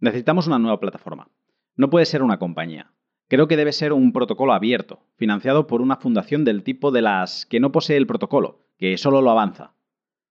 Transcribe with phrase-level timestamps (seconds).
[0.00, 1.28] Necesitamos una nueva plataforma.
[1.76, 2.92] No puede ser una compañía.
[3.28, 7.44] Creo que debe ser un protocolo abierto, financiado por una fundación del tipo de las
[7.46, 9.74] que no posee el protocolo, que solo lo avanza.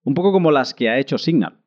[0.04, 1.58] Un poco como las que ha hecho Signal.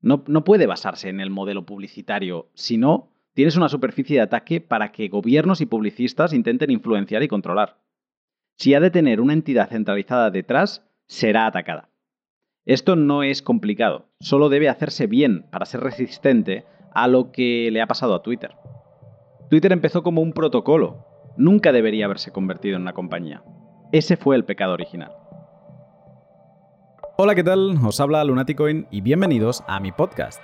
[0.00, 4.90] No, no puede basarse en el modelo publicitario, sino tienes una superficie de ataque para
[4.90, 7.78] que gobiernos y publicistas intenten influenciar y controlar.
[8.56, 11.90] Si ha de tener una entidad centralizada detrás, será atacada.
[12.64, 16.64] Esto no es complicado, solo debe hacerse bien para ser resistente
[16.94, 18.54] a lo que le ha pasado a Twitter.
[19.50, 23.42] Twitter empezó como un protocolo, nunca debería haberse convertido en una compañía.
[23.92, 25.12] Ese fue el pecado original.
[27.16, 27.76] Hola, ¿qué tal?
[27.84, 30.40] Os habla Lunaticoin y bienvenidos a mi podcast.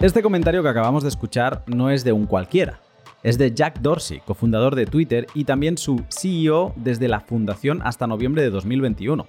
[0.00, 2.80] Este comentario que acabamos de escuchar no es de un cualquiera.
[3.22, 8.06] Es de Jack Dorsey, cofundador de Twitter y también su CEO desde la fundación hasta
[8.06, 9.26] noviembre de 2021.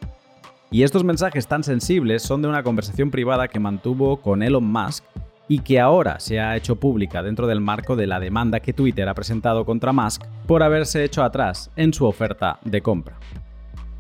[0.72, 5.04] Y estos mensajes tan sensibles son de una conversación privada que mantuvo con Elon Musk
[5.48, 9.08] y que ahora se ha hecho pública dentro del marco de la demanda que Twitter
[9.08, 13.20] ha presentado contra Musk por haberse hecho atrás en su oferta de compra.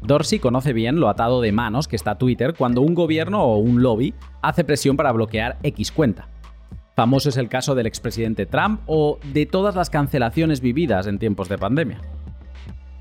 [0.01, 3.81] Dorsey conoce bien lo atado de manos que está Twitter cuando un gobierno o un
[3.81, 6.29] lobby hace presión para bloquear X cuenta.
[6.95, 11.49] Famoso es el caso del expresidente Trump o de todas las cancelaciones vividas en tiempos
[11.49, 11.99] de pandemia.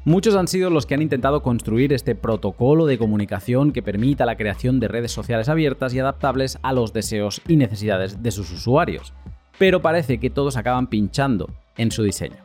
[0.07, 4.37] Muchos han sido los que han intentado construir este protocolo de comunicación que permita la
[4.37, 9.15] creación de redes sociales abiertas y adaptables a los deseos y necesidades de sus usuarios,
[9.59, 12.37] pero parece que todos acaban pinchando en su diseño.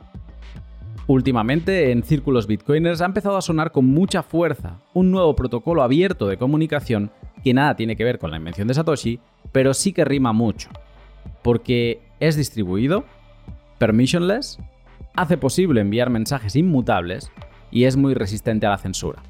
[1.07, 6.27] Últimamente, en círculos bitcoiners ha empezado a sonar con mucha fuerza un nuevo protocolo abierto
[6.27, 7.11] de comunicación
[7.43, 9.19] que nada tiene que ver con la invención de Satoshi,
[9.51, 10.69] pero sí que rima mucho.
[11.41, 13.03] Porque es distribuido,
[13.79, 14.59] permissionless,
[15.13, 17.29] hace posible enviar mensajes inmutables
[17.71, 19.21] y es muy resistente a la censura.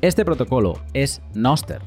[0.00, 1.80] Este protocolo es Noster,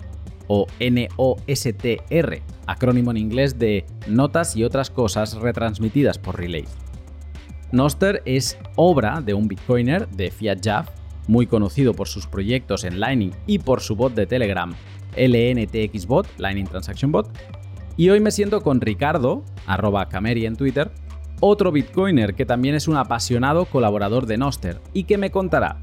[0.48, 6.76] o NOSTR, acrónimo en inglés de Notas y otras cosas retransmitidas por relays.
[7.72, 10.89] Noster es obra de un bitcoiner de Fiat Jaff,
[11.28, 14.73] muy conocido por sus proyectos en Lightning y por su bot de Telegram,
[15.16, 17.30] LNTXBot, Lightning Transaction Bot,
[17.95, 20.89] y hoy me siento con Ricardo, arroba Cameri en Twitter,
[21.39, 25.77] otro bitcoiner que también es un apasionado colaborador de Noster y que me contará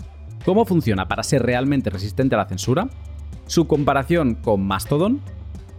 [0.44, 2.88] cómo funciona para ser realmente resistente a la censura,
[3.46, 5.20] su comparación con Mastodon,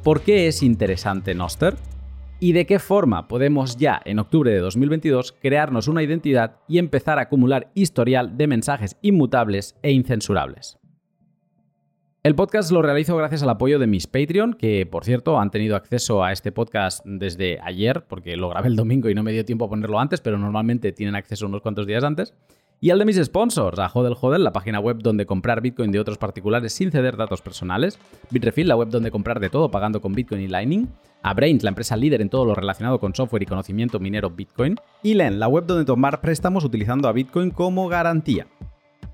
[0.04, 1.76] por qué es interesante Noster
[2.40, 7.20] y de qué forma podemos ya en octubre de 2022 crearnos una identidad y empezar
[7.20, 10.78] a acumular historial de mensajes inmutables e incensurables.
[12.28, 15.78] El podcast lo realizo gracias al apoyo de mis Patreon, que por cierto han tenido
[15.78, 19.46] acceso a este podcast desde ayer, porque lo grabé el domingo y no me dio
[19.46, 22.34] tiempo a ponerlo antes, pero normalmente tienen acceso unos cuantos días antes.
[22.82, 26.02] Y al de mis sponsors, a Hodel Hodel, la página web donde comprar Bitcoin de
[26.02, 27.98] otros particulares sin ceder datos personales,
[28.30, 30.90] Bitrefill, la web donde comprar de todo pagando con Bitcoin y Lightning,
[31.24, 34.76] a Brains, la empresa líder en todo lo relacionado con software y conocimiento minero Bitcoin,
[35.02, 38.48] y Len, la web donde tomar préstamos utilizando a Bitcoin como garantía.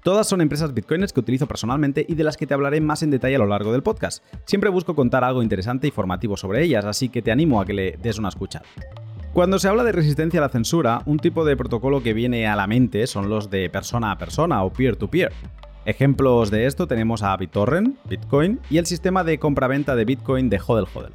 [0.04, 3.10] Todas son empresas bitcoiners que utilizo personalmente y de las que te hablaré más en
[3.10, 4.22] detalle a lo largo del podcast.
[4.44, 7.72] Siempre busco contar algo interesante y formativo sobre ellas, así que te animo a que
[7.72, 8.62] le des una escucha.
[9.32, 12.58] Cuando se habla de resistencia a la censura, un tipo de protocolo que viene a
[12.58, 15.32] la mente son los de persona a persona o peer-to-peer.
[15.86, 20.60] Ejemplos de esto tenemos a BitTorrent, Bitcoin y el sistema de compraventa de Bitcoin de
[20.68, 21.14] Hodel Hodel.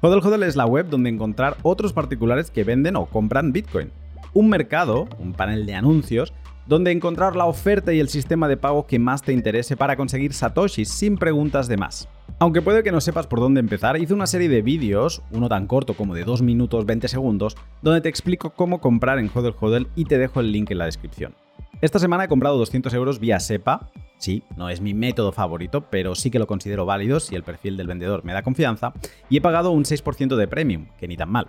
[0.00, 3.92] Hodel Hodel es la web donde encontrar otros particulares que venden o compran Bitcoin.
[4.32, 6.32] Un mercado, un panel de anuncios,
[6.66, 10.32] donde encontrar la oferta y el sistema de pago que más te interese para conseguir
[10.32, 12.08] satoshis sin preguntas de más.
[12.38, 15.66] Aunque puede que no sepas por dónde empezar, hice una serie de vídeos, uno tan
[15.66, 19.88] corto como de 2 minutos 20 segundos, donde te explico cómo comprar en Hodel Hodel
[19.94, 21.34] y te dejo el link en la descripción.
[21.82, 23.90] Esta semana he comprado 200 euros vía SEPA.
[24.18, 27.78] Sí, no es mi método favorito, pero sí que lo considero válido si el perfil
[27.78, 28.92] del vendedor me da confianza.
[29.30, 31.46] Y he pagado un 6% de premium, que ni tan mal.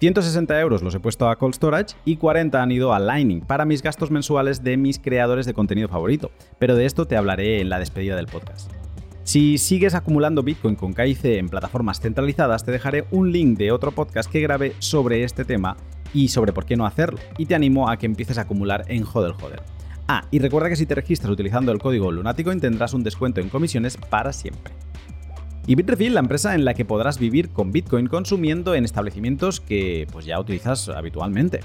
[0.00, 3.66] 160 euros los he puesto a Cold Storage y 40 han ido a Lightning para
[3.66, 7.68] mis gastos mensuales de mis creadores de contenido favorito, pero de esto te hablaré en
[7.68, 8.72] la despedida del podcast.
[9.24, 13.92] Si sigues acumulando Bitcoin con KIC en plataformas centralizadas, te dejaré un link de otro
[13.92, 15.76] podcast que grabé sobre este tema
[16.14, 19.04] y sobre por qué no hacerlo, y te animo a que empieces a acumular en
[19.04, 19.60] Hodel Hodel.
[20.08, 23.50] Ah, y recuerda que si te registras utilizando el código Lunaticoin tendrás un descuento en
[23.50, 24.72] comisiones para siempre.
[25.66, 30.06] Y Bitrefill, la empresa en la que podrás vivir con Bitcoin consumiendo en establecimientos que
[30.12, 31.60] pues ya utilizas habitualmente.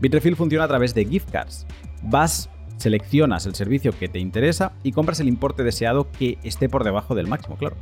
[0.00, 1.66] Bitrefill funciona a través de gift cards.
[2.02, 6.84] Vas, seleccionas el servicio que te interesa y compras el importe deseado que esté por
[6.84, 7.76] debajo del máximo, claro.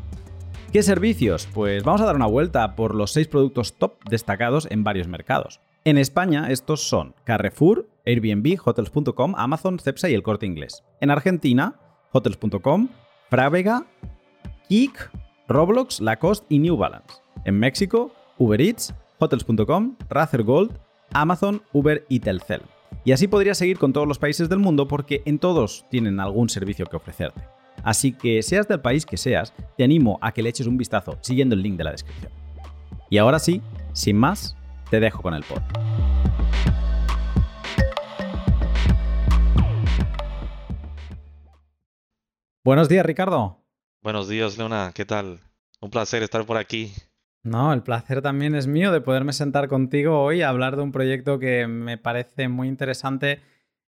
[0.72, 1.48] ¿Qué servicios?
[1.54, 5.60] Pues vamos a dar una vuelta por los seis productos top destacados en varios mercados.
[5.84, 10.82] En España estos son Carrefour, Airbnb, Hotels.com, Amazon, Cepsa y el Corte Inglés.
[11.00, 11.78] En Argentina,
[12.10, 12.88] Hotels.com,
[13.28, 13.86] Frávega,
[14.68, 15.10] Kik,
[15.48, 17.16] Roblox, Lacoste y New Balance.
[17.44, 20.78] En México, Uber Eats, Hotels.com, Razer Gold,
[21.12, 22.62] Amazon, Uber y Telcel.
[23.04, 26.48] Y así podría seguir con todos los países del mundo porque en todos tienen algún
[26.48, 27.42] servicio que ofrecerte.
[27.82, 31.18] Así que seas del país que seas, te animo a que le eches un vistazo
[31.20, 32.32] siguiendo el link de la descripción.
[33.10, 33.60] Y ahora sí,
[33.92, 34.56] sin más,
[34.88, 35.60] te dejo con el pod.
[42.64, 43.63] Buenos días, Ricardo.
[44.04, 44.92] Buenos días, Leona.
[44.94, 45.40] ¿Qué tal?
[45.80, 46.92] Un placer estar por aquí.
[47.42, 50.92] No, el placer también es mío de poderme sentar contigo hoy a hablar de un
[50.92, 53.40] proyecto que me parece muy interesante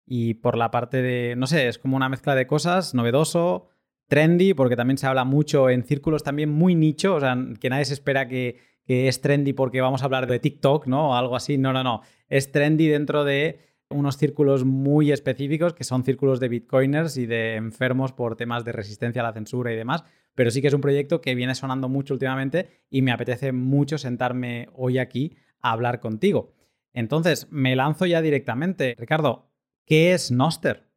[0.06, 3.68] y por la parte de, no sé, es como una mezcla de cosas, novedoso,
[4.06, 7.84] trendy, porque también se habla mucho en círculos también muy nicho, o sea, que nadie
[7.84, 8.56] se espera que,
[8.86, 11.10] que es trendy porque vamos a hablar de TikTok, ¿no?
[11.10, 11.58] O algo así.
[11.58, 12.00] No, no, no.
[12.30, 17.56] Es trendy dentro de unos círculos muy específicos, que son círculos de bitcoiners y de
[17.56, 20.04] enfermos por temas de resistencia a la censura y demás,
[20.34, 23.98] pero sí que es un proyecto que viene sonando mucho últimamente y me apetece mucho
[23.98, 26.54] sentarme hoy aquí a hablar contigo.
[26.92, 28.94] Entonces, me lanzo ya directamente.
[28.98, 29.50] Ricardo,
[29.84, 30.88] ¿qué es Noster?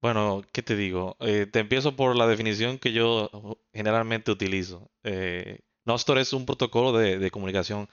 [0.00, 1.16] Bueno, ¿qué te digo?
[1.20, 3.30] Eh, te empiezo por la definición que yo
[3.72, 4.90] generalmente utilizo.
[5.04, 7.88] Eh, Noster es un protocolo de, comunicación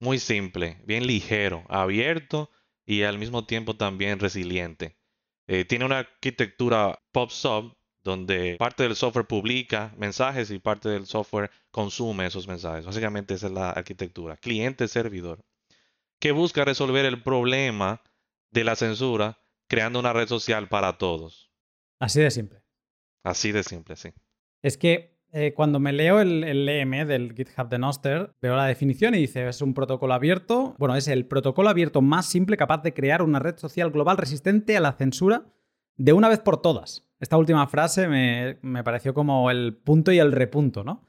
[0.00, 2.50] muy simple, bien ligero, abierto
[2.86, 4.96] y al mismo tiempo también resiliente.
[5.46, 11.50] Eh, tiene una arquitectura pop-sub donde parte del software publica mensajes y parte del software
[11.70, 12.84] consume esos mensajes.
[12.84, 15.44] Básicamente esa es la arquitectura, cliente-servidor,
[16.20, 18.02] que busca resolver el problema
[18.50, 19.38] de la censura
[19.68, 21.50] creando una red social para todos.
[21.98, 22.62] Así de simple.
[23.24, 24.10] Así de simple, sí.
[24.62, 28.66] Es que eh, cuando me leo el, el, LM del GitHub de Noster, veo la
[28.66, 32.82] definición y dice, es un protocolo abierto, bueno, es el protocolo abierto más simple capaz
[32.82, 35.46] de crear una red social global resistente a la censura
[35.96, 37.10] de una vez por todas.
[37.18, 41.04] Esta última frase me, pareció como el punto y el repunto, ¿no?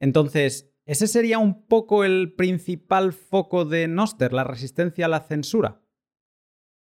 [0.00, 5.82] Entonces, ¿ese sería un poco el principal foco de Noster, la resistencia a la censura?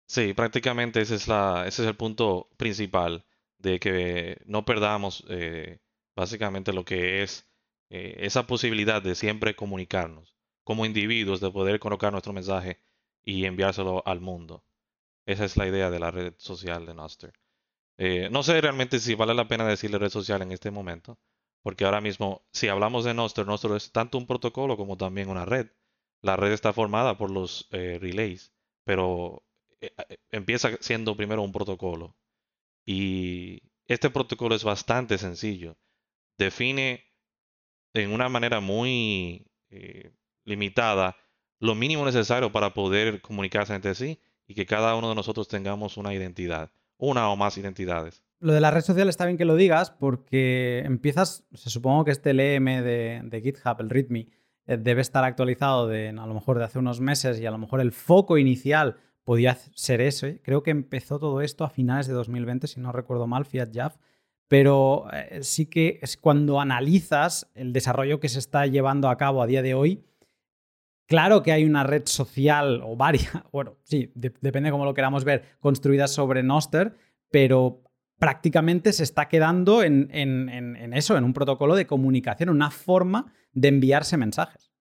[0.06, 3.26] Sí, prácticamente ese es, la, ese es el punto principal,
[3.58, 5.80] de que no perdamos eh,
[6.16, 7.48] básicamente lo que es
[7.90, 12.80] eh, esa posibilidad de siempre comunicarnos como individuos, de poder colocar nuestro mensaje
[13.24, 14.64] y enviárselo al mundo.
[15.26, 17.34] Esa es la idea de la red social de Noster.
[17.98, 21.20] Eh, no sé realmente si vale la pena decirle red social en este momento,
[21.62, 25.46] porque ahora mismo, si hablamos de Nostr, Nostr es tanto un protocolo como también una
[25.46, 25.70] red.
[26.22, 28.54] La red está formada por los eh, relays,
[28.86, 29.44] pero
[30.32, 32.16] empieza siendo primero un protocolo.
[32.86, 35.78] Y este protocolo es bastante sencillo.
[36.38, 37.04] Define
[37.94, 39.48] en una manera muy
[40.46, 41.16] limitada
[41.60, 45.98] lo mínimo necesario para poder comunicarse entre sí y que cada uno de nosotros tengamos
[45.98, 46.72] una identidad
[47.04, 48.24] una o más identidades.
[48.40, 52.12] Lo de la red social está bien que lo digas porque empiezas, se supongo que
[52.12, 54.30] este LM de, GitHub, el README,
[54.66, 57.58] eh, debe estar actualizado de a lo mejor de hace unos meses y a lo
[57.58, 60.42] mejor el foco inicial podía ser ese.
[60.42, 63.94] Creo que empezó todo esto a finales de 2020, si no recuerdo mal, Fiat Jav.
[64.54, 69.42] Pero eh, sí que es cuando analizas el desarrollo que se está llevando a cabo
[69.42, 70.04] a día de hoy,
[71.08, 75.58] Claro que hay una red social o varias, bueno, sí, depende cómo lo queramos ver,
[75.60, 76.96] construidas sobre Noster,
[77.32, 77.82] pero
[78.20, 84.18] prácticamente se está quedando en, eso, en un protocolo de comunicación, una forma de enviarse
[84.18, 84.72] mensajes.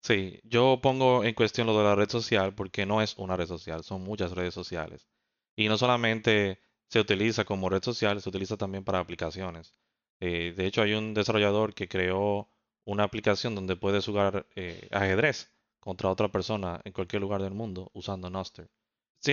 [0.00, 3.46] Sí, yo pongo en cuestión lo de la red social porque no es una red
[3.46, 5.08] social, son muchas redes sociales.
[5.56, 9.74] Y no solamente se utiliza como red social, se utiliza también para aplicaciones.
[10.20, 12.48] Eh, de hecho, hay un desarrollador que creó
[12.84, 17.90] una aplicación donde puedes jugar eh, ajedrez contra otra persona en cualquier lugar del mundo
[17.94, 18.70] usando Noster.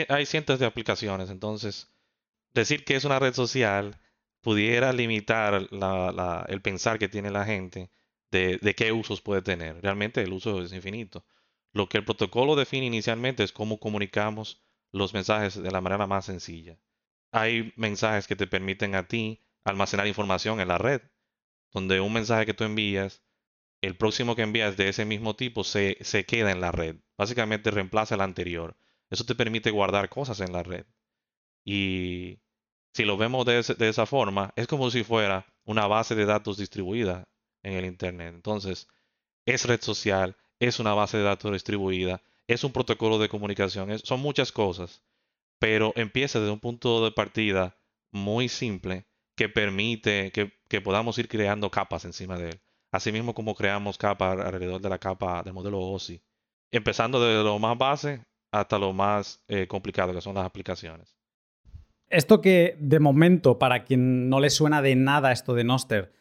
[0.09, 1.91] hay cientos de aplicaciones, entonces
[2.53, 3.99] decir que es una red social
[4.41, 5.67] pudiera limitar
[6.47, 7.89] el pensar que tiene la gente
[8.31, 9.81] de, de, qué usos puede tener.
[9.81, 11.25] Realmente el uso es infinito.
[11.71, 16.25] Lo que el protocolo define inicialmente es cómo comunicamos los mensajes de la manera más
[16.25, 16.77] sencilla.
[17.33, 21.01] Hay mensajes que te permiten a ti almacenar información en la red,
[21.73, 23.23] donde un mensaje que tú envías
[23.81, 26.95] el próximo que envías de ese mismo tipo se, queda en la red.
[27.17, 28.77] Básicamente reemplaza el anterior.
[29.09, 30.85] Eso te permite guardar cosas en la red.
[31.65, 32.39] Y
[32.93, 36.57] si lo vemos de, de, esa forma, es como si fuera una base de datos
[36.57, 37.27] distribuida
[37.61, 38.33] en el Internet.
[38.33, 38.87] Entonces,
[39.45, 44.21] es red social, es una base de datos distribuida, es un protocolo de comunicación, son
[44.21, 45.01] muchas cosas,
[45.63, 47.77] pero empieza desde un punto de partida
[48.11, 49.05] muy simple
[49.37, 52.61] que permite que, podamos ir creando capas encima de él.
[52.91, 56.21] Asimismo como creamos capas alrededor de la capa del modelo OSI.
[56.69, 61.15] Empezando desde lo más base hasta lo más eh, complicado, que son las aplicaciones.
[62.09, 66.11] Esto que de momento, para quien no le suena de nada esto de Noster,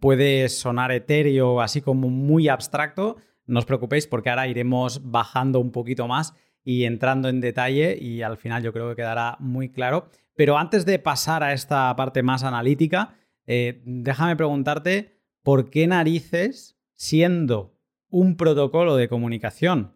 [0.00, 5.70] puede sonar etéreo, así como muy abstracto, no os preocupéis porque ahora iremos bajando un
[5.70, 6.32] poquito más
[6.66, 10.08] y entrando en detalle y al final yo creo que quedará muy claro.
[10.34, 13.14] Pero antes de pasar a esta parte más analítica,
[13.46, 17.78] eh, déjame preguntarte por qué narices, siendo
[18.10, 19.94] un protocolo de comunicación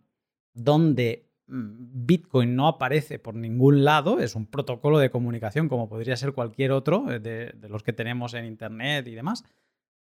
[0.54, 6.16] donde mm, Bitcoin no aparece por ningún lado, es un protocolo de comunicación como podría
[6.16, 9.44] ser cualquier otro eh, de, los que tenemos en Internet y demás.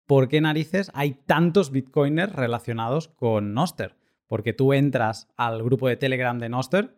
[0.07, 3.95] ¿Por qué narices hay tantos Bitcoiners relacionados con Noster?
[4.27, 6.95] Porque tú entras al grupo de Telegram de Noster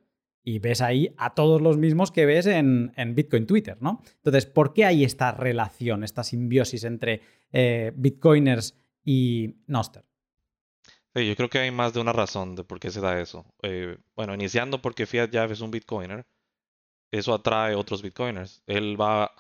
[0.48, 4.02] y ves ahí a todos los mismos que ves en, Bitcoin Twitter, ¿no?
[4.16, 7.20] Entonces, ¿por qué hay esta relación, esta simbiosis entre
[7.52, 10.06] eh, Bitcoiners y Noster?
[11.16, 13.46] yo creo que hay más de una razón de por qué se da eso.
[13.62, 16.26] Eh, bueno, iniciando porque Fiat Jeff es un Bitcoiner,
[17.12, 18.64] eso atrae otros Bitcoiners.
[18.68, 19.34] Él va,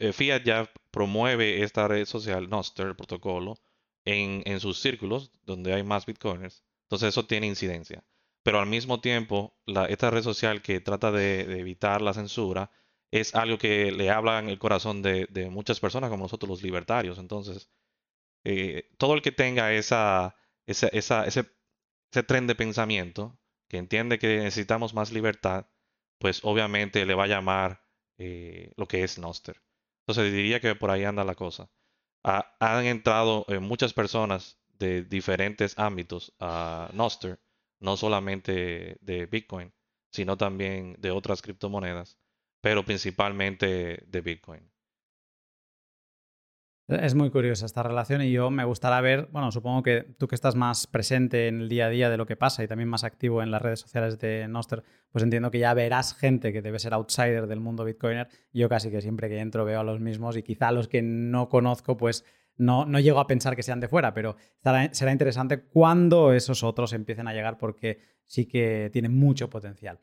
[0.00, 0.42] eh, Fiat
[0.90, 3.58] promueve esta red social, Noster, el protocolo,
[4.04, 6.64] en sus círculos donde hay más Bitcoiners.
[6.94, 8.04] Entonces eso tiene incidencia.
[8.42, 12.70] Pero al mismo tiempo, la, esta red social que trata de, evitar la censura
[13.10, 17.18] es algo que le habla en el corazón de, muchas personas como nosotros los libertarios.
[17.18, 17.70] Entonces,
[18.44, 20.36] eh, todo el que tenga esa
[20.66, 21.26] esa, ese,
[22.10, 25.66] ese tren de pensamiento, que entiende que necesitamos más libertad,
[26.18, 27.84] pues obviamente le va a llamar
[28.18, 29.62] eh, lo que es Noster.
[30.06, 31.70] Entonces diría que por ahí anda la cosa.
[32.22, 37.40] han entrado eh, muchas personas de diferentes ámbitos a Noster,
[37.80, 39.72] no solamente de Bitcoin,
[40.10, 42.18] sino también de otras criptomonedas,
[42.60, 44.74] pero principalmente de Bitcoin.
[46.86, 50.34] Es muy curiosa esta relación y yo me gustará ver, bueno, supongo que tú que
[50.34, 53.04] estás más presente en el día a día de lo que pasa y también más
[53.04, 56.78] activo en las redes sociales de Noster, pues entiendo que ya verás gente que debe
[56.78, 58.28] ser outsider del mundo bitcoiner.
[58.52, 61.00] Yo casi que siempre que entro veo a los mismos y quizá a los que
[61.00, 62.26] no conozco, pues
[62.56, 64.36] no, no llego a pensar que sean de fuera, pero
[64.92, 70.00] será interesante cuando esos otros empiecen a llegar porque sí que tienen mucho potencial.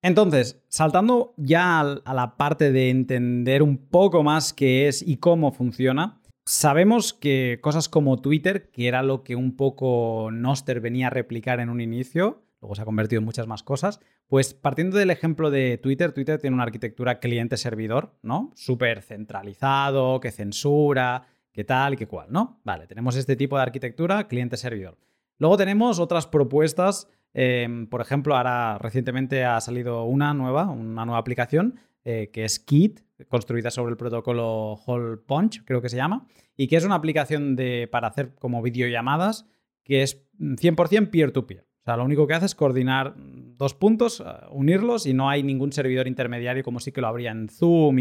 [0.00, 5.50] Entonces, saltando ya a la parte de entender un poco más qué es y cómo
[5.50, 11.10] funciona, sabemos que cosas como Twitter, que era lo que un poco Noster venía a
[11.10, 15.10] replicar en un inicio, luego se ha convertido en muchas más cosas, pues partiendo del
[15.10, 18.52] ejemplo de Twitter, Twitter tiene una arquitectura cliente-servidor, ¿no?
[18.54, 21.26] Súper centralizado, que censura,
[21.58, 22.60] que tal y que cual, ¿no?
[22.62, 24.96] Vale, tenemos este tipo de arquitectura cliente-servidor.
[25.38, 31.18] Luego tenemos otras propuestas Em, por ejemplo, ahora recientemente ha salido una nueva, una nueva
[31.18, 36.26] aplicación eh, que es Kit, construida sobre el protocolo Hole Punch, creo que se llama,
[36.56, 39.46] y que es una aplicación de, para hacer como videollamadas
[39.84, 41.66] que es 100% peer-to-peer.
[41.80, 45.42] O sea, lo único que hace es coordinar dos puntos, eh, unirlos y no hay
[45.42, 47.98] ningún servidor intermediario como sí que lo habría en Zoom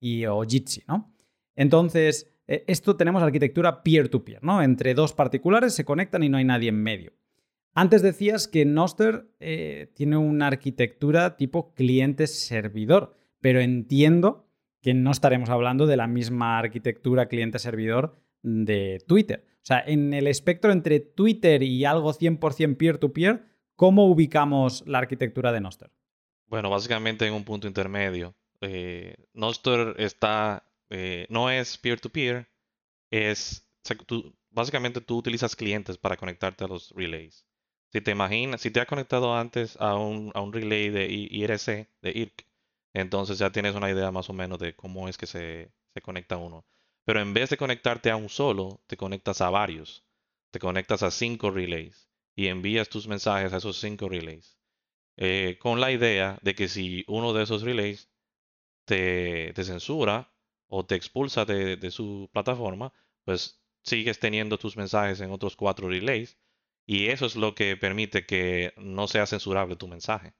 [0.00, 1.12] y, o Jitsi, ¿no?
[1.56, 6.38] Entonces, eh, esto tenemos arquitectura peer-to-peer, -peer, no Entre dos particulares se conectan y no
[6.38, 7.12] hay nadie en medio.
[7.74, 14.48] Antes decías que Noster eh, tiene una arquitectura tipo cliente-servidor, pero entiendo
[14.80, 19.44] que no estaremos hablando de la misma arquitectura cliente-servidor de Twitter.
[19.56, 23.44] O sea, en el espectro entre Twitter y algo 100% peer-to-peer,
[23.76, 25.90] ¿cómo ubicamos la arquitectura de Noster?
[26.46, 28.34] Bueno, básicamente en un punto intermedio.
[28.60, 32.48] Eh, Noster está, eh, no es peer-to-peer,
[33.10, 33.66] es,
[34.50, 37.46] básicamente tú utilizas clientes para conectarte a los relays.
[37.92, 41.88] Si te imaginas, si te has conectado antes a un, a un relay de IRC,
[42.02, 42.46] de IRC,
[42.94, 46.36] entonces ya tienes una idea más o menos de cómo es que se, se conecta
[46.36, 46.64] uno.
[47.04, 50.04] Pero en vez de conectarte a un solo, te conectas a varios.
[50.50, 54.58] Te conectas a cinco relays y envías tus mensajes a esos cinco relays.
[55.16, 58.08] Eh, con la idea de que si uno de esos relays
[58.84, 60.30] te, te censura
[60.68, 62.92] o te expulsa de, su plataforma,
[63.24, 66.38] pues sigues teniendo tus mensajes en otros cuatro relays
[66.86, 70.34] y eso es lo que permite que no sea censurable tu mensaje.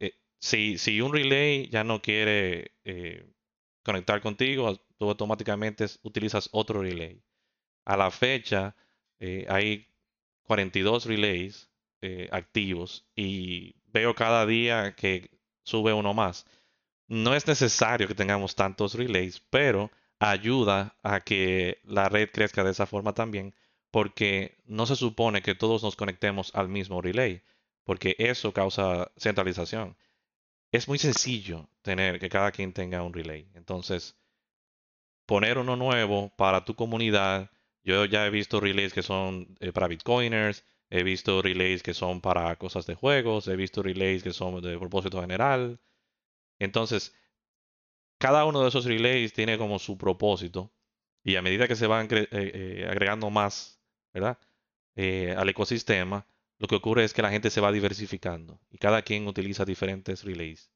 [0.00, 3.26] Eh, si, si, un relay ya no quiere eh,
[3.82, 7.22] conectar contigo, tú automáticamente utilizas otro relay.
[7.84, 8.76] A la fecha
[9.20, 9.88] eh, hay
[10.44, 11.70] 42 relays
[12.32, 15.30] activos y veo cada día que
[15.62, 16.44] sube uno más.
[17.08, 22.70] No es necesario que tengamos tantos relays, pero ayuda a que la red crezca de
[22.70, 23.54] esa forma también
[23.94, 27.42] porque no se supone que todos nos conectemos al mismo relay,
[27.84, 29.96] porque eso causa centralización.
[30.72, 33.48] Es muy sencillo tener que cada quien tenga un relay.
[33.54, 34.16] Entonces,
[35.26, 37.52] poner uno nuevo para tu comunidad.
[37.84, 42.20] Yo ya he visto relays que son eh, para bitcoiners, he visto relays que son
[42.20, 45.78] para cosas de juegos, he visto relays que son de propósito general.
[46.58, 47.14] Entonces,
[48.18, 50.72] cada uno de esos relays tiene como su propósito
[51.24, 53.80] Y a medida que se van eh, eh, agregando más,
[54.12, 54.38] ¿verdad?
[54.96, 56.26] Eh, al ecosistema,
[56.58, 60.24] lo que ocurre es que la gente se va diversificando y cada quien utiliza diferentes
[60.24, 60.70] relays.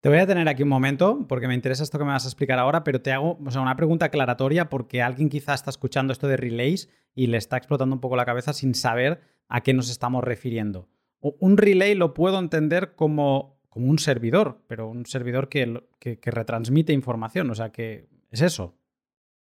[0.00, 2.28] Te voy a tener aquí un momento porque me interesa esto que me vas a
[2.28, 6.36] explicar ahora, pero te hago una pregunta aclaratoria porque alguien quizá está escuchando esto de
[6.36, 10.22] relays y le está explotando un poco la cabeza sin saber a qué nos estamos
[10.22, 10.88] refiriendo.
[11.20, 16.30] Un relay lo puedo entender como, como un servidor, pero un servidor que, que, que
[16.30, 18.74] retransmite información, o sea que es eso.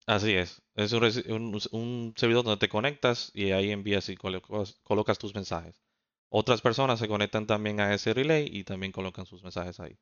[0.07, 0.63] Así es.
[0.75, 5.81] Es un, servidor donde te conectas y ahí envías y colocas, tus mensajes.
[6.29, 9.97] Otras personas se conectan también a ese relay y también colocan sus mensajes ahí.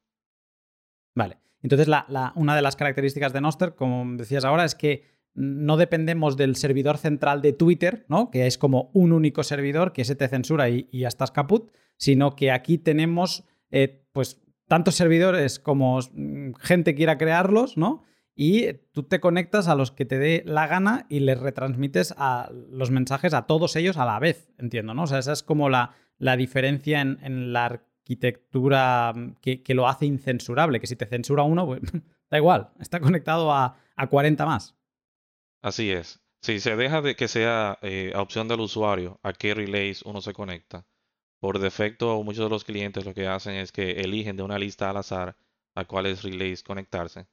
[1.15, 1.39] Vale.
[1.63, 1.89] Entonces,
[2.37, 6.97] una de las características de Noster, como decías ahora, es que no dependemos del servidor
[6.99, 8.31] central de Twitter, ¿no?
[8.31, 12.35] Que es como un único servidor que se te censura y, ya estás caput, sino
[12.35, 18.05] que aquí tenemos, eh, pues, tantos servidores como mm, gente quiera crearlos, ¿no?
[18.41, 22.15] y tú te conectas a los que te dé la gana y les retransmites
[22.71, 25.03] los mensajes a todos ellos a la vez, entiendo, ¿no?
[25.03, 30.79] O sea, esa es como la, la diferencia en, la arquitectura que, lo hace incensurable,
[30.79, 31.81] que si te censura uno, pues
[32.31, 34.77] da igual, está conectado a, a 40 más.
[35.61, 36.21] Así es.
[36.41, 40.21] Si se deja de que sea eh, a opción del usuario a qué relays uno
[40.21, 40.87] se conecta,
[41.41, 44.91] por defecto muchos de los clientes lo que hacen es que eligen de una lista
[44.91, 45.37] al azar
[45.75, 47.29] a cuáles relays conectarse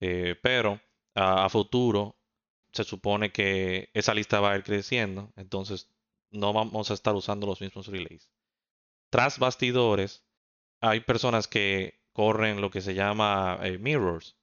[0.00, 0.80] eh, pero
[1.14, 2.18] a, futuro
[2.72, 5.90] se supone que esa lista va a ir creciendo, entonces
[6.30, 8.30] no vamos a estar usando los mismos relays.
[9.10, 10.24] Tras bastidores,
[10.80, 14.36] hay personas que corren lo que se llama eh, mirrors,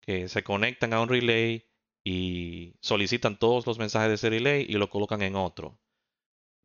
[0.00, 1.66] que se conectan a un relay
[2.04, 5.78] y solicitan todos los mensajes de ese relay y lo colocan en otro.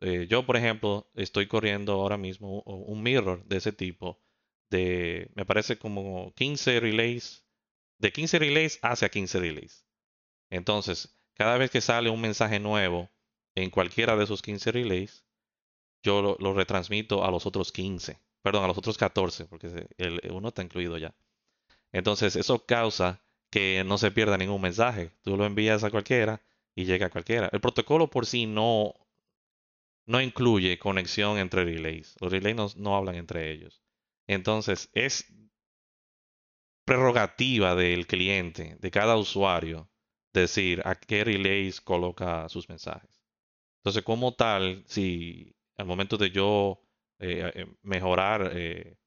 [0.04, 4.20] Eh, yo, por ejemplo, estoy corriendo ahora mismo un mirror de ese tipo,
[4.70, 7.44] de, me parece como 15 relays
[8.04, 9.86] de 15 relays hacia 15 relays.
[10.50, 13.10] Entonces, cada vez que sale un mensaje nuevo
[13.56, 15.24] en cualquiera de esos 15 relays,
[16.04, 20.50] yo lo, retransmito a los otros 15, perdón, a los otros 14, porque el, uno
[20.50, 21.16] está incluido ya.
[21.94, 25.12] Entonces, eso causa que no se pierda ningún mensaje.
[25.22, 26.42] Tú lo envías a cualquiera
[26.76, 27.50] y llega a cualquiera.
[27.54, 28.96] El protocolo por sí no,
[30.06, 32.16] no incluye conexión entre relays.
[32.20, 33.82] Los relays no, no hablan entre ellos.
[34.28, 35.26] Entonces, es
[36.86, 39.90] prerrogativa del cliente, de cada usuario,
[40.34, 43.24] decir a qué relays coloca sus mensajes.
[43.78, 46.82] Entonces, como tal, si al momento de yo
[47.20, 48.98] eh, eh, mejorar, eh,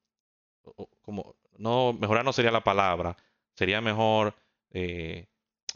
[1.01, 3.15] como, no, mejorar no sería la palabra,
[3.53, 4.35] sería mejor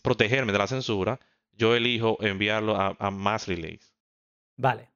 [0.03, 1.19] protegerme de la censura,
[1.53, 3.93] yo elijo enviarlo a, a más relays.
[4.57, 4.90] Vale.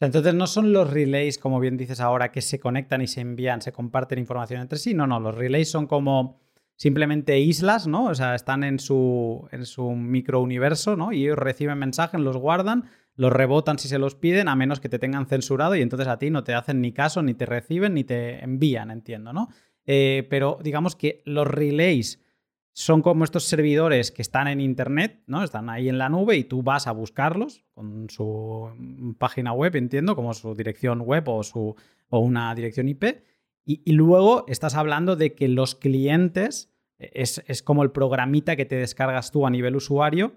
[0.00, 3.62] Entonces no son los relays, como bien dices ahora, que se conectan y se envían,
[3.62, 4.94] se comparten información entre sí.
[4.94, 6.40] No, no, los relays son como
[6.76, 8.06] simplemente islas, ¿no?
[8.06, 11.12] O sea, están en su, en su microuniverso, ¿no?
[11.12, 14.90] Y ellos reciben mensajes, los guardan, los rebotan si se los piden, a menos que
[14.90, 17.94] te tengan censurado y entonces a ti no te hacen ni caso, ni te reciben,
[17.94, 19.48] ni te envían, entiendo, ¿no?
[19.86, 22.22] Eh, pero digamos que los relays
[22.78, 25.42] son como estos servidores que están en Internet, ¿no?
[25.42, 28.70] Están ahí en la nube y tú vas a buscarlos con su
[29.18, 31.74] página web, entiendo, como su dirección web o, su,
[32.10, 33.04] o una dirección IP
[33.68, 39.32] y, luego estás hablando de que los clientes es, como el programita que te descargas
[39.32, 40.34] tú a nivel usuario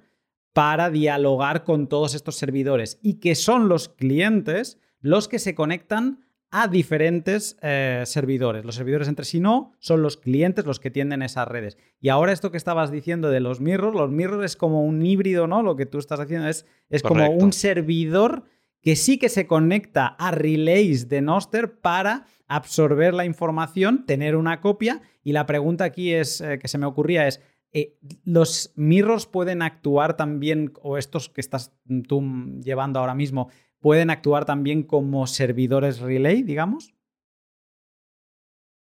[0.52, 6.26] para dialogar con todos estos servidores y que son los clientes los que se conectan
[6.52, 8.66] a diferentes eh, servidores.
[8.66, 11.78] Los servidores entre sí no, son los clientes los que tienden esas redes.
[12.02, 15.48] Y ahora esto que estabas diciendo de los mirrors, los mirrors es como un híbrido,
[15.48, 15.62] ¿no?
[15.62, 18.44] Lo que tú estás haciendo es, es como un servidor
[18.82, 24.62] que sí que se conecta a relays de Noster para absorber la información, tener una
[24.62, 25.02] copia.
[25.24, 29.62] Y la pregunta aquí es eh, que se me ocurría es, eh, ¿los mirrors pueden
[29.62, 31.74] actuar también, o estos que estás
[32.08, 32.24] tú
[32.64, 36.94] llevando ahora mismo, pueden actuar también como servidores relay, digamos?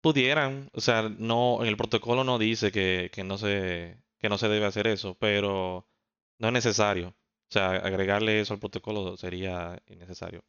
[0.01, 4.67] Pudieran, o sea, no, el protocolo no dice que, no se, que no se debe
[4.67, 5.87] hacer eso, pero
[6.39, 7.09] no es necesario.
[7.09, 10.43] O sea, agregarle eso al protocolo sería innecesario.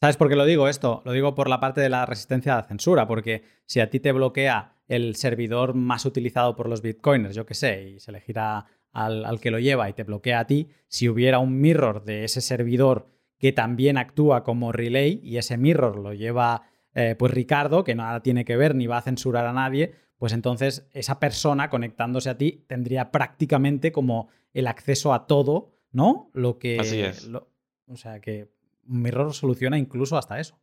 [0.00, 1.02] ¿Sabes por qué lo digo esto?
[1.04, 4.00] Lo digo por la parte de la resistencia a la censura, porque si a ti
[4.00, 8.20] te bloquea el servidor más utilizado por los bitcoiners, yo qué sé, y se le
[8.20, 12.24] gira al, que lo lleva y te bloquea a ti, si hubiera un mirror de
[12.24, 16.62] ese servidor que también actúa como relay y ese mirror lo lleva
[16.94, 20.32] eh, pues Ricardo, que nada tiene que ver ni va a censurar a nadie, pues
[20.32, 26.30] entonces esa persona conectándose a ti tendría prácticamente como el acceso a todo, ¿no?
[26.32, 26.80] Lo que...
[26.80, 27.28] Así es.
[27.28, 28.50] o sea que
[28.84, 30.58] Mirror soluciona incluso hasta eso.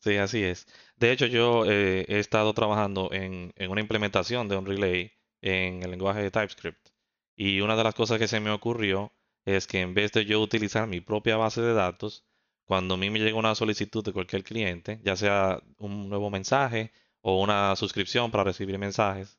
[0.00, 0.66] Sí, así es.
[0.98, 5.90] De hecho, yo eh, he estado trabajando en, una implementación de un relay en el
[5.90, 6.88] lenguaje de TypeScript.
[7.36, 9.13] Y una de las cosas que se me ocurrió
[9.44, 12.24] es que en vez de yo utilizar mi propia base de datos,
[12.64, 16.92] cuando a mí me llega una solicitud de cualquier cliente, ya sea un nuevo mensaje
[17.20, 19.38] o una suscripción para recibir mensajes,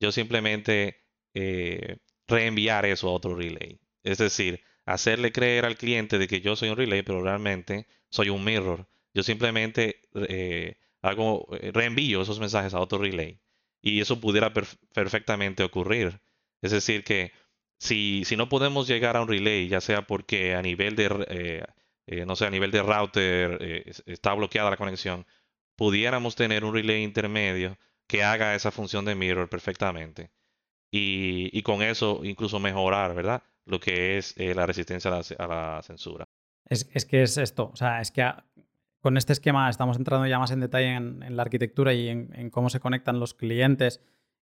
[0.00, 1.00] yo simplemente
[1.34, 3.80] eh, reenviar eso a otro relay.
[4.02, 8.28] Es decir, hacerle creer al cliente de que yo soy un relay, pero realmente soy
[8.30, 8.88] un mirror.
[9.14, 13.40] Yo simplemente eh, hago, eh, reenvío esos mensajes a otro relay.
[13.80, 16.20] Y eso pudiera perfectamente ocurrir.
[16.62, 17.32] Es decir, que
[17.84, 21.64] si, si, no podemos llegar a un relay, ya sea porque a nivel de,
[22.06, 25.26] eh, no sé, a nivel de router está bloqueada la conexión,
[25.76, 30.30] pudiéramos tener un relay intermedio que haga esa función de mirror perfectamente.
[30.90, 33.42] Y, y con eso incluso mejorar, ¿verdad?
[33.66, 36.28] lo que es eh, la resistencia a la, censura.
[36.66, 38.30] Es, que es esto, o sea, es que
[39.00, 42.70] con este esquema estamos entrando ya más en detalle en, la arquitectura y en, cómo
[42.70, 44.00] se conectan los clientes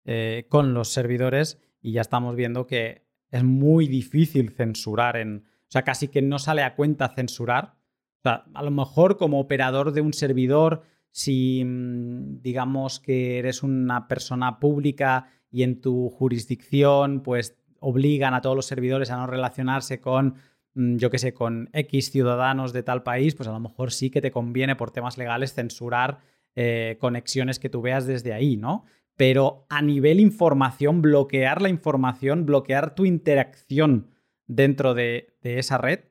[0.04, 5.70] eh, con los servidores y ya estamos viendo que es muy difícil censurar en, o
[5.70, 7.74] sea, casi que no sale a cuenta censurar.
[8.18, 13.62] O sea, a lo mejor como operador de un servidor, si mm, digamos que eres
[13.62, 19.26] una persona pública y en tu jurisdicción, pues obligan a todos los servidores a no
[19.26, 20.34] relacionarse con,
[20.74, 24.10] mm, yo qué sé, con X ciudadanos de tal país, pues a lo mejor sí
[24.10, 26.18] que te conviene por temas legales censurar
[26.56, 28.84] eh, conexiones que tú veas desde ahí, ¿no?
[29.18, 34.14] Pero a nivel información, bloquear la información, bloquear tu interacción
[34.46, 36.04] dentro de, esa red,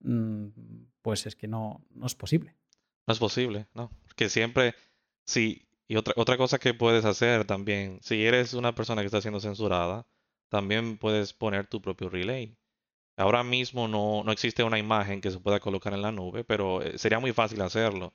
[0.00, 0.46] mm,
[1.02, 2.56] pues es que no, no es posible.
[3.06, 3.90] No es posible, ¿no?
[4.16, 4.74] Que siempre,
[5.26, 9.20] sí, y otra, otra cosa que puedes hacer también, si eres una persona que está
[9.20, 10.06] siendo censurada,
[10.48, 12.56] también puedes poner tu propio relay.
[13.18, 16.80] Ahora mismo no, no, existe una imagen que se pueda colocar en la nube, pero
[16.80, 18.14] eh, sería muy fácil hacerlo.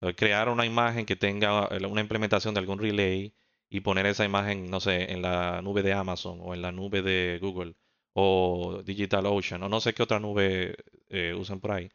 [0.00, 3.34] Eh, crear una imagen que tenga eh, una implementación de algún relay
[3.72, 7.02] y poner esa imagen, no sé, en la nube de Amazon o en la nube
[7.02, 7.74] de Google
[8.14, 10.76] o DigitalOcean o no sé qué otra nube
[11.38, 11.90] usan por ahí.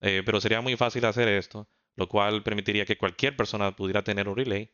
[0.00, 4.36] pero sería muy fácil hacer esto, lo cual permitiría que cualquier persona pudiera tener un
[4.36, 4.72] relay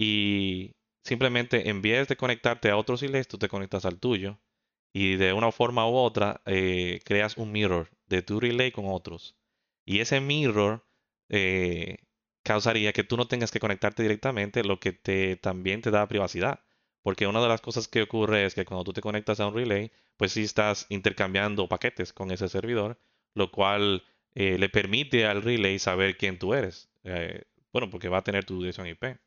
[0.00, 4.40] y simplemente en vez de conectarte a otros relays, tú te conectas al tuyo
[4.94, 9.36] y de una forma u otra eh, creas un mirror de tu relay con otros.
[9.84, 10.86] Y ese mirror
[11.28, 11.98] eh,
[12.42, 16.60] causaría que tú no tengas que conectarte directamente, lo que te, también te da privacidad.
[17.02, 19.54] Porque una de las cosas que ocurre es que cuando tú te conectas a un
[19.54, 22.98] relay, pues sí estás intercambiando paquetes con ese servidor,
[23.34, 26.90] lo cual eh, le permite al relay saber quién tú eres.
[27.72, 29.18] bueno, porque va a tener tu dirección IP.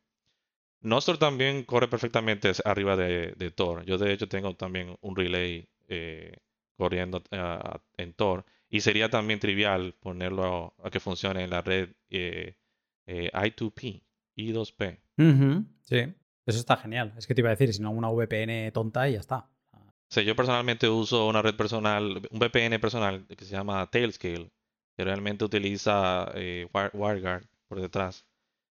[0.84, 3.86] Nostr también corre perfectamente arriba de, Tor.
[3.86, 6.38] Yo de hecho tengo también un relay eh,
[6.78, 8.46] corriendo ah, en Tor.
[8.70, 12.56] Y sería también trivial ponerlo a, que funcione en la red eh,
[13.06, 14.04] eh, I2P,
[14.38, 15.00] I2P.
[15.82, 15.98] Sí,
[16.46, 17.14] eso está genial.
[17.18, 19.50] Es que te iba a decir, si no una VPN tonta y ya está.
[20.10, 24.52] Sí, yo personalmente uso una red personal, un VPN personal que se llama Tailscale,
[24.96, 28.28] que realmente utiliza WireGuard por detrás.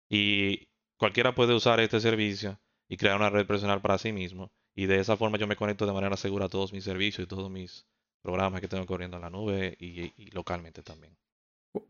[0.09, 4.51] Y Cualquiera puede usar este servicio y crear una red personal para sí mismo.
[4.75, 7.27] Y de esa forma yo me conecto de manera segura a todos mis servicios y
[7.27, 7.87] todos mis
[8.21, 11.17] programas que tengo corriendo en la nube y, localmente también.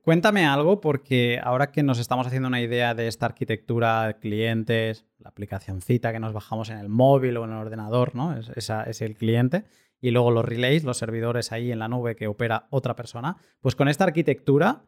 [0.02, 5.06] Cuéntame algo porque ahora que nos estamos haciendo una idea de esta arquitectura de clientes,
[5.20, 8.36] la aplicacioncita que nos bajamos en el móvil o en el ordenador, ¿no?
[8.36, 9.64] Es, esa es el cliente.
[10.02, 13.38] Y luego los relays, los servidores ahí en la nube que opera otra persona.
[13.62, 14.84] Pues con esta arquitectura,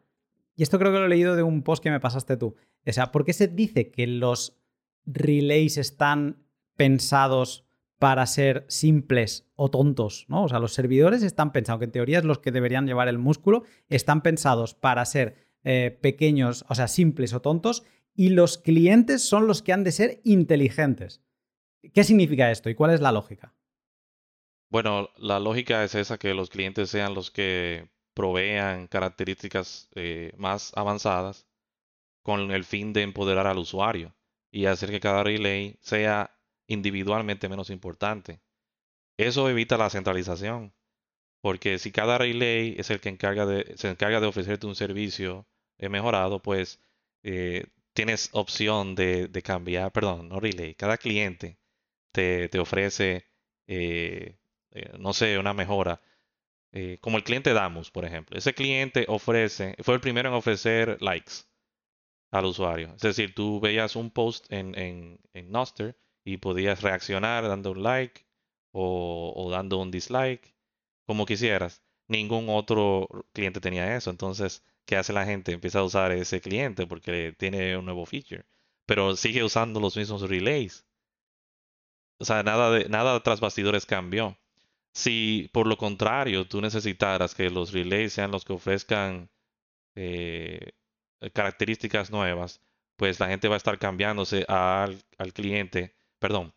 [0.56, 2.56] y esto creo que lo he leído de un post que me pasaste tú.
[2.86, 4.60] O sea, ¿por qué se dice que los
[5.06, 6.44] relays están
[6.76, 7.66] pensados
[8.02, 10.26] para ser simples o tontos?
[10.26, 10.42] ¿no?
[10.42, 13.16] O sea, los servidores están pensados, que en teoría es los que deberían llevar el
[13.16, 17.84] músculo, están pensados para ser eh, pequeños, o sea, simples o tontos,
[18.16, 21.22] y los clientes son los que han de ser inteligentes.
[21.94, 23.54] ¿Qué significa esto y cuál es la lógica?
[24.68, 30.72] Bueno, la lógica es esa, que los clientes sean los que provean características eh, más
[30.74, 31.46] avanzadas
[32.24, 34.12] con el fin de empoderar al usuario
[34.50, 36.31] y hacer que cada relay sea
[36.66, 38.40] individualmente menos importante.
[39.18, 40.74] Eso evita la centralización,
[41.40, 45.46] porque si cada relay es el que encarga de, se encarga de ofrecerte un servicio
[45.78, 46.80] eh, mejorado, pues
[47.22, 51.58] eh, tienes opción de, cambiar, perdón, no relay, cada cliente
[52.12, 53.26] te, ofrece,
[54.98, 56.00] no sé, una mejora
[56.72, 58.36] eh, como el cliente Damus, por ejemplo.
[58.36, 61.32] Ese cliente ofrece, fue el primero en ofrecer likes
[62.30, 62.94] al usuario.
[62.96, 67.82] Es decir, tú veías un post en, en, en Noster y podías reaccionar dando un
[67.82, 68.26] like
[68.72, 70.54] o, dando un dislike,
[71.06, 71.82] como quisieras.
[72.08, 74.10] Ningún otro cliente tenía eso.
[74.10, 75.52] Entonces, ¿qué hace la gente?
[75.52, 78.44] Empieza a usar ese cliente porque tiene un nuevo feature.
[78.86, 80.86] Pero sigue usando los mismos relays.
[82.18, 84.38] O sea, nada, de, nada bastidores cambió.
[84.94, 89.30] Si por lo contrario tú necesitaras que los relays sean los que ofrezcan
[89.94, 90.72] eh,
[91.32, 92.60] características nuevas,
[92.96, 95.02] pues la gente va a estar cambiándose al,
[95.34, 96.54] cliente, perdón,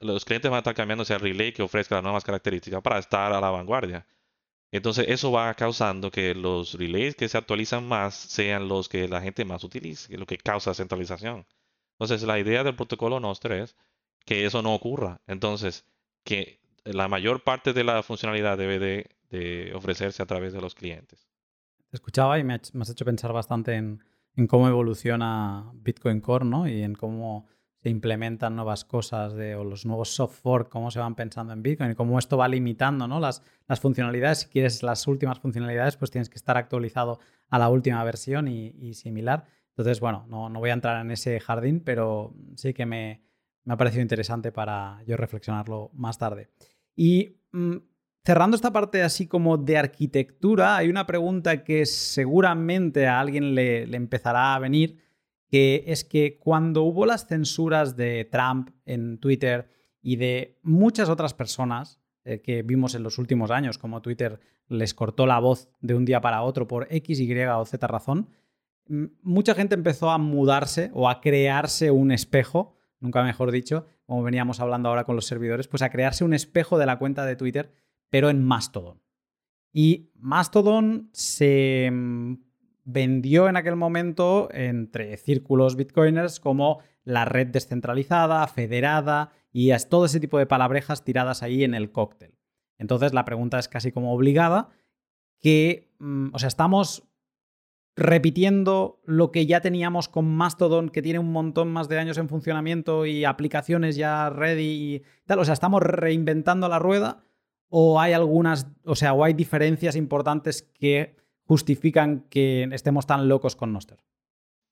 [0.00, 3.32] los clientes van a estar cambiándose al relay que ofrezca las nuevas características para estar
[3.32, 4.04] a la vanguardia.
[4.72, 9.20] Entonces eso va causando que los relays que se actualizan más sean los que la
[9.20, 11.46] gente más utilice, lo que causa centralización.
[11.92, 13.76] Entonces la idea del protocolo Nostr es
[14.24, 15.20] que eso no ocurra.
[15.28, 15.84] Entonces
[16.24, 18.78] que la mayor parte de la funcionalidad debe
[19.30, 21.28] de, ofrecerse a través de los clientes.
[21.88, 24.02] Te escuchaba y me, has hecho pensar bastante en,
[24.48, 26.66] cómo evoluciona Bitcoin Core ¿no?
[26.66, 27.46] y en cómo
[27.82, 31.94] se implementan nuevas cosas o los nuevos software, cómo se van pensando en Bitcoin y
[31.94, 33.20] cómo esto va limitando ¿no?
[33.20, 34.40] las, las funcionalidades.
[34.40, 38.92] Si quieres las últimas funcionalidades, pues tienes que estar actualizado a la última versión y,
[38.94, 39.46] similar.
[39.70, 43.22] Entonces, bueno, no, no, voy a entrar en ese jardín, pero sí que me,
[43.64, 46.50] me, ha parecido interesante para yo reflexionarlo más tarde.
[46.94, 47.76] Y mm,
[48.22, 53.96] cerrando esta parte así como de arquitectura, hay una pregunta que seguramente a alguien le
[53.96, 54.98] empezará a venir
[55.50, 59.68] que es que cuando hubo las censuras de Trump en Twitter
[60.00, 64.94] y de muchas otras personas eh, que vimos en los últimos años, como Twitter les
[64.94, 68.28] cortó la voz de un día para otro por X, Y o Z razón,
[69.22, 74.60] mucha gente empezó a mudarse o a crearse un espejo, nunca mejor dicho, como veníamos
[74.60, 77.72] hablando ahora con los servidores, pues a crearse un espejo de la cuenta de Twitter,
[78.08, 79.02] pero en Mastodon.
[79.72, 81.90] Y Mastodon se
[82.92, 90.20] vendió en aquel momento entre círculos bitcoiners como la red descentralizada, federada y todo ese
[90.20, 92.34] tipo de palabrejas tiradas ahí en el cóctel.
[92.78, 94.70] Entonces la pregunta es casi como obligada,
[95.40, 97.08] que, mm, o sea, estamos
[97.96, 102.28] repitiendo lo que ya teníamos con Mastodon, que tiene un montón más de años en
[102.28, 105.40] funcionamiento y aplicaciones ya ready y tal.
[105.40, 107.22] O sea, estamos reinventando la rueda
[107.68, 111.19] o hay algunas, o sea, o hay diferencias importantes que
[111.50, 113.98] justifican que estemos tan locos con Noster?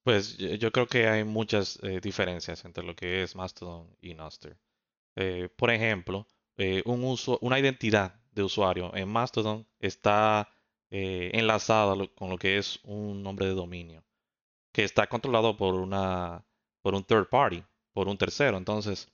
[0.05, 4.57] Pues yo creo que hay muchas eh, diferencias entre lo que es Mastodon y Noster.
[5.17, 10.49] Eh, por ejemplo, eh, un uso, una identidad de usuario en Mastodon está
[10.91, 14.05] enlazada con lo que es un nombre de dominio,
[14.73, 16.47] que está controlado por, una,
[16.81, 18.57] por un third party, por un tercero.
[18.57, 19.09] Entonces,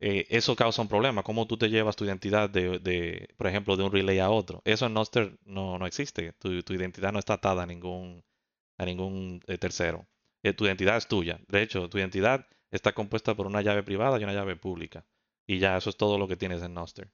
[0.00, 1.22] eh, eso causa un problema.
[1.22, 4.62] ¿Cómo tú te llevas tu identidad de, por ejemplo, de un relay a otro?
[4.64, 6.32] Eso en Noster no, no existe.
[6.34, 8.24] Tu, identidad no está atada a ningún,
[8.78, 10.08] a ningún eh, tercero.
[10.42, 11.40] Eh, tu identidad es tuya.
[11.48, 15.06] De hecho, tu identidad está compuesta por una llave privada y una llave pública.
[15.46, 17.10] Y ya eso es todo lo que tienes en Noster.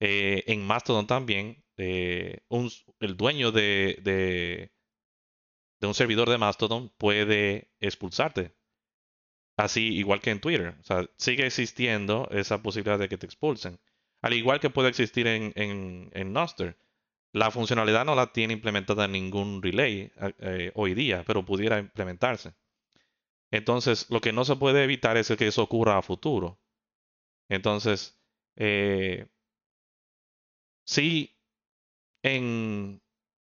[0.00, 4.70] en Mastodon también, el dueño de,
[5.80, 8.54] de un servidor de Mastodon puede expulsarte
[9.56, 10.76] Así, igual que en Twitter.
[10.80, 13.78] O sea, sigue existiendo esa posibilidad de que te expulsen.
[14.22, 16.78] Al igual que puede existir en, en, Noster.
[17.32, 22.54] La funcionalidad no la tiene implementada ningún relay eh, hoy día, pero pudiera implementarse.
[23.50, 26.60] Entonces, lo que no se puede evitar es que eso ocurra a futuro.
[27.48, 28.18] Entonces,
[28.56, 29.26] eh,
[30.84, 31.36] si
[32.22, 33.02] en,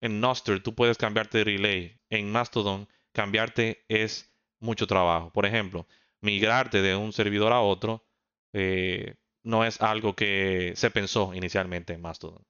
[0.01, 4.30] en Noster tú puedes cambiarte de relay, en Mastodon cambiarte es
[4.61, 5.31] mucho trabajo.
[5.33, 5.87] Por ejemplo,
[6.21, 8.05] migrarte de un servidor a otro
[8.53, 12.45] eh, no es algo que se pensó inicialmente en Mastodon.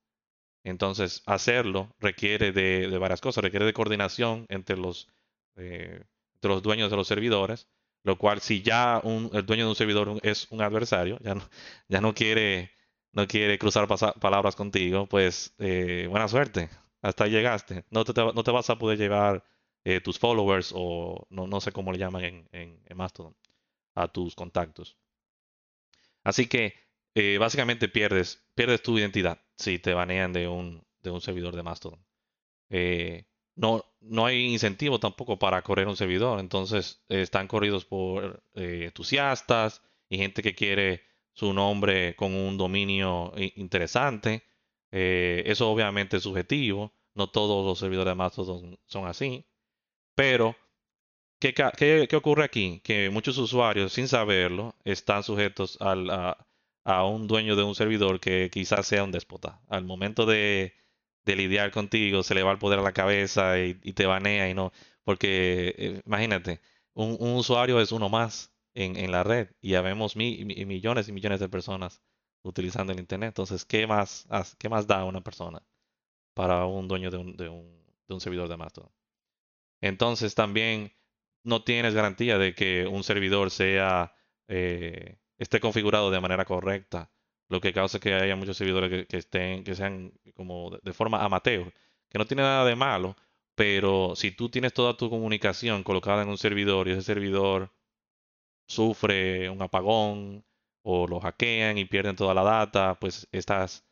[0.63, 5.07] Entonces, hacerlo requiere de, varias cosas, requiere de coordinación entre los,
[5.55, 6.03] eh,
[6.41, 7.67] los dueños de los servidores,
[8.03, 11.49] lo cual si ya el dueño de un servidor es un adversario, ya no,
[11.87, 12.71] ya no quiere
[13.13, 13.87] no quiere cruzar
[14.19, 16.69] palabras contigo, pues eh, buena suerte,
[17.01, 17.85] hasta llegaste.
[17.89, 19.43] No te, no te vas a poder llevar
[19.83, 23.35] eh, tus followers o no, no, sé cómo le llaman en, en, Mastodon
[23.95, 24.97] a tus contactos.
[26.23, 26.75] Así que
[27.15, 31.63] eh, básicamente pierdes, pierdes tu identidad si te banean de un, de un servidor de
[31.63, 32.05] Mastodon.
[32.69, 39.81] Eh, no, no hay incentivo tampoco para correr un servidor, entonces están corridos por entusiastas
[40.09, 44.43] y gente que quiere su nombre con un dominio interesante.
[44.91, 49.45] eso obviamente es subjetivo, no todos los servidores de Mastodon son así.
[50.21, 50.55] Pero,
[51.39, 52.79] ¿qué, qué, ocurre aquí?
[52.83, 58.85] Que muchos usuarios, sin saberlo, están sujetos a, un dueño de un servidor que quizás
[58.85, 59.61] sea un déspota.
[59.67, 60.75] Al momento de,
[61.25, 64.71] lidiar contigo, se le va el poder a la cabeza y, te banea y no.
[65.03, 66.61] Porque, eh, imagínate,
[66.93, 71.49] un, usuario es uno más en, la red y ya vemos millones y millones de
[71.49, 72.01] personas
[72.43, 73.29] utilizando el Internet.
[73.29, 74.27] Entonces, ¿qué más,
[74.59, 75.63] qué más da una persona
[76.35, 79.00] para un dueño de un, de un, de un servidor de Mastodon?
[79.81, 80.93] Entonces también
[81.43, 84.15] no tienes garantía de que un servidor sea
[84.47, 87.11] eh, esté configurado de manera correcta,
[87.49, 91.73] lo que causa que haya muchos servidores que, estén, que sean como de, forma amateur,
[92.09, 93.17] que no tiene nada de malo,
[93.55, 97.73] pero si tú tienes toda tu comunicación colocada en un servidor y ese servidor
[98.67, 100.45] sufre un apagón
[100.83, 103.85] o lo hackean y pierden toda la data, pues estás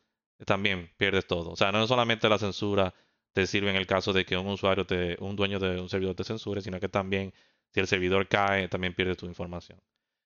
[0.46, 1.50] también pierdes todo.
[1.50, 2.94] O sea, no solamente la censura
[3.32, 6.14] te sirve en el caso de que un usuario, te, un dueño de un servidor
[6.16, 7.32] te censure, sino que también
[7.72, 9.80] si el servidor cae, también pierdes tu información.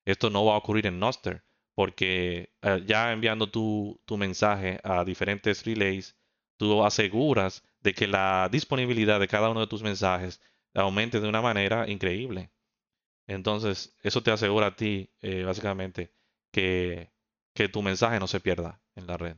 [0.04, 5.04] Esto no va a ocurrir en Noster, porque eh, ya enviando tu, tu mensaje a
[5.04, 6.16] diferentes relays,
[6.56, 10.40] tú aseguras de que la disponibilidad de cada uno de tus mensajes
[10.74, 12.50] aumente de una manera increíble.
[13.26, 16.12] Entonces, eso te asegura a ti, eh, básicamente,
[16.52, 17.10] que,
[17.54, 19.36] que tu mensaje no se pierda en la red.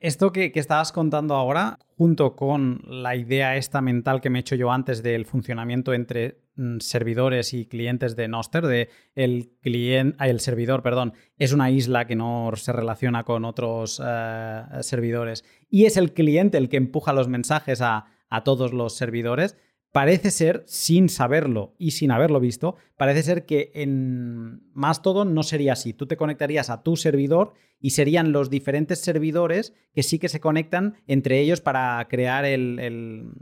[0.00, 4.54] Esto que, estabas contando ahora, junto con la idea esta mental que me he hecho
[4.54, 10.28] yo antes del funcionamiento entre mm, servidores y clientes de Noster, de el cliente, ah,
[10.28, 15.86] el servidor, perdón, es una isla que no se relaciona con otros eh, servidores y
[15.86, 19.56] es el cliente el que empuja los mensajes a, a todos los servidores
[19.92, 24.60] parece ser, sin saberlo y sin haberlo visto, parece ser que en
[25.02, 25.92] todo no sería así.
[25.92, 30.40] Tú te conectarías a tu servidor y serían los diferentes servidores que sí que se
[30.40, 33.32] conectan entre ellos para crear el,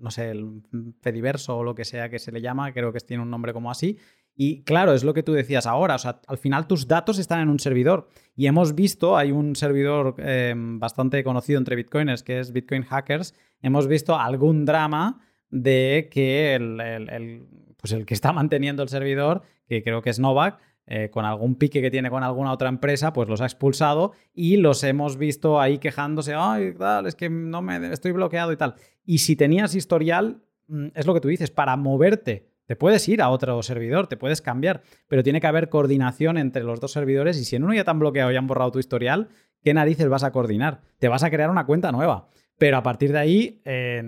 [0.00, 0.62] no sé, el
[1.00, 3.70] Fediverso o lo que sea que se le llama, creo que tiene un nombre como
[3.70, 3.98] así.
[4.40, 7.40] Y claro, es lo que tú decías ahora, o sea, al final tus datos están
[7.40, 8.08] en un servidor.
[8.36, 13.34] Y hemos visto, hay un servidor eh, bastante conocido entre bitcoiners, que es Bitcoin Hackers,
[13.62, 19.82] hemos visto algún drama de que el, pues el que está manteniendo el servidor, que
[19.82, 20.58] creo que es Novak,
[20.90, 24.56] eh, con algún pique que tiene con alguna otra empresa, pues los ha expulsado y
[24.56, 28.74] los hemos visto ahí quejándose, ay, tal, es que no me estoy bloqueado y tal.
[29.04, 33.20] Y si tenías historial, mm, es lo que tú dices, para moverte, te puedes ir
[33.20, 37.38] a otro servidor, te puedes cambiar, pero tiene que haber coordinación entre los dos servidores
[37.38, 39.28] y si en uno ya te han bloqueado y han borrado tu historial,
[39.62, 40.80] ¿qué narices vas a coordinar?
[40.98, 42.28] Te vas a crear una cuenta nueva.
[42.58, 44.02] Pero a partir de ahí, eh,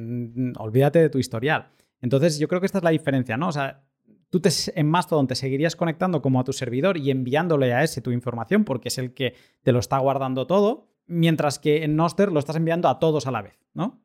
[0.59, 1.71] olvídate de tu historial.
[2.03, 3.49] Entonces, yo creo que esta es la diferencia, ¿no?
[3.49, 3.85] O sea,
[4.31, 8.01] tú te, en Mastodon te seguirías conectando como a tu servidor y enviándole a ese
[8.01, 12.33] tu información porque es el que te lo está guardando todo, mientras que en Noster
[12.33, 14.03] lo estás enviando a todos a la vez, ¿no?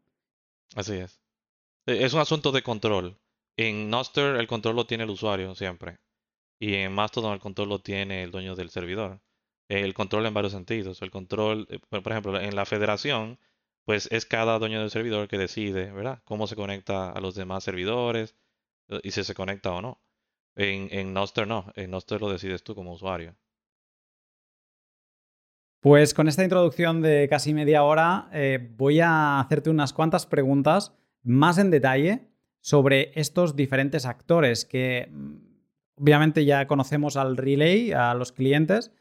[0.75, 1.21] Así es.
[1.85, 3.17] E, es un asunto de control.
[3.57, 5.97] En Noster el control lo tiene el usuario siempre.
[6.59, 9.21] Y en Mastodon el control lo tiene el dueño del servidor.
[9.69, 11.01] El control en varios sentidos.
[11.01, 13.39] El control, eh, por ejemplo, en la federación
[13.85, 16.21] pues es cada dueño del servidor que decide, ¿verdad?
[16.25, 18.35] Cómo se conecta a los demás servidores
[18.89, 20.01] eh, y si se conecta o no.
[20.55, 23.35] En, en Noster no, en Noster lo decides tú como usuario.
[25.81, 30.93] Pues con esta introducción de casi media hora eh, voy a hacerte unas cuantas preguntas
[31.21, 32.27] más en detalle
[32.59, 38.91] sobre estos diferentes actores que mm, obviamente ya conocemos al relay, a los clientes,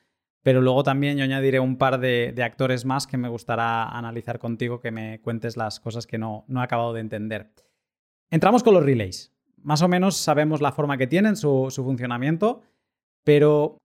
[0.44, 4.78] pero luego también yo añadiré un par de, actores más que me gustará analizar contigo,
[4.78, 7.50] que me cuentes las cosas que no, no he acabado de entender.
[8.30, 9.32] Entramos con los relays.
[9.62, 12.60] Más o menos sabemos la forma que tienen, su, su funcionamiento,
[13.24, 13.78] pero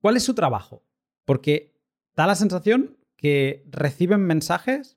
[0.00, 0.82] ¿cuál es su trabajo?
[1.26, 1.74] Porque
[2.14, 4.96] da la sensación que reciben mensajes,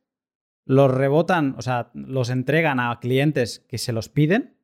[0.64, 4.56] los rebotan, o sea, los entregan a clientes que se los piden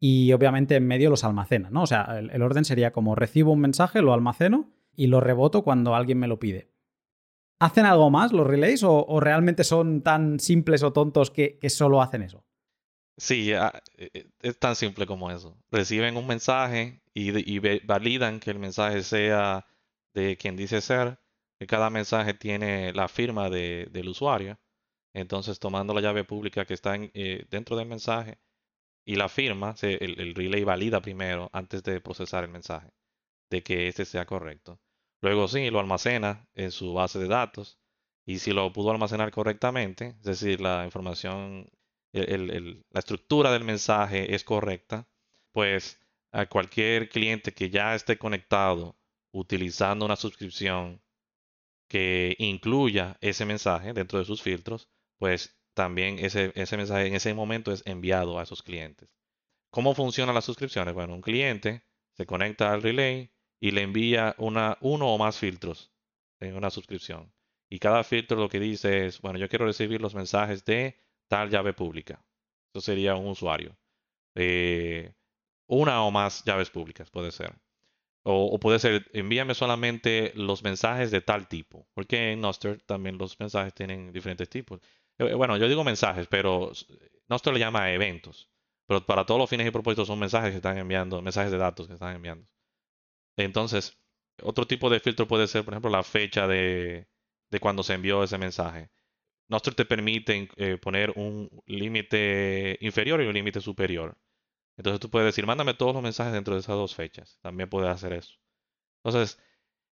[0.00, 1.82] y obviamente en medio los almacenan, ¿no?
[1.82, 5.94] O sea, el orden sería como recibo un mensaje, lo almaceno y lo reboto cuando
[5.94, 6.70] alguien me lo pide.
[7.60, 12.22] ¿Hacen algo más los relays o, realmente son tan simples o tontos que, solo hacen
[12.22, 12.44] eso?
[13.16, 15.56] Sí, ah, e, e, es tan simple como eso.
[15.70, 19.66] Reciben un mensaje y, validan que el mensaje sea
[20.14, 21.18] de quien dice ser,
[21.58, 24.58] que cada mensaje tiene la firma del usuario.
[25.14, 28.38] Entonces, tomando la llave pública que está eh, dentro del mensaje
[29.06, 32.90] y la firma, el relay valida primero antes de procesar el mensaje
[33.50, 34.80] de que este sea correcto.
[35.20, 37.78] Luego sí, lo almacena en su base de datos
[38.26, 41.68] y si lo pudo almacenar correctamente, es decir, la información,
[42.12, 45.08] la estructura del mensaje es correcta,
[45.52, 46.00] pues
[46.32, 48.96] a cualquier cliente que ya esté conectado
[49.32, 51.02] utilizando una suscripción
[51.88, 57.34] que incluya ese mensaje dentro de sus filtros, pues también ese, ese mensaje en ese
[57.34, 59.08] momento es enviado a esos clientes.
[59.70, 60.94] ¿Cómo funcionan las suscripciones?
[60.94, 63.32] Bueno, un cliente se conecta al relay,
[63.64, 65.90] y le envía una, uno o más filtros
[66.38, 67.32] en una suscripción.
[67.70, 70.98] Y cada filtro lo que dice es, bueno, yo quiero recibir los mensajes de
[71.28, 72.22] tal llave pública.
[72.74, 73.74] Eso sería un usuario.
[74.34, 75.14] Eh,
[75.66, 77.54] una o más llaves públicas puede ser.
[78.22, 81.88] O, puede ser, envíame solamente los mensajes de tal tipo.
[81.94, 84.82] Porque en Noster también los mensajes tienen diferentes tipos.
[85.16, 86.70] Eh, bueno, yo digo mensajes, pero
[87.28, 88.50] Noster le llama eventos.
[88.86, 91.86] Pero para todos los fines y propósitos son mensajes que están enviando, mensajes de datos
[91.86, 92.46] que están enviando.
[93.36, 93.98] Entonces,
[94.42, 97.08] Otro tipo de filtro puede ser, por ejemplo, la fecha de,
[97.50, 98.90] de cuando se envió ese mensaje.
[99.48, 104.18] Nostr te permite eh, poner un límite inferior y un límite superior.
[104.78, 107.38] Entonces tú puedes decir, mándame todos los mensajes dentro de esas dos fechas.
[107.42, 108.34] También puedes hacer eso.
[109.04, 109.38] Entonces,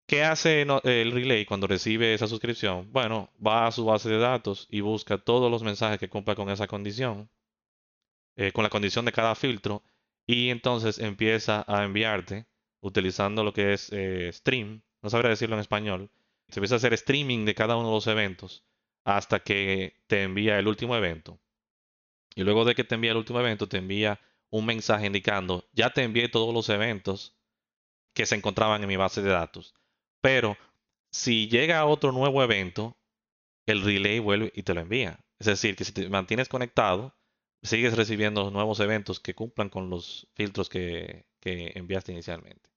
[0.08, 2.92] ¿qué hace el relay cuando recibe esa suscripción?
[2.94, 6.50] Bueno, va a su base de datos y busca todos los mensajes que cumpla con
[6.50, 7.30] esa condición,
[8.36, 9.84] eh, con la condición de cada filtro,
[10.26, 12.46] y entonces empieza a enviarte
[12.82, 16.12] utilizando lo que es eh, stream, no sabría decirlo en español,
[16.50, 18.66] se empieza a hacer streaming de cada uno de los eventos
[19.04, 21.40] hasta que te envía el último evento.
[22.36, 24.20] Y luego de que te envía el último evento, te envía
[24.50, 27.38] un mensaje indicando, ya te envié todos los eventos
[28.14, 29.74] que se encontraban en mi base de datos.
[30.22, 30.58] Pero
[31.12, 32.98] si llega otro nuevo evento,
[33.66, 35.20] el relay vuelve y te lo envía.
[35.40, 37.16] Es decir, que si te mantienes conectado,
[37.64, 42.71] sigues recibiendo nuevos eventos que cumplan con los filtros que, que enviaste inicialmente.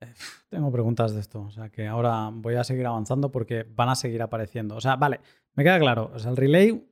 [0.00, 0.12] Eh,
[0.48, 3.94] tengo preguntas de esto, o sea que ahora voy a seguir avanzando porque van a
[3.94, 4.76] seguir apareciendo.
[4.76, 5.20] O sea, vale,
[5.54, 6.86] me queda claro, o sea, el relay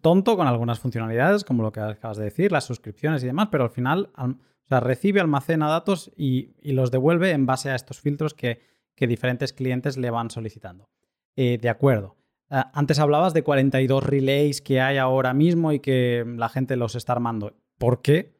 [0.00, 3.64] tonto con algunas funcionalidades, como lo que acabas de decir, las suscripciones y demás, pero
[3.64, 8.34] al final o sea, recibe, almacena datos y, los devuelve en base a estos filtros
[8.34, 8.60] que,
[9.00, 10.90] diferentes clientes le van solicitando.
[11.36, 12.16] Eh, de acuerdo.
[12.50, 16.96] Eh, antes hablabas de 42 relays que hay ahora mismo y que la gente los
[16.96, 17.56] está armando.
[17.78, 18.34] ¿Por qué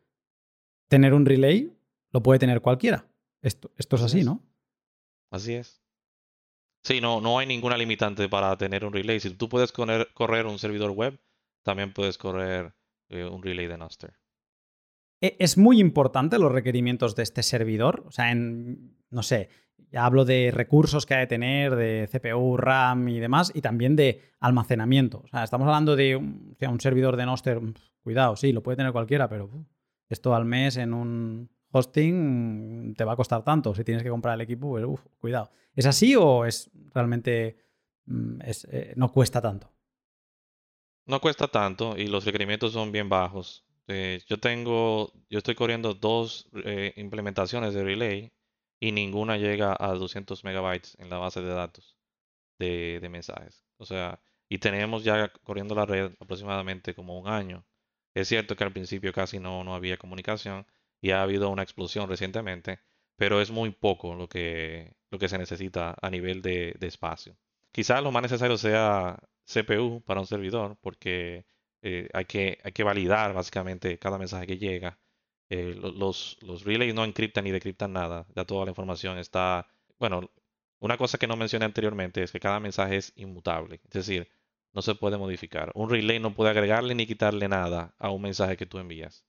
[0.88, 1.72] tener un relay
[2.10, 3.07] lo puede tener cualquiera?
[3.42, 4.42] Esto, esto es así, ¿no?
[5.30, 5.82] Así es.
[6.82, 9.20] Sí, no, no hay ninguna limitante para tener un relay.
[9.20, 11.20] Si tú puedes correr un servidor web,
[11.62, 12.74] también puedes correr
[13.08, 14.14] eh, un relay de Nostr.
[15.20, 18.04] E, es muy importante los requerimientos de este servidor.
[18.06, 19.50] O sea, en, no sé,
[19.90, 23.96] ya hablo de recursos que hay que tener, de CPU, RAM y demás, y también
[23.96, 25.22] de almacenamiento.
[25.24, 27.60] O sea, estamos hablando de un, un servidor de Nostr,
[28.00, 29.50] cuidado, sí, lo puede tener cualquiera, pero
[30.08, 33.74] esto al mes en un hosting te va a costar tanto.
[33.74, 35.50] Si tienes que comprar el equipo, pues, cuidado.
[35.74, 37.58] ¿Es así o es realmente
[38.06, 39.70] mm, eh, no cuesta tanto?
[41.06, 43.64] No cuesta tanto y los requerimientos son bien bajos.
[43.86, 48.32] Eh, yo tengo, yo estoy corriendo dos eh, implementaciones de Relay
[48.80, 51.96] y ninguna llega a 200 megabytes en la base de datos
[52.58, 53.64] de, mensajes.
[53.78, 57.64] O sea, y tenemos ya corriendo la red aproximadamente como un año.
[58.14, 60.66] Es cierto que al principio casi no, no había comunicación
[61.00, 62.80] y ha habido una explosión recientemente,
[63.16, 67.36] pero es muy poco lo que, lo que se necesita a nivel de, de espacio.
[67.72, 71.46] Quizás lo más necesario sea CPU para un servidor porque
[71.82, 74.98] eh, hay, que, hay que validar básicamente cada mensaje que llega.
[75.50, 79.66] Eh, los, los relays no encriptan ni decriptan nada, ya toda la información está...
[79.98, 80.30] Bueno,
[80.80, 84.28] una cosa que no mencioné anteriormente es que cada mensaje es inmutable, es decir,
[84.72, 85.72] no se puede modificar.
[85.74, 89.24] Un relay no puede agregarle ni quitarle nada a un mensaje que tú envías.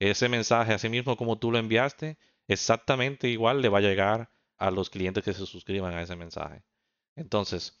[0.00, 4.70] Ese mensaje, así mismo como tú lo enviaste, exactamente igual le va a llegar a
[4.70, 6.64] los clientes que se suscriban a ese mensaje.
[7.16, 7.80] Entonces,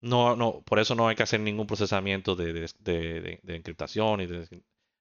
[0.00, 4.20] no, no, por eso no hay que hacer ningún procesamiento de, encriptación.
[4.20, 4.28] Y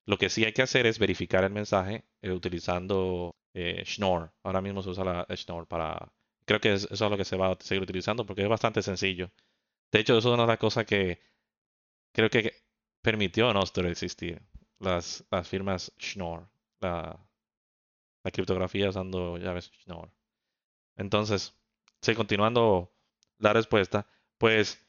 [0.06, 4.32] lo que sí hay que hacer es verificar el mensaje eh, utilizando eh, Schnorr.
[4.44, 6.12] Ahora mismo se usa la Schnorr para...
[6.46, 9.32] Creo que eso es lo que se va a seguir utilizando porque es bastante sencillo.
[9.92, 11.22] De hecho, eso es una de las cosas que
[12.14, 12.54] creo que
[13.02, 14.42] permitió a Nostr existir.
[14.80, 16.50] Las, las firmas Schnorr.
[16.84, 17.20] La,
[18.32, 20.12] criptografía usando llaves Schnorr.
[20.98, 21.56] Entonces,
[22.02, 22.94] sí, continuando
[23.40, 24.08] la respuesta,
[24.38, 24.80] pues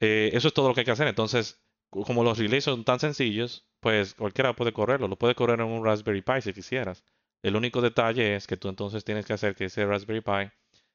[0.00, 1.08] eh, eso es todo lo que hay que hacer.
[1.08, 5.08] Entonces, como los relays son tan sencillos, pues cualquiera puede correrlo.
[5.08, 7.04] Lo puede correr en un Raspberry Pi si quisieras.
[7.42, 10.52] El único detalle es que tú entonces tienes que hacer que ese Raspberry Pi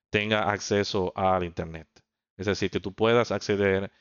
[0.09, 1.87] tenga acceso al Internet.
[2.37, 3.91] Es decir, que tú puedas acceder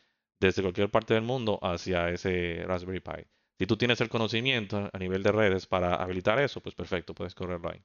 [0.40, 3.26] desde cualquier parte del mundo hacia ese Raspberry Pi.
[3.58, 7.34] Si tú tienes el conocimiento a nivel de redes para habilitar eso, pues perfecto, puedes
[7.34, 7.82] correrlo ahí.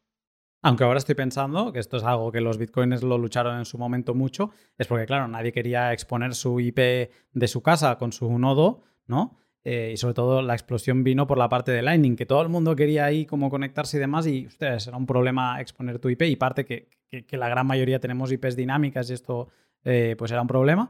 [0.64, 3.78] Aunque ahora estoy pensando que esto es algo que los bitcoins lo lucharon en su
[3.78, 8.38] momento mucho, es porque, claro, nadie quería exponer su IP de su casa con su
[8.38, 9.40] nodo, ¿no?
[9.64, 12.50] Eh, y sobre todo la explosión vino por la parte de Lightning, que todo el
[12.50, 16.24] mundo quería ahí como conectarse y demás, y ustedes, era un problema exponer tu IP,
[16.24, 16.90] y parte que,
[17.32, 19.50] la gran mayoría tenemos IPs dinámicas y esto
[19.84, 20.90] eh, pues era un problema.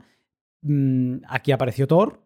[0.61, 2.21] Mm, aquí apareció Tor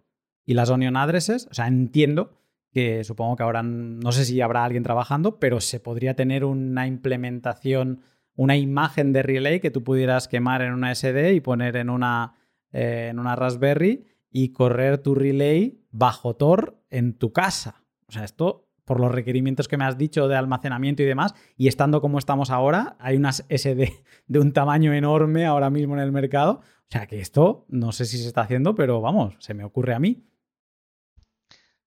[0.46, 2.34] y las Onion Addresses, o sea, entiendo
[2.76, 6.88] que supongo que ahora no sé si habrá alguien trabajando, pero se podría tener una
[6.88, 8.02] implementación,
[8.36, 12.36] una imagen de relay que tú pudieras quemar en una SD y poner en una,
[12.74, 17.86] eh, en una Raspberry y correr tu relay bajo Tor en tu casa.
[18.10, 21.70] O sea, esto por los requerimientos que me has dicho de almacenamiento y demás, y
[21.70, 23.94] estando como estamos ahora, hay unas SD
[24.28, 26.60] de un tamaño enorme ahora mismo en el mercado.
[26.60, 29.94] O sea que esto no sé si se está haciendo, pero vamos, se me ocurre
[29.94, 30.28] a mí.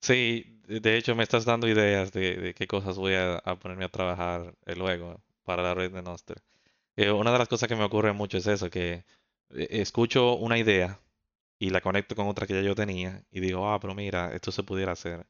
[0.01, 4.55] Sí, de hecho me estás dando ideas de, qué cosas voy a, ponerme a trabajar
[4.77, 6.43] luego para la red de Nostr.
[6.97, 9.05] Eh, una de las cosas que me ocurre mucho es eso, que
[9.51, 11.01] eh, escucho una idea
[11.59, 14.53] y la conecto con otra que ya yo tenía y digo, ah, pero mira, esto
[14.53, 15.27] se pudiera hacer.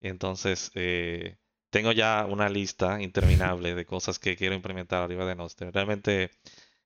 [0.00, 1.38] Entonces, eh,
[1.70, 5.72] tengo ya una lista interminable de cosas que quiero implementar arriba de Noster.
[5.74, 6.30] Realmente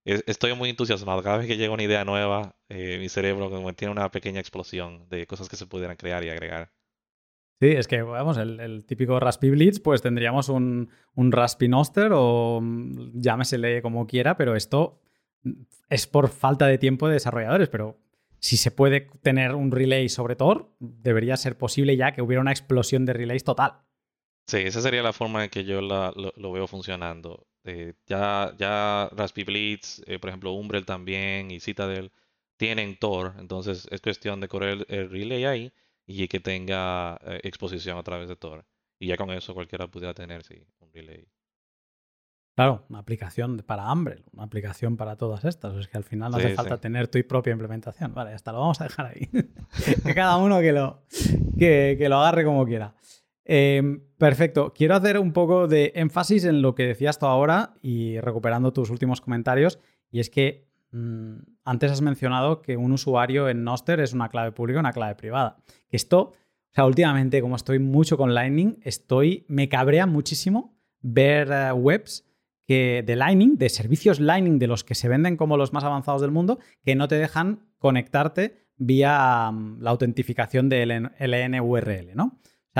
[0.04, 1.22] estoy muy entusiasmado.
[1.22, 5.48] Cada vez que llega una idea nueva, mi cerebro tiene una pequeña explosión de cosas
[5.48, 6.72] que se pudieran crear y agregar.
[7.60, 11.30] Sí, es que, vamos, el, típico Raspi Blitz, pues tendríamos un, un
[11.68, 15.00] Noster o mm, llámesele como quiera, pero esto
[15.88, 17.98] es por falta de tiempo de desarrolladores, pero
[18.38, 22.52] si se puede tener un relay sobre Tor, debería ser posible ya que hubiera una
[22.52, 23.72] explosión de relays total.
[24.46, 27.48] Sí, esa sería la forma en que yo lo, veo funcionando.
[27.64, 32.12] Eh, ya, ya Raspi Blitz, eh, por ejemplo, Umbrel también y Citadel
[32.56, 35.72] tienen Tor, entonces es cuestión de correr el relay ahí
[36.08, 38.64] y que tenga eh, exposición a través de Tor.
[38.98, 41.28] Y ya con eso cualquiera pudiera tener sí, un relay.
[42.56, 45.76] Claro, una aplicación para hambre, una aplicación para todas estas.
[45.76, 48.12] Es que al final no hace falta tener tu propia implementación.
[48.14, 49.28] Vale, hasta lo vamos a dejar ahí.
[50.04, 51.04] que cada uno que lo,
[51.58, 52.94] que, lo agarre como quiera.
[53.44, 54.72] Em, perfecto.
[54.74, 58.90] Quiero hacer un poco de énfasis en lo que decías tú ahora y recuperando tus
[58.90, 59.78] últimos comentarios.
[60.10, 64.52] Y es que Mm, antes has mencionado que un usuario en Noster es una clave
[64.52, 65.58] pública y una clave privada.
[65.90, 71.72] Esto, o sea, últimamente, como estoy mucho con Lightning, estoy, me cabrea muchísimo ver eh,
[71.72, 72.24] webs
[72.66, 76.22] que, de Lightning, de servicios Lightning de los que se venden como los más avanzados
[76.22, 82.38] del mundo, que no te dejan conectarte vía mm, la autentificación de LNURL, ¿no?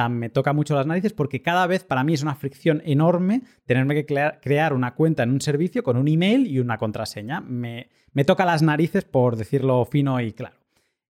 [0.09, 3.95] Me toca mucho las narices porque cada vez para mí es una fricción enorme tenerme
[3.95, 4.07] que
[4.41, 7.41] crear una cuenta en un servicio con un email y una contraseña.
[7.41, 7.89] Me,
[8.27, 10.57] toca las narices por decirlo fino y claro.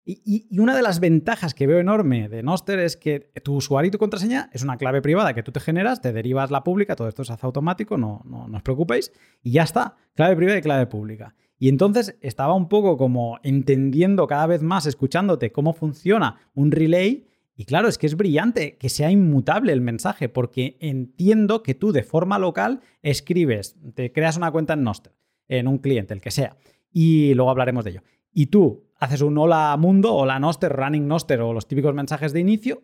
[0.06, 3.92] Y, una de las ventajas que veo enorme de Noster es que tu usuario y
[3.92, 7.10] tu contraseña es una clave privada que tú te generas, te derivas la pública, todo
[7.10, 9.12] esto se hace automático, no, no, no os preocupéis,
[9.44, 11.36] y ya está, clave privada y clave pública.
[11.60, 17.26] Y entonces estaba un poco como entendiendo cada vez más, escuchándote cómo funciona un relay
[17.60, 21.92] y claro, es que es brillante que sea inmutable el mensaje, porque entiendo que tú
[21.92, 25.14] de forma local escribes, te creas una cuenta en Noster,
[25.48, 26.56] en un cliente, el que sea,
[26.94, 28.04] y luego hablaremos de ello.
[28.32, 32.42] Y tú haces un hola mundo, hola Noster, running Noster o los típicos mensajes de
[32.42, 32.84] inicio,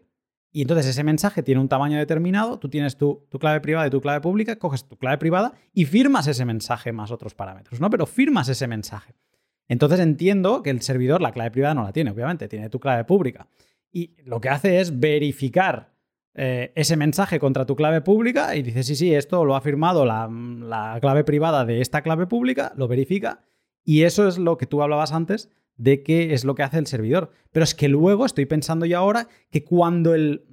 [0.51, 3.91] y entonces ese mensaje tiene un tamaño determinado, tú tienes tu, tu, clave privada y
[3.91, 7.91] tu clave pública, coges tu clave privada y firmas ese mensaje más otros parámetros, ¿no?
[7.91, 9.13] Pero firmas ese mensaje.
[9.67, 13.03] Entonces entiendo que el servidor la clave privada no la tiene, obviamente, tiene tu clave
[13.03, 13.47] pública
[13.93, 15.93] y lo que hace es verificar
[16.33, 20.03] eh, ese mensaje contra tu clave pública y dice, sí, sí, esto lo ha firmado
[20.03, 23.43] la, clave privada de esta clave pública, lo verifica
[23.85, 26.87] y eso es lo que tú hablabas antes de que es lo que hace el
[26.87, 27.31] servidor.
[27.51, 30.43] Pero es que luego estoy pensando yo ahora que cuando el...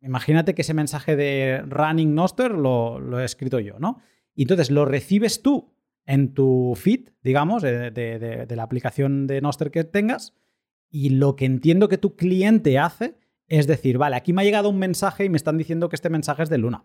[0.00, 3.98] Imagínate que ese mensaje de running Noster lo, he escrito yo, ¿no?
[4.34, 5.74] Y entonces lo recibes tú
[6.06, 10.34] en tu feed, digamos, de la aplicación de Noster que tengas
[10.90, 14.68] y lo que entiendo que tu cliente hace es decir, vale, aquí me ha llegado
[14.68, 16.84] un mensaje y me están diciendo que este mensaje es de Luna,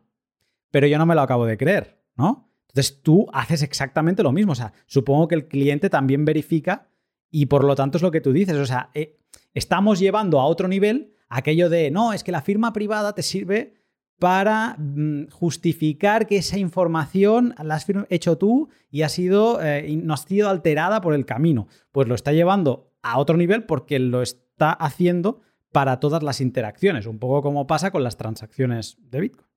[0.72, 2.50] pero yo no me lo acabo de creer, ¿no?
[2.70, 6.90] Entonces tú haces exactamente lo mismo, o sea, supongo que el cliente también verifica
[7.30, 9.20] y por lo tanto es lo que tú dices, o sea, eh,
[9.54, 13.74] estamos llevando a otro nivel aquello de, no, es que la firma privada te sirve
[14.20, 20.14] para mm, justificar que esa información la has hecho tú y ha sido, eh, no
[20.14, 21.68] ha sido alterada por el camino.
[21.92, 25.42] Pues lo está llevando a otro nivel porque lo está haciendo
[25.72, 29.48] para todas las interacciones, un poco como pasa con las transacciones de Bitcoin.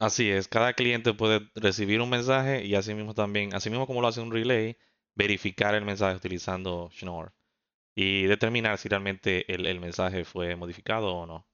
[0.00, 4.00] Así es, cada cliente puede recibir un mensaje y así mismo también, así mismo como
[4.00, 4.76] lo hace un relay,
[5.14, 7.32] verificar el mensaje utilizando Schnorr
[7.94, 11.46] y determinar si realmente el, mensaje fue modificado o no,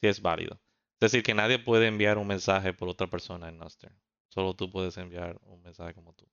[0.00, 0.60] si es válido.
[0.94, 3.92] Es decir, que nadie puede enviar un mensaje por otra persona en Noster.
[4.30, 6.26] Solo tú puedes enviar un mensaje como tú.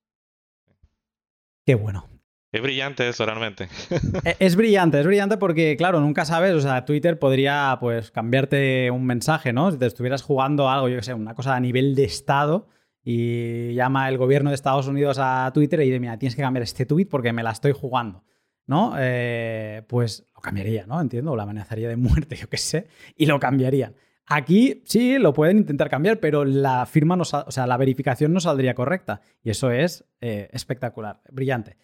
[1.65, 2.09] Qué bueno.
[2.52, 3.68] Es brillante eso realmente.
[4.24, 8.89] E, es brillante, es brillante porque, claro, nunca sabes, o sea, Twitter podría pues cambiarte
[8.91, 9.72] un mensaje, ¿no?
[9.72, 12.68] Si te estuvieras jugando algo, yo qué sé, una cosa a nivel de Estado
[13.04, 16.64] y llama el gobierno de Estados Unidos a Twitter y dice, mira, tienes que cambiar
[16.64, 18.24] este tweet porque me la estoy jugando,
[18.66, 18.96] ¿no?
[18.98, 21.00] Eh, pues lo cambiaría, ¿no?
[21.00, 23.96] Entiendo, o la amenazaría de muerte, yo qué sé, y lo cambiarían.
[24.28, 28.39] Aquí sí lo pueden intentar cambiar, pero la firma no, o sea, la verificación no
[28.39, 29.22] saldría correcta.
[29.43, 31.78] Y eso es eh, espectacular, brillante.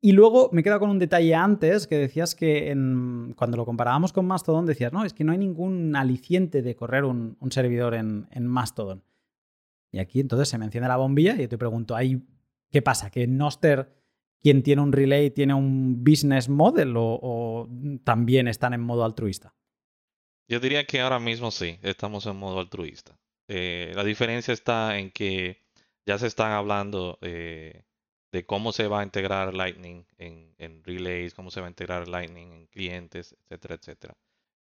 [0.00, 2.66] Y luego me quedo con un detalle antes que decías que
[3.36, 7.04] cuando lo comparábamos con Mastodon decías, no, es que no hay ningún aliciente de correr
[7.04, 9.02] un, servidor en, Mastodon.
[9.90, 11.96] Y aquí entonces se menciona la bombilla y yo te pregunto,
[12.70, 13.10] ¿qué pasa?
[13.10, 13.90] ¿Que Noster,
[14.40, 17.68] quien tiene un relay, tiene un business model o,
[18.04, 19.54] también están en modo altruista?
[20.48, 23.18] Yo diría que ahora mismo sí, estamos en modo altruista.
[23.48, 25.64] Eh, la diferencia está en que
[26.04, 27.85] ya se están hablando eh,
[28.36, 32.06] de cómo se va a integrar Lightning en, en, relays, cómo se va a integrar
[32.06, 34.14] Lightning en clientes, etcétera, etcétera.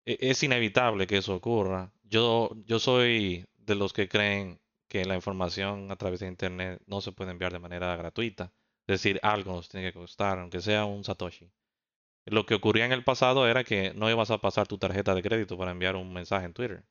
[0.06, 1.92] E, es inevitable que eso ocurra.
[2.04, 7.00] Yo, yo soy de los que creen que la información a través de Internet no
[7.00, 8.52] se puede enviar de manera gratuita.
[8.86, 11.50] Es decir, algo nos tiene que costar, aunque sea un Satoshi.
[12.26, 15.22] Lo que ocurría en el pasado era que no ibas a pasar tu tarjeta de
[15.22, 16.84] crédito para enviar un mensaje en Twitter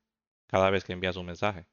[0.47, 1.65] cada vez que envías un mensaje.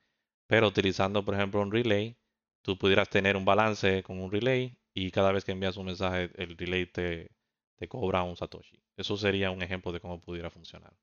[0.47, 2.17] Pero utilizando, por ejemplo, un relay,
[2.63, 6.31] tú pudieras tener un balance con un relay y cada vez que envías un mensaje,
[6.37, 7.31] el relay te,
[7.77, 8.81] te cobra un Satoshi.
[8.97, 10.95] Eso sería un ejemplo de cómo pudiera funcionar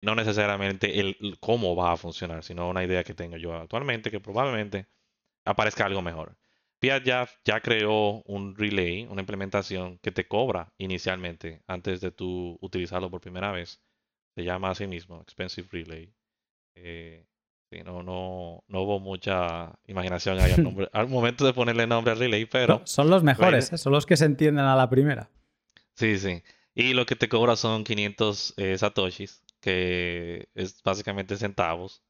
[0.00, 4.20] no necesariamente el, cómo va a funcionar, sino una idea que tengo yo actualmente que
[4.20, 4.86] probablemente
[5.44, 6.36] aparezca algo mejor.
[6.80, 13.10] Fiat ya, creó un relay, una implementación que te cobra inicialmente antes de tú utilizarlo
[13.10, 13.80] por primera vez.
[14.36, 16.14] Se llama así mismo, Expensive Relay.
[16.76, 17.26] Eh,
[17.84, 20.52] no, no, no hubo mucha imaginación ahí
[20.92, 22.82] al, momento de ponerle nombre al relay, pero...
[22.84, 23.78] son los mejores, ¿eh?
[23.78, 25.30] son los que se entienden a la primera.
[25.94, 26.42] Sí, sí.
[26.74, 32.02] Y lo que te cobra son 500 eh, satoshis que es básicamente centavos,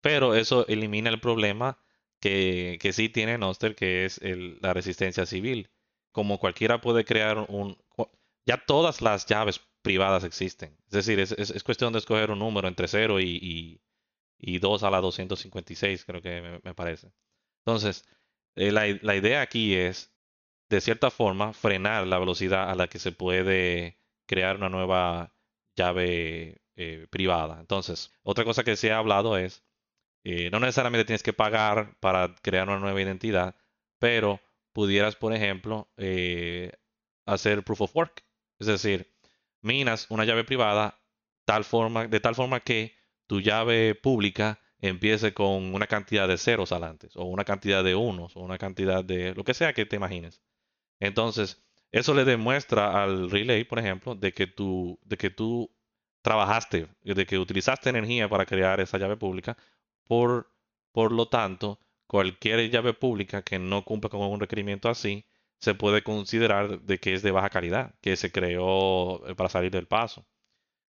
[0.00, 1.78] pero eso elimina el problema
[2.20, 4.20] que, que sí tiene Noster, que es
[4.60, 5.70] la resistencia civil.
[6.12, 7.76] Como cualquiera puede crear un...
[8.46, 10.76] Ya todas las llaves privadas existen.
[10.86, 13.80] Es decir, es, es, cuestión de escoger un número entre 0 y, y,
[14.58, 17.12] 2 a la 256, creo que me, parece.
[17.64, 18.04] Entonces,
[18.56, 20.12] eh, la, la idea aquí es,
[20.70, 25.34] de cierta forma, frenar la velocidad a la que se puede crear una nueva
[25.76, 27.60] llave eh, privada.
[27.60, 29.64] Entonces, otra cosa que se ha hablado es,
[30.24, 33.56] eh, no necesariamente tienes que pagar para crear una nueva identidad,
[33.98, 34.40] pero
[34.72, 35.88] pudieras, por ejemplo,
[37.26, 38.24] hacer proof of work.
[38.58, 39.12] Es decir,
[39.62, 41.00] minas una llave privada
[41.44, 42.94] tal forma, de tal forma que
[43.26, 48.36] tu llave pública empiece con una cantidad de ceros adelante, o una cantidad de unos,
[48.36, 50.42] o una cantidad de lo que sea que te imagines.
[51.00, 55.70] Entonces, eso le demuestra al relay, por ejemplo, de que tú, de que tú
[56.22, 59.56] trabajaste, de que utilizaste energía para crear esa llave pública.
[60.04, 60.50] Por,
[60.92, 65.26] por lo tanto, cualquier llave pública que no cumpla con un requerimiento así,
[65.60, 69.70] se puede considerar de que es de baja calidad, que se creó eh, para salir
[69.70, 70.26] del paso.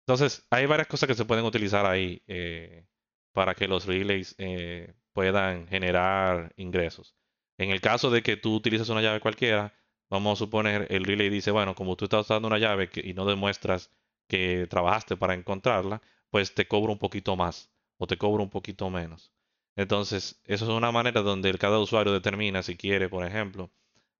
[0.06, 2.86] Entonces, hay varias cosas que se pueden utilizar ahí eh,
[3.32, 7.16] para que los relays eh, puedan generar ingresos.
[7.58, 9.74] En el caso de que tú utilices una llave cualquiera,
[10.08, 13.26] vamos a suponer el relay dice, bueno, como tú estás usando una llave y no
[13.26, 13.90] demuestras
[14.28, 16.00] que trabajaste para encontrarla,
[16.30, 19.32] pues te cobro un poquito más o te cobro un poquito menos.
[19.74, 23.72] Entonces, eso es una manera donde cada usuario determina si quiere, por ejemplo,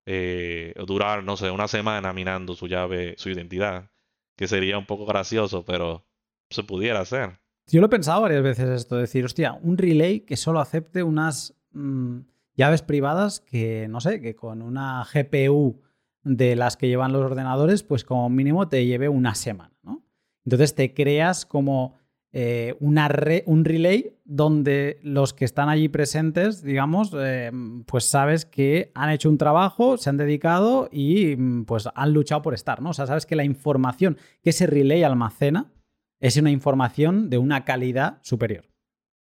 [0.05, 3.89] eh, durar, no sé, una semana minando su llave, su identidad,
[4.37, 6.05] que sería un poco gracioso, pero
[6.49, 7.39] se pudiera hacer.
[7.67, 11.57] Yo lo he pensado varias veces esto, decir, hostia, un relay que solo acepte unas
[11.71, 12.19] mm,
[12.55, 15.81] llaves privadas que, no sé, que con una GPU
[16.23, 20.03] de las que llevan los ordenadores, pues como mínimo te lleve una semana, ¿no?
[20.45, 21.97] Entonces te creas como
[22.33, 27.51] eh, un relay donde los que están allí presentes, digamos, eh,
[27.85, 32.53] pues sabes que han hecho un trabajo, se han dedicado y pues han luchado por
[32.53, 32.89] estar, ¿no?
[32.89, 35.71] O sea, sabes que la información que ese relay almacena
[36.19, 38.65] es una información de una calidad superior.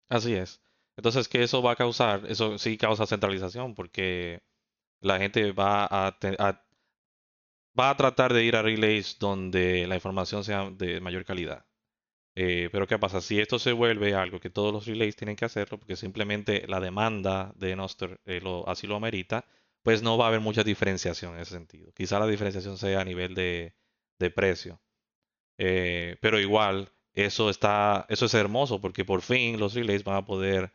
[0.10, 0.62] Así es.
[0.96, 2.24] Entonces, ¿qué eso va a causar?
[2.28, 4.40] Eso sí causa centralización porque
[5.02, 6.18] la gente va a
[7.80, 11.67] va a tratar de ir a relays donde la información sea de mayor calidad.
[12.40, 13.20] Eh, pero ¿qué pasa?
[13.20, 16.80] Si esto se vuelve algo que todos los relays tienen que hacerlo, porque simplemente la
[16.80, 19.44] demanda de Noster eh, así lo amerita,
[19.82, 21.92] pues no va a haber mucha diferenciación en ese sentido.
[21.94, 23.74] Quizá la diferenciación sea a nivel de,
[24.36, 24.80] precio.
[25.58, 30.26] Eh, pero igual, eso, está, eso es hermoso porque por fin los relays van a
[30.26, 30.72] poder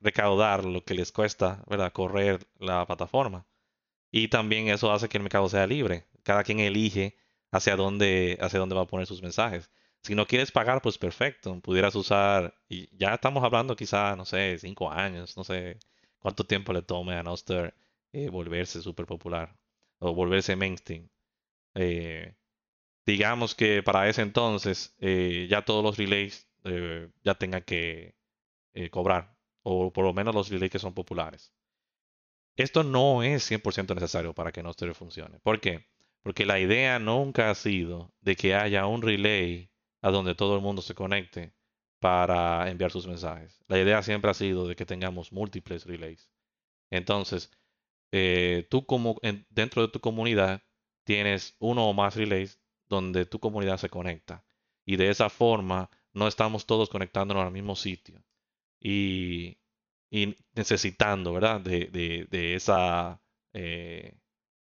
[0.00, 1.92] recaudar lo que les cuesta ¿verdad?
[1.92, 3.46] correr la plataforma.
[4.12, 6.06] Y también eso hace que el mercado sea libre.
[6.24, 7.16] Cada quien elige
[7.52, 9.70] hacia dónde, hacia dónde va a poner sus mensajes.
[10.02, 11.60] Si no quieres pagar, pues perfecto.
[11.60, 15.78] Pudieras usar, y ya estamos hablando quizá, no sé, cinco años, no sé
[16.18, 17.74] cuánto tiempo le tome a Noster
[18.12, 19.56] eh, volverse súper popular
[19.98, 21.08] o volverse mainstream.
[21.74, 22.34] Eh,
[23.06, 26.48] digamos que para ese entonces eh, ya todos los relays
[27.24, 28.14] ya tengan que
[28.90, 31.52] cobrar, o por lo menos los relays que son populares.
[32.56, 35.40] Esto no es 100% necesario para que Nostr funcione.
[35.40, 35.86] ¿Por qué?
[36.22, 39.71] Porque la idea nunca ha sido de que haya un relay
[40.02, 41.54] a donde todo el mundo se conecte
[42.00, 43.62] para enviar sus mensajes.
[43.68, 46.28] La idea siempre ha sido de que tengamos múltiples relays.
[46.90, 47.50] Entonces,
[48.12, 49.18] eh, tú como
[49.50, 50.62] dentro de tu comunidad
[51.04, 54.44] tienes uno o más relays donde tu comunidad se conecta.
[54.84, 58.22] Y de esa forma no estamos todos conectándonos al mismo sitio.
[58.80, 59.56] Y
[60.54, 61.60] necesitando, ¿verdad?
[61.60, 63.22] De, de, esa,
[63.54, 64.14] eh,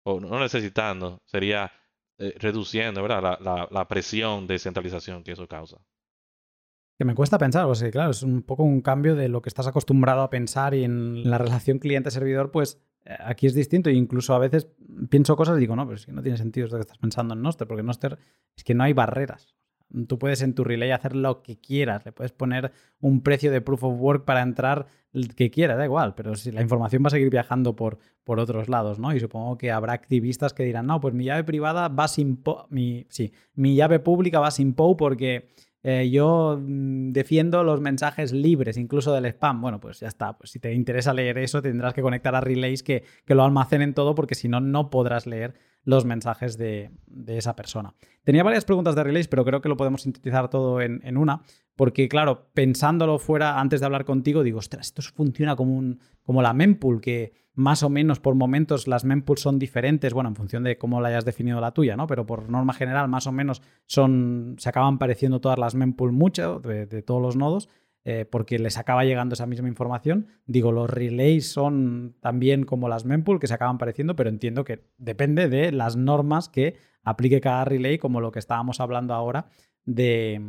[0.03, 1.71] o no necesitando, sería
[2.21, 3.39] eh, reduciendo, ¿verdad?
[3.41, 5.77] La, la, presión de centralización que eso causa.
[6.99, 9.65] Que me cuesta pensar, pues claro, es un poco un cambio de lo que estás
[9.65, 14.35] acostumbrado a pensar y en la relación cliente-servidor, pues eh, aquí es distinto e incluso
[14.35, 14.67] a veces
[15.09, 17.33] pienso cosas y digo, no, pero es que no tiene sentido esto que estás pensando
[17.33, 18.19] en Noster, porque Noster
[18.55, 19.55] es que no hay barreras.
[20.07, 23.61] Tú puedes en tu relay hacer lo que quieras, le puedes poner un precio de
[23.61, 27.07] proof of work para entrar el que quieras, da igual, pero si la información va
[27.07, 29.13] a seguir viajando por, por otros lados, ¿no?
[29.13, 33.05] Y supongo que habrá activistas que dirán, no, pues mi llave privada va sin mi,
[33.09, 35.49] sí, mi llave pública va sin POW porque
[35.83, 39.61] eh, yo mm, defiendo los mensajes libres, incluso del spam.
[39.61, 40.37] Bueno, pues ya está.
[40.37, 43.93] Pues si te interesa leer eso, tendrás que conectar a relays que, que lo almacenen
[43.93, 46.91] todo, porque si no, no podrás leer los mensajes de,
[47.27, 47.93] esa persona.
[48.23, 51.41] Tenía varias preguntas de relays, pero creo que lo podemos sintetizar todo en, una,
[51.75, 57.01] porque claro, pensándolo fuera antes de hablar contigo, digo, ostras, esto funciona como, la mempool,
[57.01, 61.01] que más o menos por momentos las mempools son diferentes, bueno, en función de cómo
[61.01, 62.07] la hayas definido la tuya, ¿no?
[62.07, 67.01] Pero por norma general, más o menos se acaban pareciendo todas las mempool mucho de,
[67.01, 67.69] todos los nodos.
[68.03, 70.27] Eh, porque les acaba llegando esa misma información.
[70.47, 74.87] Digo, los relays son también como las mempool que se acaban pareciendo, pero entiendo que
[74.97, 79.45] depende de las normas que aplique cada relay, como lo que estábamos hablando ahora
[79.85, 80.41] de,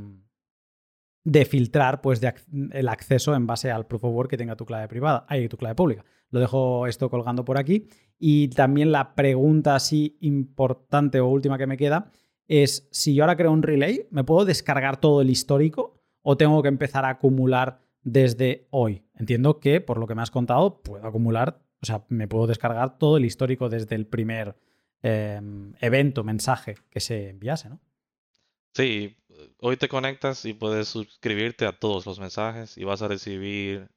[1.25, 2.23] de filtrar pues,
[2.71, 5.59] el acceso en base al proof of work que tenga tu clave privada, y tu
[5.59, 6.05] clave pública.
[6.31, 7.87] Lo dejo esto colgando por aquí.
[8.19, 12.11] Y también la pregunta así importante o última que me queda
[12.49, 16.63] es, si yo ahora creo un relay, ¿me puedo descargar todo el histórico o tengo
[16.63, 19.05] que empezar a acumular desde hoy?
[19.15, 22.99] Entiendo que, por lo que me has contado, puedo acumular, o sea, me puedo descargar
[22.99, 24.57] todo el histórico desde el primer
[25.03, 27.81] em, evento, mensaje que se enviase, ¿no?
[28.75, 29.17] Sí,
[29.59, 33.91] hoy te conectas y puedes suscribirte a todos los mensajes y vas a recibir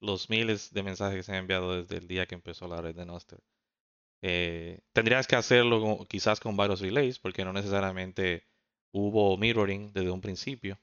[0.00, 2.94] los miles de mensajes que se han enviado desde el día que empezó la red
[2.94, 3.40] de Noster.
[4.22, 8.44] Eh, tendrías que hacerlo quizás con varios relays, porque no necesariamente
[8.92, 10.78] hubo mirroring desde un principio.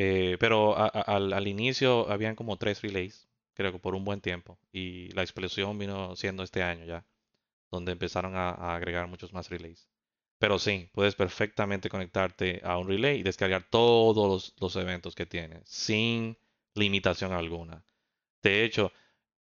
[0.00, 4.56] Eh, pero al, inicio habían como tres relays, creo que por un buen tiempo.
[4.72, 7.04] Y la explosión vino siendo este año ya,
[7.72, 9.88] donde empezaron a, agregar muchos más relays.
[10.38, 15.62] Pero sí, puedes perfectamente conectarte a un relay y descargar todos los eventos que tiene,
[15.64, 16.38] sin
[16.74, 17.84] limitación alguna.
[18.40, 18.92] De hecho,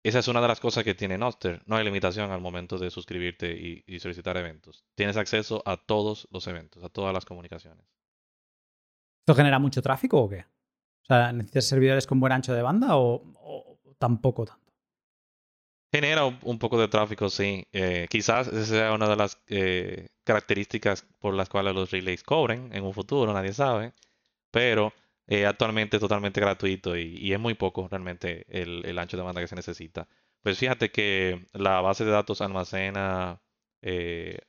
[0.05, 1.61] esa es una de las cosas que tiene Noster.
[1.67, 4.85] No hay limitación al momento de suscribirte y, solicitar eventos.
[4.95, 7.96] Tienes acceso a todos los eventos, a todas las comunicaciones.
[9.27, 10.45] ¿Esto genera mucho tráfico o qué?
[11.03, 14.73] O sea, ¿necesitas servidores con buen ancho de banda o, tampoco tanto?
[15.93, 17.67] Genera un, poco de tráfico, sí.
[17.73, 22.71] Eh, quizás esa sea una de las eh, características por las cuales los relays cobren
[22.73, 23.95] en un futuro, nadie sabe.
[24.53, 24.93] Pero
[25.27, 29.57] eh, actualmente totalmente gratuito y, es muy poco realmente el, ancho de banda que se
[29.57, 30.07] necesita.
[30.41, 33.41] Pues fíjate que la base de datos almacena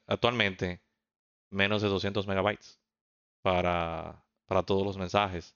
[0.05, 0.83] actualmente
[1.49, 2.79] menos de 200 megabytes
[3.41, 5.55] para, para todos los mensajes.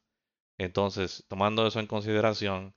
[0.57, 2.75] Entonces, tomando eso en consideración,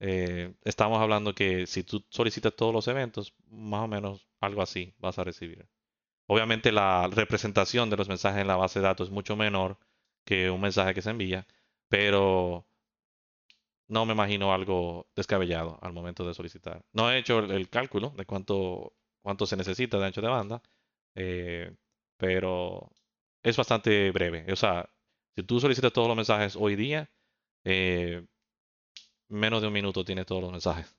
[0.00, 4.94] eh, estamos hablando que si tú solicitas todos los eventos, más o menos algo así
[4.98, 5.68] vas a recibir.
[6.28, 9.78] Obviamente la representación de los mensajes en la base de datos es mucho menor
[10.24, 11.46] que un mensaje que se envía,
[11.88, 12.66] pero
[13.88, 16.84] no me imagino algo descabellado al momento de solicitar.
[16.92, 18.92] No he hecho el, cálculo de cuánto,
[19.46, 20.62] se necesita de ancho de banda,
[21.14, 21.74] eh,
[22.16, 22.90] pero
[23.42, 24.52] es bastante breve.
[24.52, 24.90] O sea,
[25.36, 27.10] si tú solicitas todos los mensajes hoy día,
[27.64, 28.24] eh,
[29.28, 30.96] menos de un minuto tienes todos los mensajes.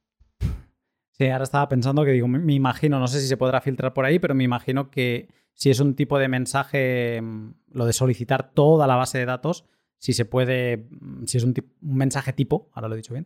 [1.12, 4.06] Sí, ahora estaba pensando que digo, me imagino, no sé si se podrá filtrar por
[4.06, 8.52] ahí, pero me imagino que si es un tipo de mensaje, mm, lo de solicitar
[8.52, 9.66] toda la base de datos,
[9.98, 13.26] si se puede, mm, si es un, mensaje tipo, ahora lo he dicho bien,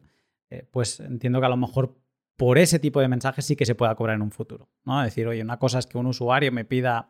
[0.50, 2.00] eh, pues entiendo que a lo mejor
[2.38, 4.70] por ese tipo de mensajes sí que se pueda cobrar en un futuro.
[4.86, 5.02] ¿no?
[5.02, 7.10] Es decir, oye, una cosa es que un usuario me pida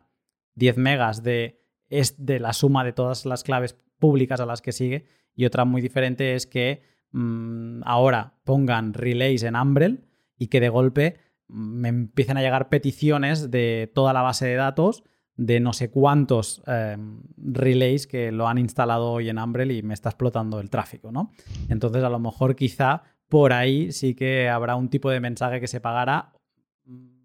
[0.56, 4.72] 10 megas de, es de la suma de todas las claves públicas a las que
[4.72, 5.04] sigue
[5.36, 6.82] y otra muy diferente es que
[7.12, 12.68] mm, ahora pongan relays en Umbrel y que de golpe mm, me empiecen a llegar
[12.68, 15.04] peticiones de toda la base de datos
[15.36, 19.94] de no sé cuántos em, relays que lo han instalado hoy en Umbrel y me
[19.94, 21.30] está explotando el tráfico, ¿no?
[21.68, 25.68] Entonces, a lo mejor quizá por ahí sí que habrá un tipo de mensaje que
[25.68, 26.32] se pagará.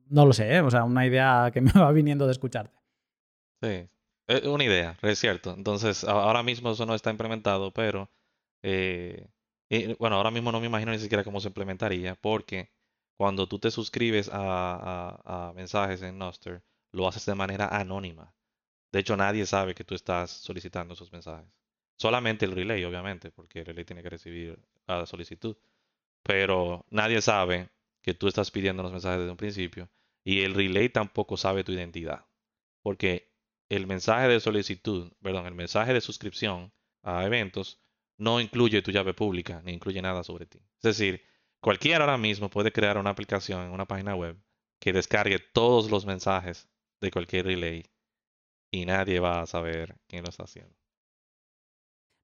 [0.10, 0.62] No lo sé, ¿eh?
[0.62, 2.78] o sea, una idea que me va viniendo de escucharte.
[3.62, 3.90] Sí,
[4.28, 5.54] es una idea, es cierto.
[5.54, 8.10] Entonces, ahora mismo eso no está implementado, pero
[8.64, 9.28] eh,
[10.00, 12.72] bueno, ahora mismo no me imagino ni siquiera cómo se implementaría, porque
[13.18, 18.34] cuando tú te suscribes a, a mensajes en Noster, lo haces de manera anónima.
[18.92, 21.50] De hecho, nadie sabe que tú estás solicitando esos mensajes.
[21.98, 25.58] Solamente el relay, obviamente, porque el relay tiene que recibir la solicitud.
[26.24, 27.70] pero nadie sabe
[28.02, 29.90] que tú estás pidiendo los mensajes desde un principio
[30.24, 32.26] y el relay tampoco sabe tu identidad,
[32.82, 33.27] porque
[33.70, 36.72] el mensaje de solicitud, perdón, el mensaje de suscripción
[37.04, 37.82] a eventos
[38.18, 40.60] no incluye tu llave pública ni incluye nada sobre ti.
[40.78, 41.22] Es decir,
[41.62, 44.38] cualquiera ahora mismo puede crear una aplicación en una página web
[44.80, 46.70] que descargue todos los mensajes
[47.02, 47.86] de cualquier relay
[48.72, 50.76] y nadie va a saber quién lo está haciendo.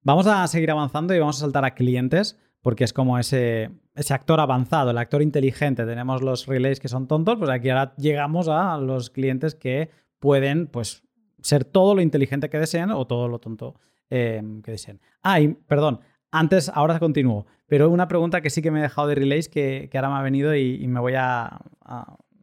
[0.01, 4.13] Vamos a seguir avanzando y vamos a saltar a clientes porque es como ese, ese
[4.13, 5.85] actor avanzado, el actor inteligente.
[5.85, 10.67] Tenemos los relays que son tontos, pues aquí ahora llegamos a los clientes que pueden
[10.67, 11.03] pues,
[11.43, 13.75] ser todo lo inteligente que deseen o todo lo tonto
[14.09, 14.99] em, que deseen.
[15.21, 15.99] Ah, y perdón,
[16.31, 19.89] antes, ahora continúo, pero una pregunta que sí que me he dejado de relays que,
[19.93, 21.59] ahora me ha venido y, me, voy a,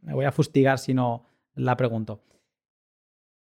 [0.01, 1.25] me voy a fustigar si no
[1.55, 2.23] la pregunto.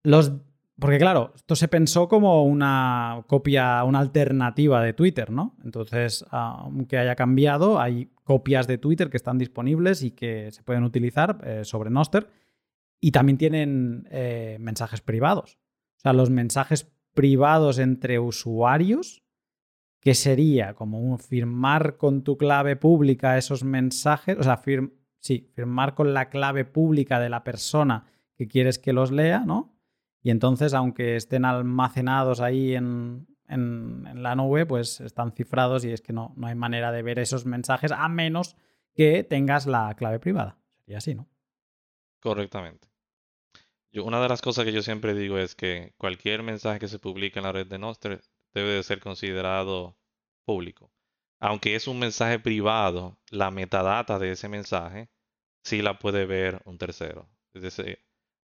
[0.04, 0.34] Los
[0.80, 5.56] porque claro, esto se pensó como una copia, una alternativa de Twitter, ¿no?
[5.64, 10.84] Entonces, aunque haya cambiado, hay copias de Twitter que están disponibles y que se pueden
[10.84, 12.28] utilizar eh, sobre Noster.
[13.04, 15.60] Y también tienen eh, mensajes privados.
[15.98, 19.26] O sea, los mensajes privados entre usuarios,
[20.00, 24.62] que sería como firmar con tu clave pública esos mensajes, o sea,
[25.20, 28.06] sí, firmar con la clave pública de la persona
[28.38, 29.78] que quieres que los lea, ¿no?
[30.22, 36.14] Y entonces, aunque estén almacenados ahí en, la nube, pues están cifrados y es que
[36.14, 38.56] no, no hay manera de ver esos mensajes a menos
[38.94, 40.58] que tengas la clave privada.
[40.86, 41.28] Sería así, ¿no?
[42.22, 42.93] Correctamente.
[43.94, 47.00] Yo, una de las cosas que yo siempre digo es que cualquier mensaje que se
[47.00, 48.22] publique en la red de Nostr
[48.54, 49.98] debe de ser considerado
[50.46, 50.92] público.
[51.40, 55.10] Aunque es un mensaje privado, la metadata de ese mensaje
[55.64, 57.30] sí la puede ver un tercero.
[57.54, 58.00] Es decir,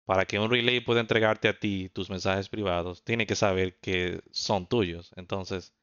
[0.05, 4.21] para que un relay pueda entregarte a ti tus mensajes privados, tiene que saber que
[4.31, 5.11] son tuyos.
[5.15, 5.73] Entonces,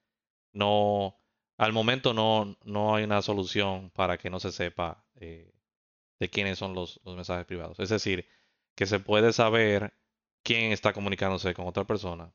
[0.53, 1.19] no,
[1.59, 5.53] al momento no, no hay una solución para que no se sepa eh,
[6.21, 7.79] de quiénes son los, los, mensajes privados.
[7.81, 8.27] Es decir,
[8.75, 9.95] que se puede saber
[10.43, 12.33] quién está comunicándose con otra persona.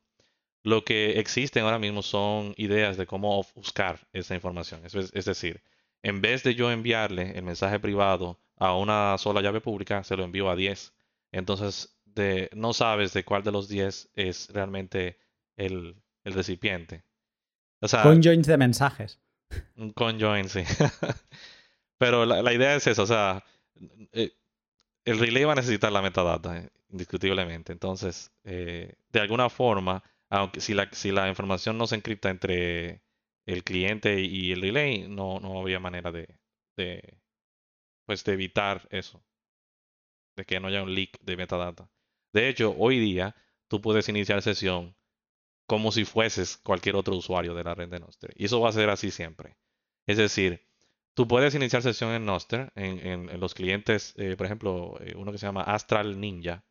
[0.62, 4.84] Lo que existen ahora mismo son ideas de cómo buscar esa información.
[4.84, 5.62] Es, es decir,
[6.02, 10.24] en vez de yo enviarle el mensaje privado a una sola llave pública, se lo
[10.24, 10.92] envío a 10
[11.32, 15.18] entonces, de, no sabes de cuál de los 10 es realmente
[15.56, 17.04] el, recipiente.
[17.80, 19.20] O sea, conjoins de mensajes.
[19.76, 20.62] Un conjoin, sí.
[21.98, 23.44] Pero la, idea es eso, o sea,
[24.12, 24.32] eh,
[25.04, 27.72] el relay va a necesitar la metadata, eh, indiscutiblemente.
[27.72, 33.02] Entonces, eh, de alguna forma, aunque si la, si la información no se encripta entre
[33.46, 36.28] el cliente y el relay, no, no manera de,
[38.06, 39.22] pues, de evitar eso
[40.36, 41.90] de que no haya un leak de metadata.
[42.32, 43.34] De hecho, hoy día
[43.68, 44.96] tú puedes iniciar sesión
[45.66, 48.32] como si fueses cualquier otro usuario de la red de Noster.
[48.36, 49.56] Y eso va a ser así siempre.
[50.06, 50.66] Es decir,
[51.20, 55.36] tú puedes iniciar sesión en Noster, en, los clientes, eh, por ejemplo, eh, uno que
[55.36, 56.64] se llama Astral Ninja.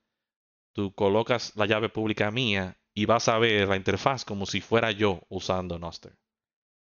[0.74, 4.90] Tú colocas la llave pública mía y vas a ver la interfaz como si fuera
[4.90, 6.18] yo usando Noster.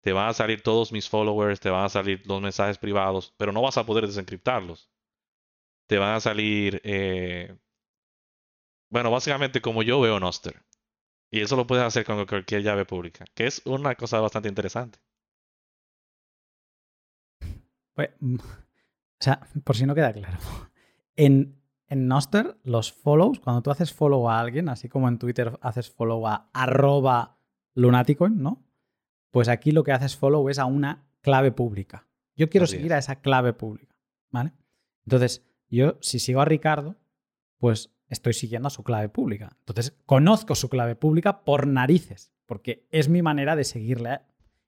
[0.01, 3.51] Te van a salir todos mis followers, te van a salir los mensajes privados, pero
[3.51, 4.89] no vas a poder desencriptarlos
[5.89, 7.57] te van a salir, eh,
[8.91, 10.64] bueno, básicamente como yo veo Noster.
[11.32, 14.99] Y eso lo puedes hacer con cualquier llave pública, que es una cosa bastante interesante.
[18.00, 20.38] Pues, mm, o sea, por si no queda claro.
[21.18, 25.60] En, en Noster, los follows, cuando tú haces follow a alguien, así como en Twitter
[25.62, 27.38] haces follow a arroba
[27.74, 28.66] lunaticoin, ¿no?
[29.32, 32.08] Pues aquí lo que haces follow es a una clave pública.
[32.38, 33.97] Yo quiero seguir a esa clave pública,
[34.30, 34.54] ¿vale?
[35.04, 36.95] Entonces, yo, si sigo a Ricardo,
[37.58, 39.58] pues estoy siguiendo a su clave pública.
[39.60, 44.22] Entonces, conozco su clave pública por narices, porque es mi manera de seguirle.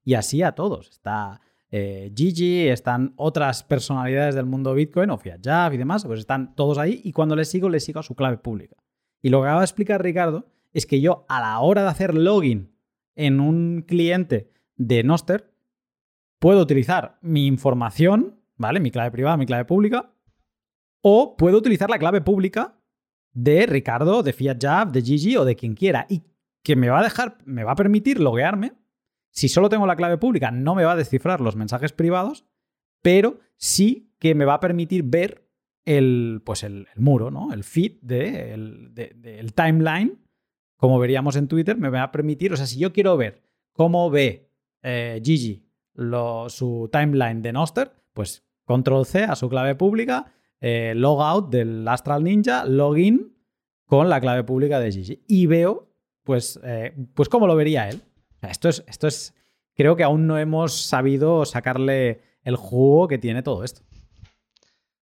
[0.03, 0.89] Y así a todos.
[0.89, 1.39] Está
[1.71, 6.77] eh, Gigi, están otras personalidades del mundo Bitcoin, o Fiat y demás, pues están todos
[6.77, 7.01] ahí.
[7.03, 8.75] Y cuando les sigo, les sigo a su clave pública.
[9.21, 12.13] Y lo que acaba de explicar Ricardo es que yo, a la hora de hacer
[12.13, 12.75] login
[13.15, 15.53] en un cliente de Noster,
[16.39, 18.79] puedo utilizar mi información, ¿vale?
[18.79, 20.13] Mi clave privada, mi clave pública,
[21.01, 22.77] o puedo utilizar la clave pública
[23.33, 26.05] de Ricardo, de Fiat Jab, de Gigi o de quien quiera.
[26.09, 26.23] Y
[26.63, 28.73] que me va a dejar, me va a permitir loguearme.
[29.31, 32.45] Si solo tengo la clave pública, no me va a descifrar los mensajes privados,
[33.01, 35.47] pero sí que me va a permitir ver
[35.85, 37.53] el, pues el, muro, ¿no?
[37.53, 40.19] El feed del de, timeline,
[40.75, 44.09] como veríamos en Twitter, me va a permitir, o sea, si yo quiero ver cómo
[44.09, 44.51] ve
[44.83, 45.65] eh, Gigi
[46.47, 52.23] su timeline de Noster, pues control C a su clave pública eh, logout del Astral
[52.23, 53.35] Ninja, login
[53.85, 55.23] con la clave pública de Gigi.
[55.27, 55.89] Y veo,
[56.23, 58.01] pues, eh, pues cómo lo vería él.
[58.41, 59.33] Esto es, esto es,
[59.75, 63.81] creo que aún no hemos sabido sacarle el jugo que tiene todo esto.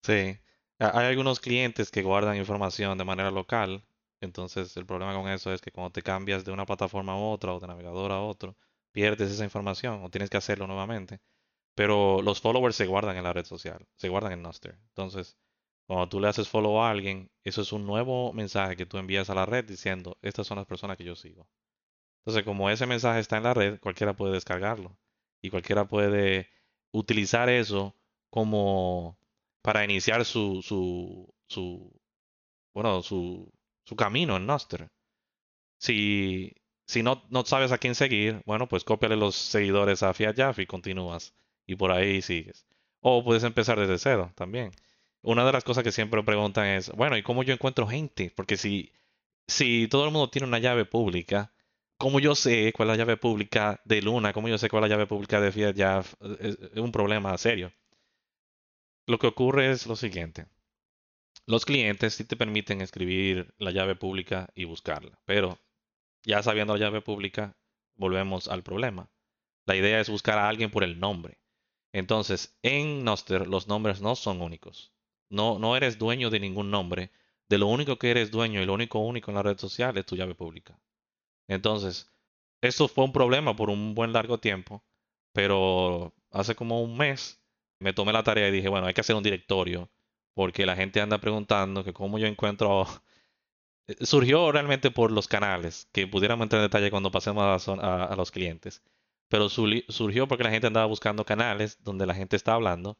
[0.03, 0.37] Sí.
[0.77, 3.85] Hay algunos clientes que guardan información de manera local.
[4.21, 7.53] Entonces, el problema con eso es que cuando te cambias de una plataforma a otra
[7.53, 8.55] o de navegador a otro,
[8.91, 11.21] pierdes esa información o tienes que hacerlo nuevamente.
[11.75, 14.77] Pero los followers se guardan en la red social, se guardan en Noster.
[14.89, 15.37] Entonces,
[15.87, 19.29] cuando tú le haces follow a alguien, eso es un nuevo mensaje que tú envías
[19.29, 21.47] a la red diciendo, estas son las personas que yo sigo.
[22.25, 24.97] Entonces, como ese mensaje está en la red, cualquiera puede descargarlo.
[25.41, 26.49] Y cualquiera puede
[26.91, 27.95] utilizar eso
[28.29, 29.17] como
[29.61, 31.91] para iniciar su, su, su
[32.73, 33.51] bueno, su,
[33.85, 34.89] su camino en Noster.
[35.79, 36.53] Si,
[36.87, 40.65] si no, no sabes a quién seguir, bueno, pues cópiale los seguidores a Fiat y
[40.65, 41.33] continúas.
[41.67, 42.65] Y por ahí sigues.
[43.01, 44.71] O puedes empezar desde cero también
[45.25, 48.31] una de las cosas que siempre preguntan es, bueno, ¿y cómo yo encuentro gente?
[48.35, 48.93] Porque si,
[49.47, 51.53] si todo el mundo tiene una llave pública,
[51.97, 54.33] ¿cómo yo sé cuál es la llave pública de Luna?
[54.33, 56.03] ¿Cómo yo sé cuál es la llave pública de Fiat ya
[56.39, 57.71] es, un problema serio.
[59.07, 60.47] Lo que ocurre es lo siguiente.
[61.45, 65.59] Los clientes sí te permiten escribir la llave pública y buscarla, pero
[66.23, 67.55] ya sabiendo la llave pública,
[67.95, 69.09] volvemos al problema.
[69.65, 71.39] La idea es buscar a alguien por el nombre.
[71.93, 74.91] Entonces, en Noster los nombres no son únicos.
[75.29, 77.11] No, no eres dueño de ningún nombre.
[77.47, 80.05] De lo único que eres dueño y lo único único en la red social es
[80.05, 80.79] tu llave pública.
[81.47, 82.11] Entonces,
[82.61, 84.83] eso fue un problema por un buen largo tiempo,
[85.33, 87.41] pero hace como un mes
[87.79, 89.91] me tomé la tarea y dije, bueno, hay que hacer un directorio,
[90.33, 92.85] porque la gente anda preguntando que cómo yo encuentro...
[94.01, 98.31] Surgió realmente por los canales, que pudiéramos entrar en detalle cuando pasemos a, a los
[98.31, 98.81] clientes,
[99.27, 102.97] pero surgió porque la gente andaba buscando canales donde la gente está hablando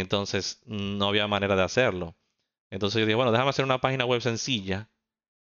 [0.00, 2.16] entonces no había manera de hacerlo.
[2.70, 4.90] Entonces yo dije, bueno, déjame hacer una página web sencilla,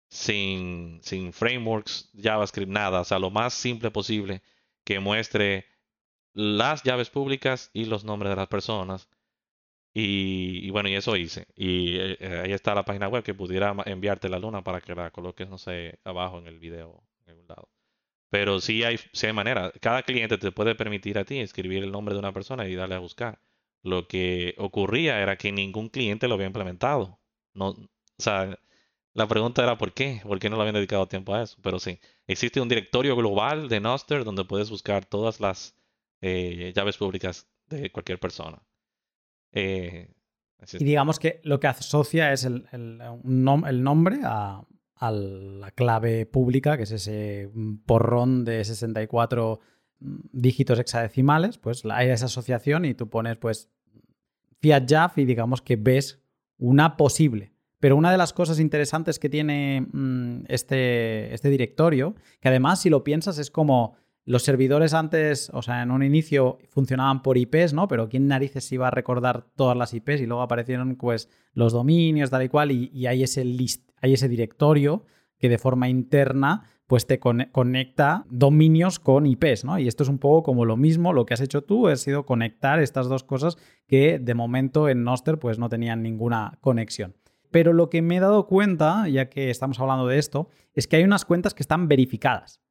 [0.09, 3.01] sin, sin frameworks, JavaScript, nada.
[3.01, 4.41] O sea, lo más simple posible
[4.83, 5.65] que muestre
[6.33, 9.09] las llaves públicas y los nombres de las personas.
[9.93, 11.47] Y, bueno, y eso hice.
[11.55, 15.11] Y eh, ahí está la página web que pudiera enviarte la luna para que la
[15.11, 17.69] coloques, no sé, abajo en el video, en algún lado.
[18.29, 19.71] Pero sí hay, sí hay manera.
[19.81, 22.95] Cada cliente te puede permitir a ti escribir el nombre de una persona y darle
[22.95, 23.41] a buscar
[23.83, 27.19] lo que ocurría era que ningún cliente lo había implementado.
[27.53, 27.87] No, o
[28.17, 28.59] sea,
[29.13, 30.21] la pregunta era ¿por qué?
[30.23, 31.57] ¿Por qué no lo habían dedicado tiempo a eso?
[31.61, 35.75] Pero sí, existe un directorio global de Noster donde puedes buscar todas las
[36.21, 38.61] eh, llaves públicas de cualquier persona.
[39.51, 40.13] Eh,
[40.73, 42.65] y digamos que lo que asocia es el,
[43.23, 44.61] nombre a,
[44.95, 47.49] a, la clave pública, que es ese
[47.85, 49.59] porrón de 64
[49.99, 53.69] dígitos hexadecimales, pues hay esa asociación y tú pones pues
[54.61, 56.21] Fiat y digamos que ves
[56.57, 57.53] una posible.
[57.79, 62.89] Pero una de las cosas interesantes que tiene mm, este, este directorio, que además si
[62.89, 67.73] lo piensas es como los servidores antes, o sea, en un inicio funcionaban por IPs,
[67.73, 67.87] ¿no?
[67.87, 70.21] Pero ¿quién narices iba a recordar todas las IPs?
[70.21, 74.13] Y luego aparecieron pues los dominios, tal y cual, y, y hay, ese list, hay
[74.13, 75.05] ese directorio
[75.39, 79.77] que de forma interna pues te conecta dominios con IPs, ¿no?
[79.77, 82.25] Y esto es un poco como lo mismo, lo que has hecho tú ha sido
[82.25, 83.57] conectar estas dos cosas
[83.87, 87.13] que de momento en Noster pues no tenían ninguna conexión.
[87.51, 90.97] Pero lo que me he dado cuenta, ya que estamos hablando de esto, es que
[90.97, 92.61] hay unas cuentas que están verificadas.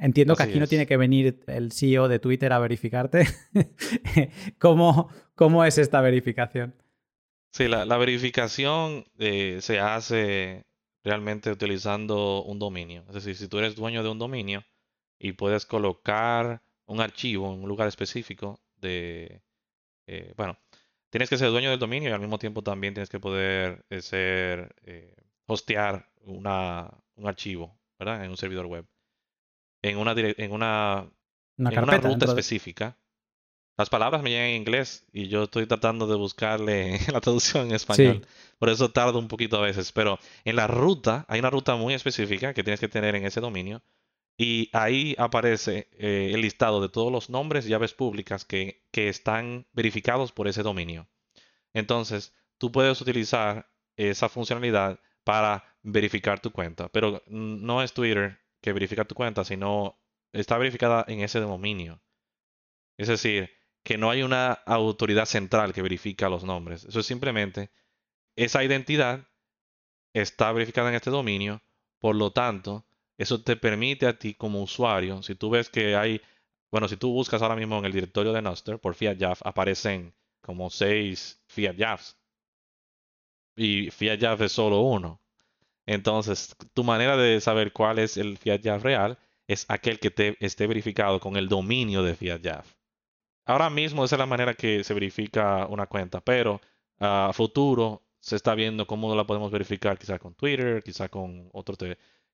[0.00, 3.26] Entiendo que aquí no tiene que venir el CEO de Twitter a verificarte.
[4.58, 6.74] ¿Cómo, ¿Cómo, es esta verificación?
[7.52, 10.66] Sí, la, verificación eh, se hace
[11.04, 13.04] realmente utilizando un dominio.
[13.08, 14.64] Es decir, si tú eres dueño de un dominio
[15.18, 19.42] y puedes colocar un archivo en un lugar específico de,
[20.06, 20.58] eh, bueno,
[21.10, 24.02] tienes que ser dueño del dominio y al mismo tiempo también tienes que poder eh,
[24.02, 25.14] ser, eh,
[25.46, 28.24] hostear una, un archivo, ¿verdad?
[28.24, 28.86] En un servidor web.
[29.82, 31.08] En una, en una,
[31.58, 32.98] en una ruta específica.
[33.78, 37.74] Las palabras me llegan en inglés y yo estoy tratando de buscarle la traducción en
[37.74, 38.26] español.
[38.58, 39.92] Por eso tardo un poquito a veces.
[39.92, 43.40] Pero en la ruta, hay una ruta muy específica que tienes que tener en ese
[43.40, 43.82] dominio.
[44.36, 49.08] Y ahí aparece eh, el listado de todos los nombres y llaves públicas que, que
[49.08, 51.08] están verificados por ese dominio.
[51.72, 56.88] Entonces, tú puedes utilizar esa funcionalidad para verificar tu cuenta.
[56.88, 59.98] Pero no es Twitter que verifica tu cuenta, sino
[60.32, 62.02] está verificada en ese dominio.
[62.98, 63.50] Es decir,
[63.82, 66.84] que no hay una autoridad central que verifica los nombres.
[66.84, 67.70] Eso es simplemente
[68.36, 69.26] esa identidad
[70.12, 71.62] está verificada en este dominio,
[71.98, 72.86] por lo tanto,
[73.18, 76.20] eso te permite a ti como usuario, si tú ves que hay,
[76.70, 80.14] bueno, si tú buscas ahora mismo en el directorio de Noster por Fiat Jaff, aparecen
[80.42, 82.16] como seis Fiat Jaffs.
[83.56, 85.20] Y Fiat es solo uno.
[85.86, 90.36] Entonces, tu manera de saber cuál es el Fiat Jaff real es aquel que te
[90.40, 92.74] esté verificado con el dominio de Fiat Jaff.
[93.46, 96.60] ahora mismo esa es la manera que se verifica una cuenta, pero
[97.00, 101.76] a futuro se está viendo cómo la podemos verificar, quizás con Twitter, quizás con otro,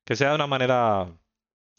[0.04, 1.18] que sea de una manera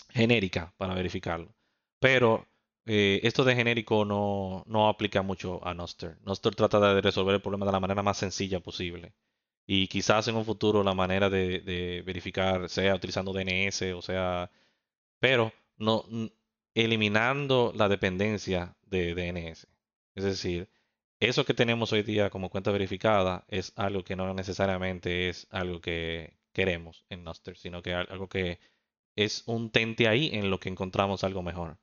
[0.09, 1.53] genérica para verificarlo.
[1.99, 2.47] Pero
[2.85, 6.17] eh, esto de genérico no, no aplica mucho a Noster.
[6.23, 9.13] Noster trata de resolver el problema de la manera más sencilla posible.
[9.65, 14.51] Y quizás en un futuro la manera de, verificar sea utilizando DNS o sea,
[15.19, 16.05] pero no
[16.75, 19.67] eliminando la dependencia de DNS.
[20.15, 20.69] Es decir,
[21.19, 25.81] eso que tenemos hoy día como cuenta verificada es algo que no necesariamente es algo
[25.81, 28.59] que queremos en Noster, sino que algo que
[29.15, 31.77] es un tente ahí en lo que encontramos algo mejor.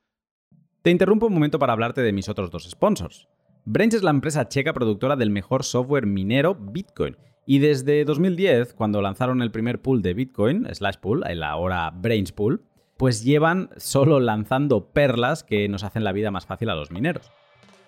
[0.83, 3.29] Te interrumpo un momento para hablarte de mis otros dos sponsors.
[3.67, 7.17] Brains es la empresa checa productora del mejor software minero Bitcoin.
[7.47, 12.33] Y desde 2010, cuando lanzaron el primer pool de Bitcoin, Slash Pool, el ahora Brains
[12.33, 12.63] Pool,
[12.97, 17.31] pues llevan solo lanzando perlas que nos hacen la vida más fácil a los mineros.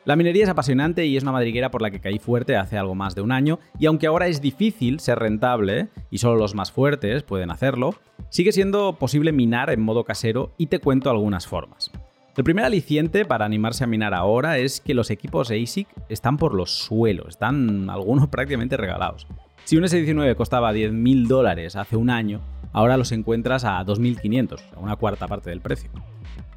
[0.04, 2.96] La minería es apasionante y es una madriguera por la que caí fuerte hace algo
[2.96, 6.72] más de un año, y aunque ahora es difícil ser rentable, y solo los más
[6.72, 7.94] fuertes pueden hacerlo,
[8.28, 11.92] sigue siendo posible minar en modo casero y te cuento algunas formas.
[12.36, 16.54] El primer aliciente para animarse a minar ahora es que los equipos ASIC están por
[16.54, 19.28] los suelos, están algunos prácticamente regalados.
[19.62, 22.40] Si un S19 costaba 10.000 dólares hace un año,
[22.72, 25.90] ahora los encuentras a 2.500, una cuarta parte del precio.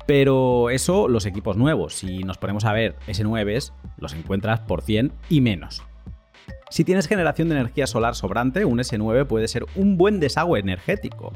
[0.05, 5.11] Pero eso los equipos nuevos, si nos ponemos a ver S9s, los encuentras por 100
[5.29, 5.83] y menos.
[6.69, 11.31] Si tienes generación de energía solar sobrante, un S9 puede ser un buen desagüe energético.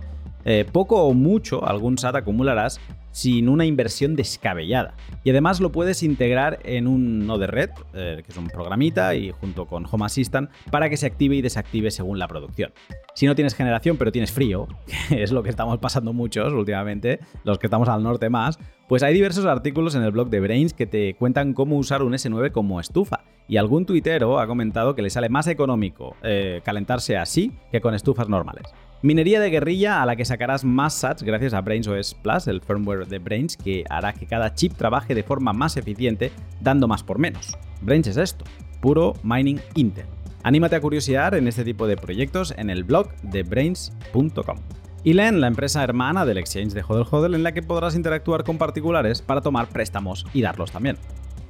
[0.45, 2.80] Eh, poco o mucho algún SAT acumularás
[3.12, 4.95] sin una inversión descabellada.
[5.24, 9.32] Y además lo puedes integrar en un node red, eh, que es un programita, y
[9.32, 12.74] junto con Home Assistant, para que se active y desactive según la producción.
[13.16, 14.68] Si no tienes generación pero tienes frío,
[15.10, 18.60] que es lo que estamos pasando muchos últimamente, los que estamos al norte más,
[18.90, 22.14] pues hay diversos artículos en el blog de Brains que te cuentan cómo usar un
[22.14, 23.20] S9 como estufa.
[23.48, 27.94] Y algún tuitero ha comentado que le sale más económico eh, calentarse así que con
[27.94, 28.64] estufas normales.
[29.04, 32.62] Minería de guerrilla a la que sacarás más sats gracias a Brains OS Plus, el
[32.62, 37.04] firmware de Brains que hará que cada chip trabaje de forma más eficiente, dando más
[37.04, 37.56] por menos.
[37.82, 38.44] Brains es esto,
[38.82, 40.08] puro mining Intel.
[40.42, 44.58] Anímate a curiosear en este tipo de proyectos en el blog de brains.com.
[45.04, 48.43] Y leen la empresa hermana del exchange de Hodel Hodel en la que podrás interactuar
[48.43, 50.97] con particulares para tomar préstamos y darlos también.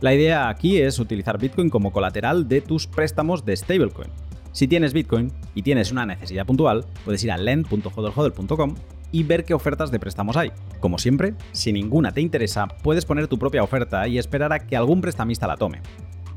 [0.01, 4.09] La idea aquí es utilizar Bitcoin como colateral de tus préstamos de stablecoin.
[4.51, 8.75] Si tienes Bitcoin y tienes una necesidad puntual, puedes ir a lend.hodlhodl.com
[9.11, 10.51] y ver qué ofertas de préstamos hay.
[10.79, 14.77] Como siempre, si ninguna te interesa, puedes poner tu propia oferta y esperar a que
[14.77, 15.81] algún prestamista la tome.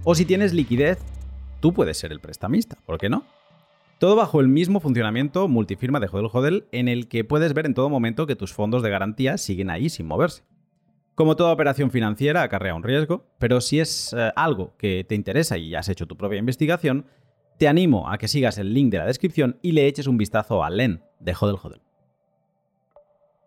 [0.04, 0.98] O si tienes liquidez,
[1.60, 3.24] tú puedes ser el prestamista, ¿por qué no?
[4.02, 7.74] Todo bajo el mismo funcionamiento multifirma de Hodel Hodel en el que puedes ver en
[7.74, 10.42] todo momento que tus fondos de garantía siguen ahí sin moverse.
[11.14, 15.56] Como toda operación financiera acarrea un riesgo, pero si es eh, algo que te interesa
[15.56, 17.06] y has hecho tu propia investigación,
[17.58, 20.64] te animo a que sigas el link de la descripción y le eches un vistazo
[20.64, 21.80] a LEN de Hodel Hodel.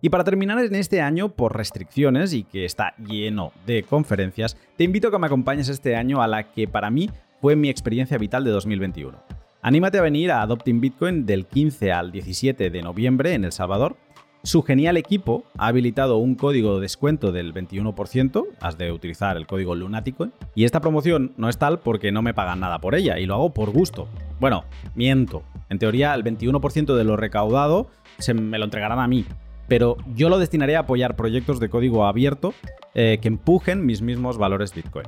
[0.01, 4.85] Y para terminar en este año, por restricciones y que está lleno de conferencias, te
[4.85, 7.09] invito a que me acompañes este año a la que para mí
[7.41, 9.44] fue mi experiencia vital de 2021.
[9.65, 13.97] Anímate a venir a Adopting Bitcoin del 15 al 17 de noviembre en El Salvador
[14.43, 19.47] su genial equipo ha habilitado un código de descuento del 21%, has de utilizar el
[19.47, 23.17] código Lunático, y esta promoción no es tal porque no me pagan nada por ella
[23.17, 24.07] y lo hago por gusto.
[24.39, 25.41] Bueno, miento.
[25.69, 27.87] En teoría el 21% de lo recaudado
[28.19, 29.25] se me lo entregarán a mí,
[29.67, 32.53] pero yo lo destinaré a apoyar proyectos de código abierto
[32.93, 35.07] eh, que empujen mis mismos valores Bitcoin.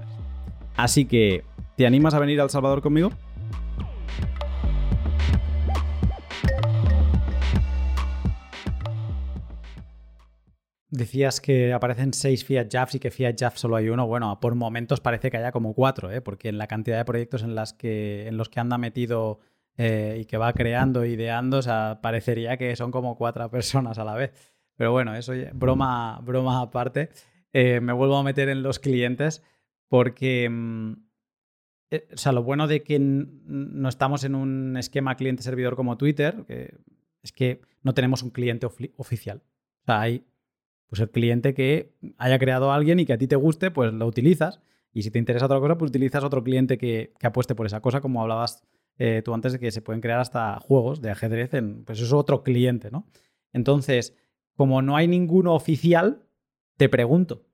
[0.76, 1.44] Así que,
[1.76, 3.12] ¿te animas a venir a El Salvador conmigo?
[10.90, 14.08] Decías que aparecen seis Fiat Jabs y que Fiat Jabs solo hay uno.
[14.08, 16.22] Bueno, por momentos parece que haya como cuatro, ¿eh?
[16.22, 19.40] porque en la cantidad de proyectos en, que, en los que anda metido
[19.76, 24.06] eh, y que va creando, ideando, o sea, parecería que son como cuatro personas a
[24.06, 24.32] la vez.
[24.78, 27.10] Pero bueno, eso broma, broma aparte.
[27.52, 29.44] Eh, me vuelvo a meter en los clientes
[29.90, 30.92] porque, mm,
[31.92, 36.46] o sea, lo bueno de que no estamos en un esquema cliente-servidor como Twitter
[37.24, 39.42] es que no tenemos un cliente oficial.
[39.82, 40.26] O sea, hay
[40.88, 43.94] pues el cliente que haya creado a alguien y que a ti te guste, pues
[43.94, 44.62] lo utilizas.
[44.94, 48.02] Y si te interesa otra cosa, pues utilizas otro cliente que, apueste por esa cosa,
[48.02, 48.64] como hablabas
[48.98, 52.12] eh, tú antes de que se pueden crear hasta juegos de ajedrez, en, pues es
[52.14, 53.06] otro cliente, ¿no?
[53.54, 54.16] Entonces,
[54.56, 56.24] como no hay ninguno oficial,
[56.78, 57.46] te pregunto,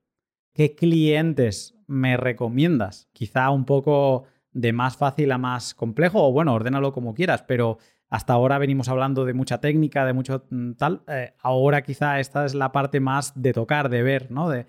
[0.54, 3.08] ¿qué clientes me recomiendas?
[3.12, 7.78] Quizá un poco de más fácil a más complejo, o bueno, ordénalo como quieras, pero
[8.14, 11.02] hasta ahora venimos hablando de mucha técnica, de mucho mm, tal.
[11.08, 14.48] Eh, ahora quizá esta es la parte más de tocar, de ver, ¿no?
[14.48, 14.66] De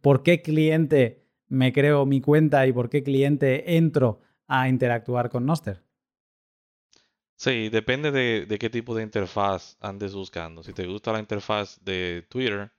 [0.00, 5.44] por qué cliente me creo mi cuenta y por qué cliente entro a interactuar con
[5.44, 5.82] Noster?
[7.34, 10.62] Sí, depende de, qué tipo de interfaz andes buscando.
[10.62, 12.70] Si te gusta la interfaz de Twitter,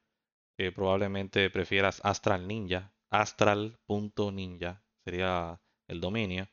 [0.58, 5.60] eh, probablemente prefieras Astral Ninja, astral.ninja sería
[5.90, 6.48] el dominio.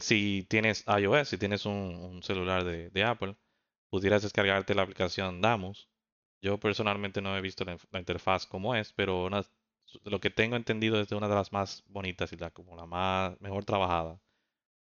[0.00, 3.36] Si tienes iOS, si tienes un, celular de, Apple,
[3.90, 5.88] pudieras descargarte la aplicación Damus.
[6.40, 9.28] Yo personalmente no he visto la, interfaz como es, pero
[10.04, 12.86] lo que tengo entendido es de una de las más bonitas y la, como la
[12.86, 14.20] más mejor trabajada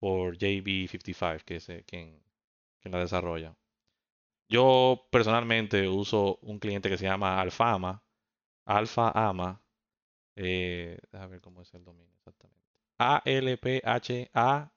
[0.01, 2.23] por JB55, que es eh, quien,
[2.83, 3.57] la desarrolla.
[4.49, 8.03] Yo personalmente uso un cliente que se llama Alfama,
[8.67, 9.63] Alfa Ama.
[10.37, 12.61] Eh, ver cómo es el dominio exactamente.
[12.99, 14.74] A-L-P-H-A-A-M-A.com.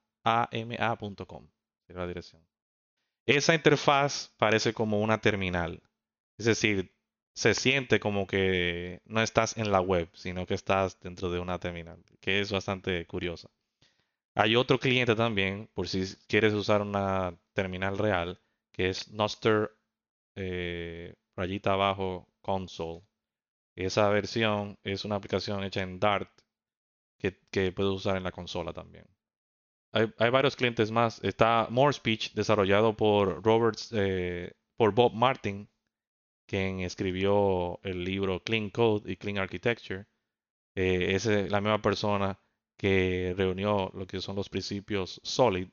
[1.88, 2.42] Es la dirección.
[3.26, 5.82] Esa interfaz parece como una terminal.
[6.38, 6.94] Es decir,
[7.34, 11.60] se siente como que no estás en la web, sino que estás dentro de una
[11.60, 13.50] terminal, que es bastante curiosa.
[14.36, 18.40] Hay otro cliente también, por si quieres usar una terminal real,
[18.72, 19.72] que es Noster
[20.36, 23.04] eh, rayita abajo console.
[23.76, 26.32] Esa versión es una aplicación hecha en Dart
[27.20, 29.08] que puedes usar en la consola también.
[30.18, 31.24] Hay, varios clientes más.
[31.24, 35.70] Está More Speech, desarrollado por Roberts, eh, por Bob Martin,
[36.48, 40.06] quien escribió el libro Clean Code y Clean Architecture.
[40.76, 42.40] Eh, es la misma persona
[42.78, 45.70] que reunió lo que son los principios Solid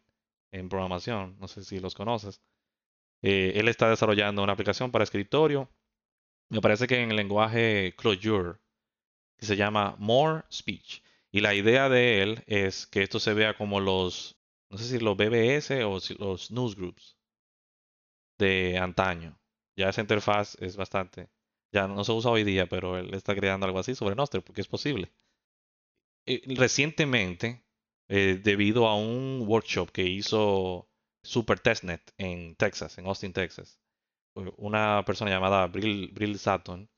[0.53, 1.37] en programación.
[1.41, 2.41] No sé si los conoces.
[3.23, 5.71] Eh, él está desarrollando una aplicación para escritorio
[6.49, 8.59] me parece que en el lenguaje Clojure,
[9.37, 11.03] que se llama More Speech.
[11.35, 14.39] Y la idea de él es que esto se vea como los,
[14.71, 17.17] no sé si los BBS o los newsgroups
[18.39, 19.37] de antaño.
[19.77, 21.29] Ya esa interfaz es bastante,
[21.73, 24.61] ya no se usa hoy día, pero él está creando algo así sobre Noster porque
[24.61, 25.11] es posible.
[26.57, 27.65] recientemente,
[28.09, 30.89] eh, debido a un workshop que hizo
[31.25, 33.81] Super Testnet en Texas, en Austin, Texas,
[34.57, 36.89] una persona llamada Brill Sutton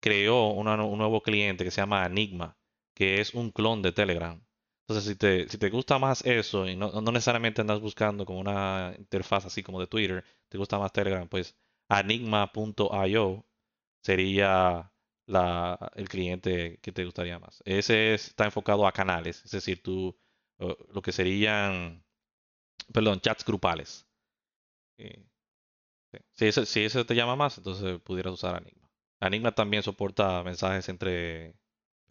[0.00, 2.56] creó un nuevo cliente que se llama Enigma,
[2.94, 4.40] que es un clon de Telegram.
[4.82, 8.94] Entonces, si te, si te gusta más eso y no, necesariamente andas buscando como una
[8.98, 11.56] interfaz así como de Twitter, te gusta más Telegram, pues
[11.88, 13.46] enigma.io
[14.02, 14.92] sería
[15.26, 17.62] la, el cliente que te gustaría más.
[17.64, 20.16] Ese está enfocado a canales, es decir, tú,
[20.58, 22.04] lo que serían,
[22.92, 24.06] perdón, chats grupales.
[24.98, 25.24] Eh,
[26.32, 28.90] si, ese, te llama más, entonces pudieras usar Enigma.
[29.20, 31.54] Enigma también soporta mensajes entre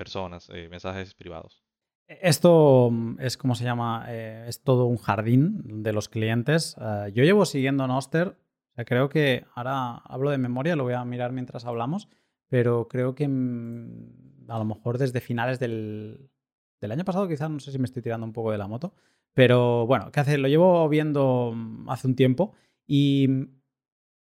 [0.02, 1.64] personas, eh, mensajes privados.
[2.08, 6.76] E, esto mm, es como se llama, eh, es todo un jardín de los clientes.
[6.82, 8.36] Eh, yo llevo siguiendo Noster,
[8.84, 12.08] creo que ahora hablo de memoria, lo voy a mirar mientras hablamos,
[12.48, 16.32] pero creo que mm, a lo mejor desde finales del,
[16.80, 18.96] del año pasado, quizás no sé si me estoy tirando un poco de la moto,
[19.36, 20.40] pero bueno, ¿qué hace?
[20.40, 22.54] Lo llevo viendo mm, hace un tiempo
[22.88, 23.28] y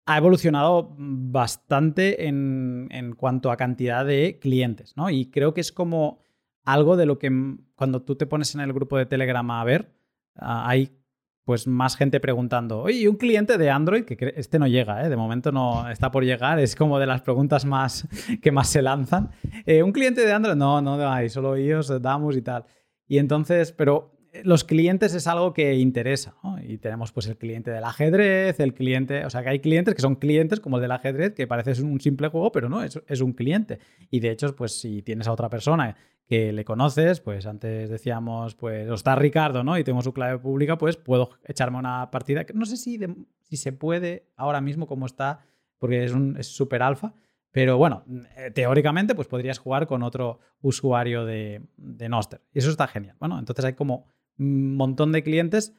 [0.07, 5.11] ha evolucionado bastante en, cuanto a cantidad de clientes, ¿no?
[5.11, 6.21] Y creo que es como
[6.65, 7.31] algo de lo que
[7.75, 9.93] cuando tú te pones en el grupo de Telegram a ver,
[10.37, 10.97] hay
[11.45, 14.05] pues más gente preguntando, oye, un cliente de Android?
[14.05, 15.09] Que este no llega, ¿eh?
[15.09, 18.09] de momento no está por llegar, es como de las preguntas más
[18.43, 19.31] que más se lanzan.
[19.65, 20.57] Eh, ¿Un cliente de Android?
[20.57, 22.65] No, no hay, solo iOS, damos y tal.
[23.07, 27.85] Y entonces, pero los clientes es algo que interesa, Y tenemos pues el cliente del
[27.85, 31.35] ajedrez, el cliente, o sea que hay clientes que son clientes como el del ajedrez,
[31.35, 33.79] que parece un simple juego, pero no, es, es un cliente.
[34.11, 35.97] Y de hecho, pues si tienes a otra persona
[36.27, 39.79] que le conoces, pues antes decíamos, pues está Ricardo, ¿no?
[39.79, 42.45] Y tengo su clave pública, pues puedo echarme una partida.
[42.53, 42.99] No sé si,
[43.43, 45.41] si se puede ahora mismo como está,
[45.79, 47.15] porque es un súper alfa,
[47.53, 48.05] pero bueno,
[48.37, 52.43] eh, teóricamente pues podrías jugar con otro usuario de, de Noster.
[52.53, 53.17] Y eso está genial.
[53.21, 54.07] Bueno, entonces hay como
[54.39, 55.75] montón de clientes,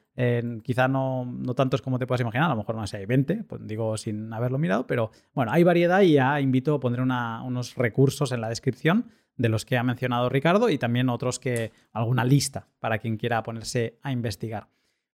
[0.63, 3.43] quizá no, no, tantos como te puedas imaginar, a lo mejor no sé, hay 20,
[3.43, 7.75] pues digo sin haberlo mirado, pero bueno, hay variedad y ya invito a poner unos
[7.75, 12.25] recursos en la descripción de los que ha mencionado Ricardo y también otros que, alguna
[12.25, 14.69] lista para quien quiera ponerse a investigar.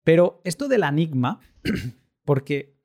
[0.05, 1.41] Pero esto del enigma,
[2.25, 2.77] porque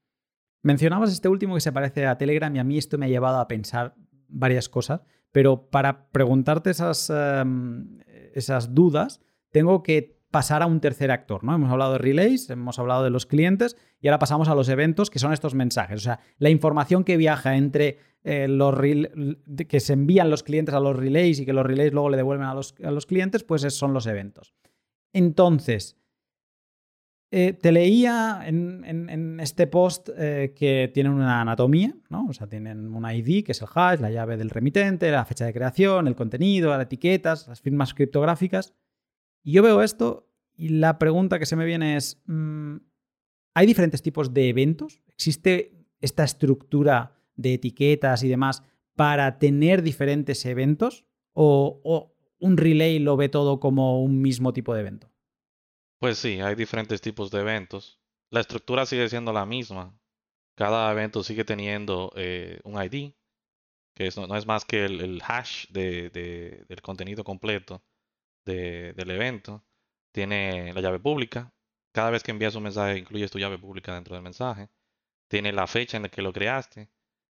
[0.61, 3.39] mencionabas este último que se parece a Telegram y a mí esto me ha llevado
[3.39, 3.95] a pensar
[4.27, 5.01] varias cosas,
[5.31, 7.99] pero para preguntarte esas, em,
[8.33, 9.21] esas dudas,
[9.51, 11.55] tengo que pasar a un tercer actor, ¿no?
[11.55, 15.09] Hemos hablado de relays, hemos hablado de los clientes y ahora pasamos a los eventos,
[15.09, 15.95] que son estos mensajes.
[15.95, 20.81] O sea, la información que viaja entre eh, los que se envían los clientes a
[20.81, 23.61] los relays y que los relays luego le devuelven a los, a los clientes, pues
[23.73, 24.53] son los eventos.
[25.13, 25.95] Entonces,
[27.31, 32.25] eh, te leía en, este post eh, que tienen una anatomía, ¿no?
[32.27, 35.45] O sea, tienen un ID, que es el hash, la llave del remitente, la fecha
[35.45, 38.73] de creación, el contenido, las etiquetas, las firmas criptográficas.
[39.45, 40.27] Y yo veo esto
[40.57, 42.77] y la pregunta que se me viene es, mm,
[43.53, 45.03] ¿hay diferentes tipos de eventos?
[45.07, 48.63] ¿Existe esta estructura de etiquetas y demás
[48.95, 51.05] para tener diferentes eventos?
[51.33, 55.11] ¿O, un relay lo ve todo como un mismo tipo de evento?
[55.99, 58.01] Pues sí, hay diferentes tipos de eventos.
[58.31, 59.95] La estructura sigue siendo la misma.
[60.55, 63.13] Cada evento sigue teniendo eh, un ID,
[63.93, 67.83] que no, es más que el, hash del contenido completo
[68.45, 69.65] del evento.
[70.11, 71.53] Tiene la llave pública.
[71.91, 74.69] Cada vez que envías un mensaje, incluyes tu llave pública dentro del mensaje.
[75.27, 76.89] Tiene la fecha en la que lo creaste.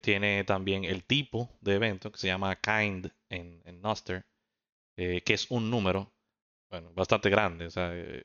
[0.02, 3.82] Tiene también el tipo de evento que se llama kind en, en
[4.98, 6.14] eh, que es un número,
[6.70, 7.68] bueno, bastante grande.
[7.68, 8.24] O sea, eh,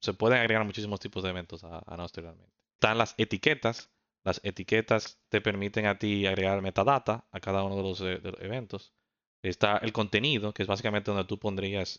[0.00, 2.52] se, pueden agregar muchísimos tipos de eventos a, a Noster realmente.
[2.74, 3.90] Están las etiquetas.
[4.24, 8.94] Las etiquetas te permiten a ti agregar metadata a cada uno de los, eh, eventos.
[9.42, 11.98] Está el contenido, que es básicamente donde tú pondrías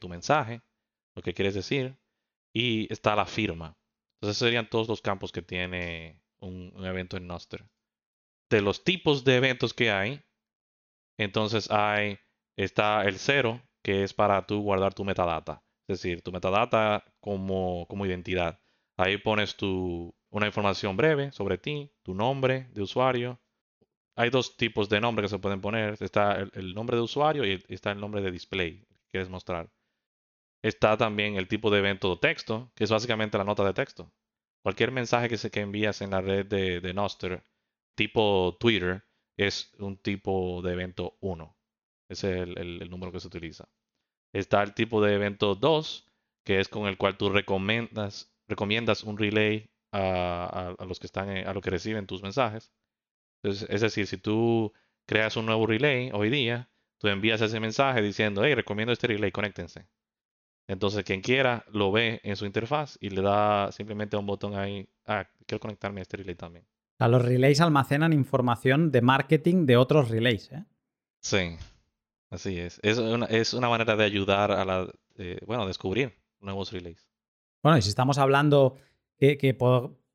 [0.00, 0.62] tu mensaje,
[1.14, 1.98] lo que quieres decir.
[2.54, 3.76] Y está la firma.
[4.20, 7.64] Entonces serían todos los campos que tiene un, evento en Noster.
[8.50, 10.22] De los tipos de eventos que hay,
[11.18, 12.18] entonces hay,
[12.56, 15.62] está el cero, que es para tú guardar tu metadata.
[15.86, 18.60] Es decir, tu metadata como, como identidad.
[18.96, 23.40] Ahí pones tu, una información breve sobre ti, tu nombre de usuario.
[24.18, 25.96] Hay dos tipos de nombre que se pueden poner.
[26.02, 29.70] Está el, nombre de usuario y está el nombre de display que quieres mostrar.
[30.60, 34.12] Está también el tipo de evento texto, que es básicamente la nota de texto.
[34.64, 37.44] Cualquier mensaje que, se, que envías en la red de, de Noster,
[37.94, 39.04] tipo Twitter,
[39.36, 41.56] es un tipo de evento 1.
[42.08, 43.68] Ese es el, número que se utiliza.
[44.32, 46.10] Está el tipo de evento 2,
[46.44, 51.52] que es con el cual tú recomiendas, recomiendas un relay a, los que están a
[51.52, 52.72] los que reciben tus mensajes.
[53.42, 54.72] Entonces, es decir, si tú
[55.06, 59.30] creas un nuevo relay hoy día, tú envías ese mensaje diciendo, hey, recomiendo este relay,
[59.30, 59.86] conéctense.
[60.66, 64.88] Entonces, quien quiera lo ve en su interfaz y le da simplemente un botón ahí.
[65.06, 66.66] Ah, quiero conectarme a este relay también.
[66.98, 70.64] Los relays almacenan información de marketing de otros relays, ¿eh?
[71.20, 71.56] Sí,
[72.30, 72.80] así es.
[72.82, 77.08] Es una, es una manera de ayudar a la, eh, bueno, descubrir nuevos relays.
[77.62, 78.76] Bueno, y si estamos hablando
[79.16, 79.56] que,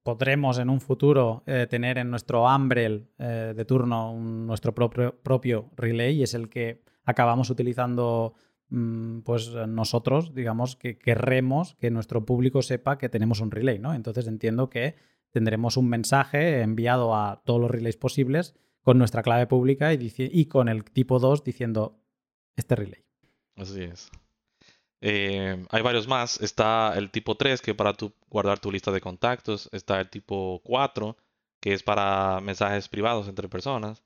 [0.04, 6.18] podremos en un futuro eh, tener en nuestro Umbrel eh, de turno nuestro propio, relay,
[6.18, 8.36] y es el que acabamos utilizando
[8.74, 13.94] Mm, pues nosotros, digamos, que querremos que nuestro público sepa que tenemos un relay, ¿no?
[13.94, 14.96] Entonces entiendo que
[15.30, 20.46] tendremos un mensaje enviado a todos los relays posibles con nuestra clave pública y, y
[20.46, 22.02] con el tipo 2 diciendo
[22.56, 23.06] este relay.
[23.56, 24.10] Así es.
[25.06, 26.40] Eh, hay varios más.
[26.42, 27.94] Está el tipo 3, que es para
[28.30, 29.70] guardar tu lista de contactos.
[29.74, 31.18] Está el tipo 4,
[31.60, 34.02] que es para mensajes privados entre personas.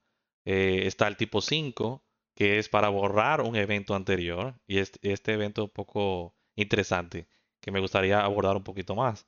[0.46, 2.04] Eh, está el tipo 5,
[2.36, 4.56] que es para borrar un evento anterior.
[4.68, 7.28] Y este, evento un poco interesante,
[7.62, 9.28] que me gustaría abordar un poquito más.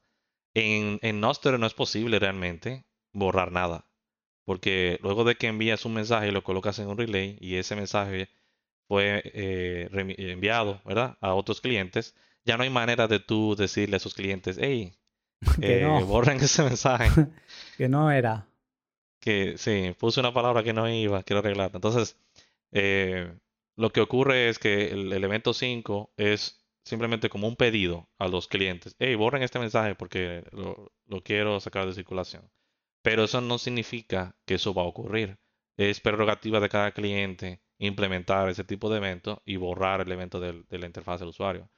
[0.55, 3.85] En, en no es posible realmente borrar nada.
[4.45, 7.75] Porque luego de que envías un mensaje y lo colocas en un relay y ese
[7.75, 8.29] mensaje
[8.89, 9.87] fue eh,
[10.17, 11.15] enviado ¿verdad?
[11.21, 14.91] a otros clientes, ya no hay manera de tú decirle a esos clientes, hey,
[15.61, 17.07] eh, borren ese mensaje.
[17.77, 18.47] que no era.
[19.21, 21.69] Que sí, puse una palabra que no iba, quiero arreglar.
[21.75, 22.17] Entonces,
[22.71, 23.31] eh,
[23.75, 28.47] lo que ocurre es que el elemento 5 es simplemente como un pedido a los
[28.47, 28.95] clientes.
[28.97, 30.91] Hey, borren este mensaje porque lo,
[31.23, 32.49] quiero sacar de circulación.
[33.03, 35.37] Pero eso no significa que eso va a ocurrir.
[35.77, 40.77] Es prerrogativa de cada cliente implementar ese tipo de evento y borrar el evento de
[40.77, 41.69] la interfaz del usuario.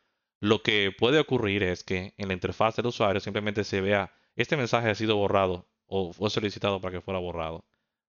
[0.42, 4.58] Lo que puede ocurrir es que en la interfaz del usuario simplemente se vea este
[4.58, 7.66] mensaje ha sido borrado o fue solicitado para que fuera borrado.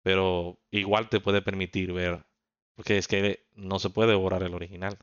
[0.03, 2.25] Pero igual te puede permitir ver
[2.75, 4.99] porque es que no se puede borrar el original.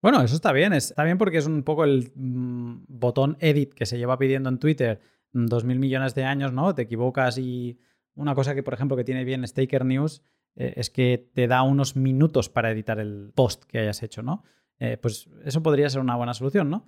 [0.00, 0.72] Bueno, eso está bien.
[0.72, 4.58] Está bien porque es un poco el mm, botón edit que se lleva pidiendo en
[4.58, 5.00] Twitter
[5.32, 6.74] mm, dos mil millones de años, ¿no?
[6.74, 7.78] Te equivocas y
[8.14, 10.22] una cosa que, por ejemplo, que tiene bien Staker News
[10.56, 14.44] eh, es que te da unos minutos para editar el post que hayas hecho, ¿no?
[14.78, 16.86] Eh, pues eso podría ser una buena solución, ¿no?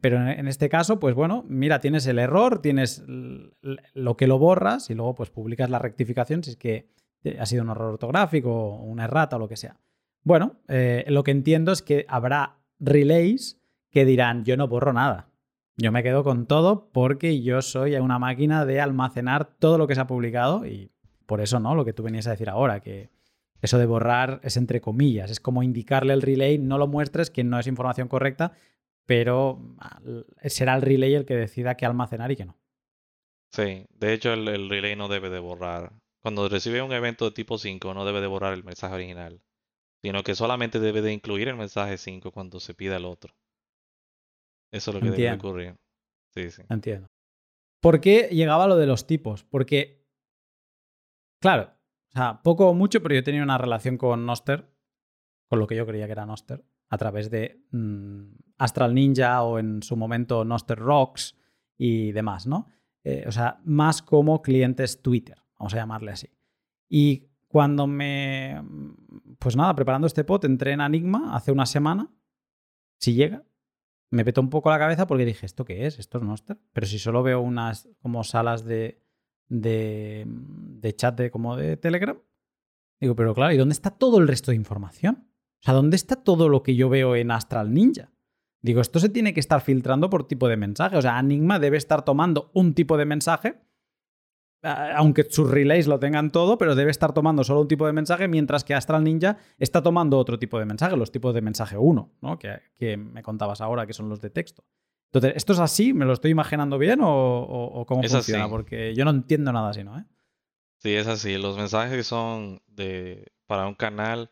[0.00, 4.90] Pero en este caso, pues bueno, mira, tienes el error, tienes lo que lo borras
[4.90, 6.88] y luego pues publicas la rectificación si es que
[7.38, 9.78] ha sido un error ortográfico, una errata o lo que sea.
[10.24, 15.30] Bueno, eh, lo que entiendo es que habrá relays que dirán, yo no borro nada.
[15.76, 19.94] Yo me quedo con todo porque yo soy una máquina de almacenar todo lo que
[19.94, 20.90] se ha publicado y
[21.28, 21.74] por eso, ¿no?
[21.74, 23.10] Lo que tú venías a decir ahora, que
[23.60, 27.44] eso de borrar es entre comillas, es como indicarle al relay, no lo muestres, que
[27.44, 28.52] no es información correcta,
[29.04, 30.00] pero ah,
[30.46, 32.56] será el relay el que decida qué almacenar y qué no.
[33.52, 35.92] Sí, de hecho el, el relay no debe de borrar.
[36.22, 39.42] Cuando recibe un evento de tipo 5 no debe de borrar el mensaje original,
[40.02, 43.34] sino que solamente debe de incluir el mensaje 5 cuando se pida el otro.
[44.72, 45.48] Eso es lo que debe de Entiendo.
[45.48, 45.74] ocurrir.
[46.34, 46.62] Sí, sí.
[46.70, 47.08] Entiendo.
[47.82, 49.44] ¿Por qué llegaba lo de los tipos?
[49.44, 49.97] Porque,
[51.40, 51.72] claro,
[52.08, 54.72] o sea, poco o mucho, pero yo tenía una relación con Noster,
[55.48, 59.58] con lo que yo creía que era Noster, a través de mm, Astral Ninja o
[59.58, 61.36] en su momento Noster Rocks
[61.76, 62.66] y demás, ¿no?
[63.04, 66.28] Eh, o sea, más como clientes Twitter, vamos a llamarle así.
[66.88, 68.62] Y cuando me,
[69.38, 72.10] pues nada, preparando este pot, entré en Enigma hace una semana,
[72.98, 73.44] si llega,
[74.10, 75.98] me petó un poco la cabeza porque dije, ¿esto qué es?
[75.98, 76.58] ¿Esto es Noster?
[76.72, 79.02] Pero si solo veo unas como salas de,
[79.48, 82.18] de, de chat de, como de Telegram,
[83.00, 85.28] digo, pero claro, ¿y dónde está todo el resto de información?
[85.60, 88.12] O sea, ¿dónde está todo lo que yo veo en Astral Ninja?
[88.60, 90.96] Digo, esto se tiene que estar filtrando por tipo de mensaje.
[90.96, 93.60] O sea, Enigma debe estar tomando un tipo de mensaje,
[94.62, 98.26] aunque sus relays lo tengan todo, pero debe estar tomando solo un tipo de mensaje,
[98.26, 102.16] mientras que Astral Ninja está tomando otro tipo de mensaje, los tipos de mensaje 1,
[102.20, 102.38] ¿no?
[102.38, 104.64] que, que me contabas ahora, que son los de texto.
[105.12, 105.92] Entonces, ¿esto es así?
[105.94, 108.44] ¿Me lo estoy imaginando bien o, o- o cómo Es funciona?
[108.44, 108.50] así.
[108.50, 109.98] Porque yo no entiendo nada así, ¿no?
[109.98, 110.04] ¿Eh?
[110.82, 111.38] Sí, es así.
[111.38, 114.30] Los mensajes que son de para un canal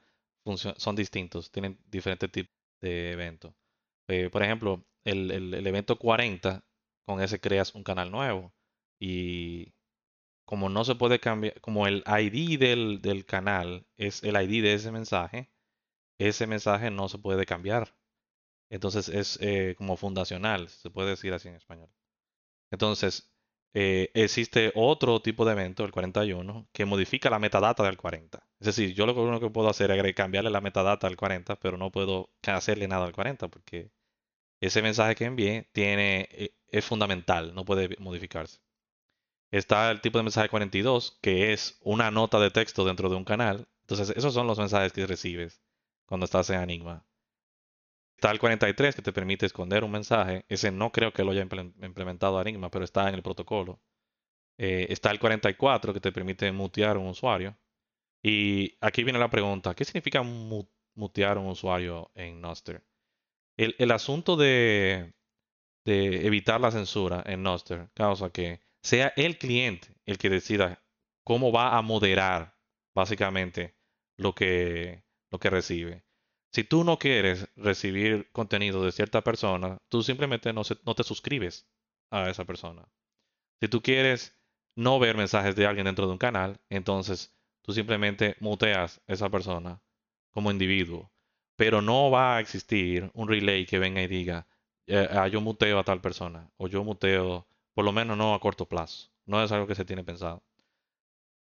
[0.77, 3.53] son distintos, tienen diferentes tipos de eventos.
[4.09, 6.65] Eh, por ejemplo, el, el- el evento 40,
[7.05, 8.53] con ese creas un canal nuevo.
[9.01, 9.73] Y
[10.47, 14.75] como no se puede cambiar, como el ID del, del canal es el ID de
[14.75, 15.51] ese mensaje,
[16.19, 17.97] ese mensaje no se puede cambiar.
[18.71, 21.91] Entonces es eh, como fundacional, se puede decir así en español.
[22.71, 23.33] Entonces,
[23.75, 28.47] eh, existe otro tipo de evento, el 41, que modifica la metadata del 40.
[28.61, 31.77] Es decir, yo lo único que puedo hacer es cambiarle la metadata al 40, pero
[31.77, 33.91] no puedo hacerle nada al 40 porque
[34.61, 38.61] ese mensaje que envié tiene, eh, es fundamental, no puede modificarse.
[39.51, 43.25] Está el tipo de mensaje 42, que es una nota de texto dentro de un
[43.25, 43.69] canal.
[43.83, 45.61] Entonces, esos son los mensajes que recibes
[46.07, 47.05] cuando estás en Enigma.
[48.17, 50.45] Está el 43 que te permite esconder un mensaje.
[50.49, 53.81] Ese no creo que lo haya imple- implementado Enigma, pero está en el protocolo.
[54.59, 57.59] Eh, está el 44 que te permite mutear un usuario.
[58.23, 62.85] Y aquí viene la pregunta, ¿qué significa mu- mutear un usuario en Noster?
[63.59, 65.15] El, asunto de,
[65.87, 70.83] evitar la censura en Noster causa que sea el cliente el que decida
[71.25, 72.57] cómo va a moderar
[72.95, 73.77] básicamente
[74.19, 75.05] lo que
[75.51, 76.06] recibe.
[76.57, 81.69] Si tú no quieres recibir contenido de cierta persona, tú simplemente no, te suscribes
[82.11, 82.89] a esa persona.
[83.61, 84.35] Si tú quieres
[84.75, 89.29] no ver mensajes de alguien dentro de un canal, entonces tú simplemente muteas a esa
[89.29, 89.83] persona
[90.31, 91.13] como individuo.
[91.57, 94.47] Pero no va a existir un relay que venga y diga,
[94.87, 98.41] eh, ah, yo muteo a tal persona, o yo muteo, por lo menos no a
[98.41, 99.11] corto plazo.
[99.27, 100.43] No es algo que se tiene pensado.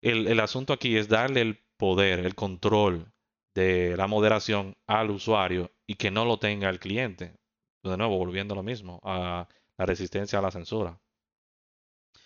[0.02, 3.12] El asunto aquí es darle el poder, el control
[3.55, 7.35] de la moderación al usuario y que no lo tenga el cliente.
[7.84, 9.47] De nuevo, volviendo a lo mismo, a
[9.77, 10.99] la resistencia a la censura.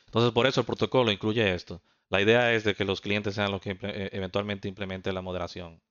[0.05, 1.81] Entonces, por eso el protocolo incluye esto.
[2.09, 5.81] La idea es de que los clientes sean los que eh, eventualmente implementen la moderación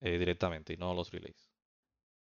[0.00, 1.50] eh, directamente y no los relays.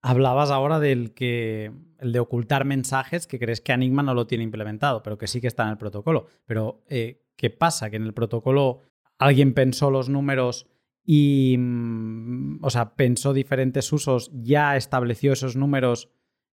[0.01, 4.43] Hablabas ahora del que el de ocultar mensajes que crees que Enigma no lo tiene
[4.43, 6.27] implementado, pero que sí que está en el protocolo.
[6.45, 7.89] Pero eh, ¿qué pasa?
[7.89, 8.81] Que en el protocolo
[9.17, 10.67] alguien pensó los números
[11.05, 16.09] y, mm, o sea, pensó diferentes usos, ya estableció esos números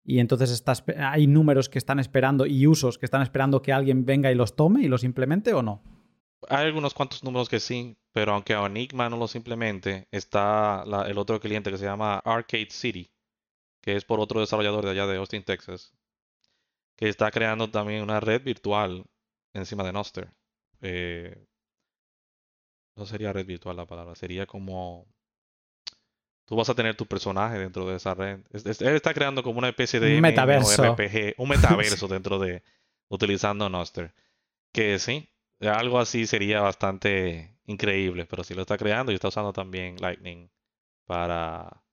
[0.04, 0.74] y entonces está
[1.12, 4.56] hay números que están esperando y usos que están esperando que alguien venga y los
[4.56, 5.84] tome y los implemente o no.
[6.48, 11.40] Hay algunos cuantos números que sí, pero aunque Enigma no los implemente, está el otro
[11.42, 13.12] cliente que se llama Arcade City,
[13.82, 15.94] que es por otro desarrollador de allá de Austin, Texas,
[16.96, 19.04] que está creando también una red virtual
[19.54, 20.30] encima de Noster.
[20.82, 21.48] Eh,
[22.98, 25.08] no sería red virtual la palabra, sería como
[26.46, 28.40] tú vas a tener tu personaje dentro de esa red.
[28.52, 30.96] Él está creando como una especie de Un metaverso.
[31.38, 32.64] Un metaverso dentro de
[33.10, 34.14] utilizando Noster.
[34.72, 35.30] Que sí,
[35.62, 40.50] algo así sería bastante increíble, pero si lo está creando y está usando también Lightning
[41.06, 41.84] para,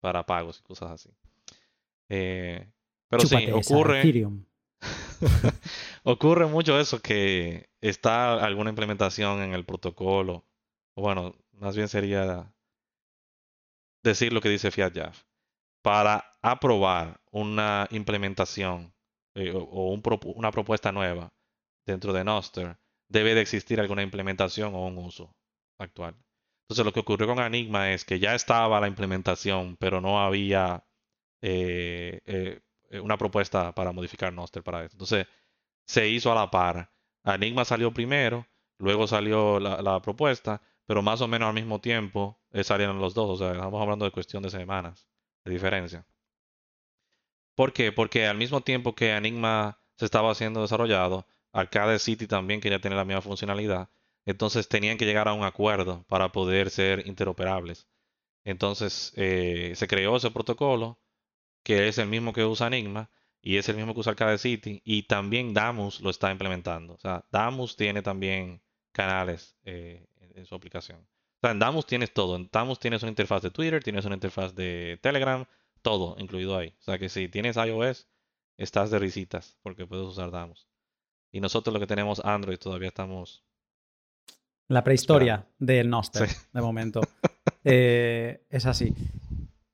[0.00, 1.10] para pagos y cosas así.
[2.08, 2.66] Eh,
[3.08, 4.02] pero sí, Chúpate ocurre.
[6.04, 10.44] Ocurre mucho eso que está alguna implementación en el protocolo.
[10.94, 12.52] O bueno, más bien sería
[14.02, 15.22] decir lo que dice Fiat Jaf.
[15.82, 18.92] Para aprobar una implementación
[19.34, 19.98] eh, o,
[20.34, 21.32] una propuesta nueva
[21.86, 22.76] dentro de Noster,
[23.08, 25.34] debe de existir alguna implementación o un uso
[25.78, 26.14] actual.
[26.64, 30.84] Entonces lo que ocurrió con Enigma es que ya estaba la implementación, pero no había
[31.40, 34.94] eh, eh, una propuesta para modificar Noster para eso.
[34.94, 35.26] Entonces,
[35.88, 36.92] se hizo a la par.
[37.24, 38.46] Enigma salió primero,
[38.78, 43.30] luego salió la, propuesta, pero más o menos al mismo tiempo eh, salieron los dos.
[43.30, 45.08] O sea, estamos hablando de cuestión de semanas
[45.44, 46.06] de diferencia.
[47.54, 47.90] ¿Por qué?
[47.90, 52.96] Porque al mismo tiempo que Enigma se estaba siendo desarrollado, Arcade City también quería tener
[52.96, 53.88] la misma funcionalidad.
[54.26, 57.88] Entonces tenían que llegar a un acuerdo para poder ser interoperables.
[58.44, 61.00] Entonces eh, se creó ese protocolo,
[61.64, 63.10] que es el mismo que usa Enigma
[63.48, 66.92] y es el mismo que usa Arcade City, y también Damus lo está implementando.
[66.92, 68.60] O sea, Damus tiene también
[68.92, 70.98] canales eh, en, su aplicación.
[70.98, 72.36] O sea, en Damus tienes todo.
[72.36, 75.46] En Damus tienes una interfaz de Twitter, tienes una interfaz de Telegram,
[75.80, 76.74] todo incluido ahí.
[76.78, 78.06] O sea que si tienes iOS,
[78.58, 80.68] estás de risitas porque puedes usar Damus.
[81.32, 83.46] Y nosotros lo que tenemos Android todavía estamos...
[84.66, 87.00] La prehistoria del Noster, de momento.
[87.64, 88.94] Eh, es así.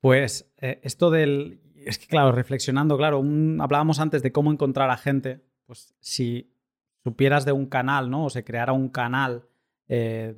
[0.01, 1.64] Pues eh, esto del...
[1.87, 3.19] Es que claro, reflexionando, claro,
[3.61, 5.45] hablábamos antes de cómo encontrar a gente.
[5.67, 6.55] Pues si
[7.03, 8.25] supieras de un canal, ¿no?
[8.27, 9.47] O se creara un canal,
[9.89, 10.35] eh,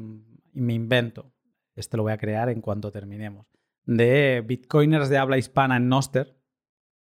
[0.52, 1.32] y me invento,
[1.74, 3.47] este lo voy a crear en cuanto terminemos,
[3.85, 6.36] de bitcoiners de habla hispana en Noster,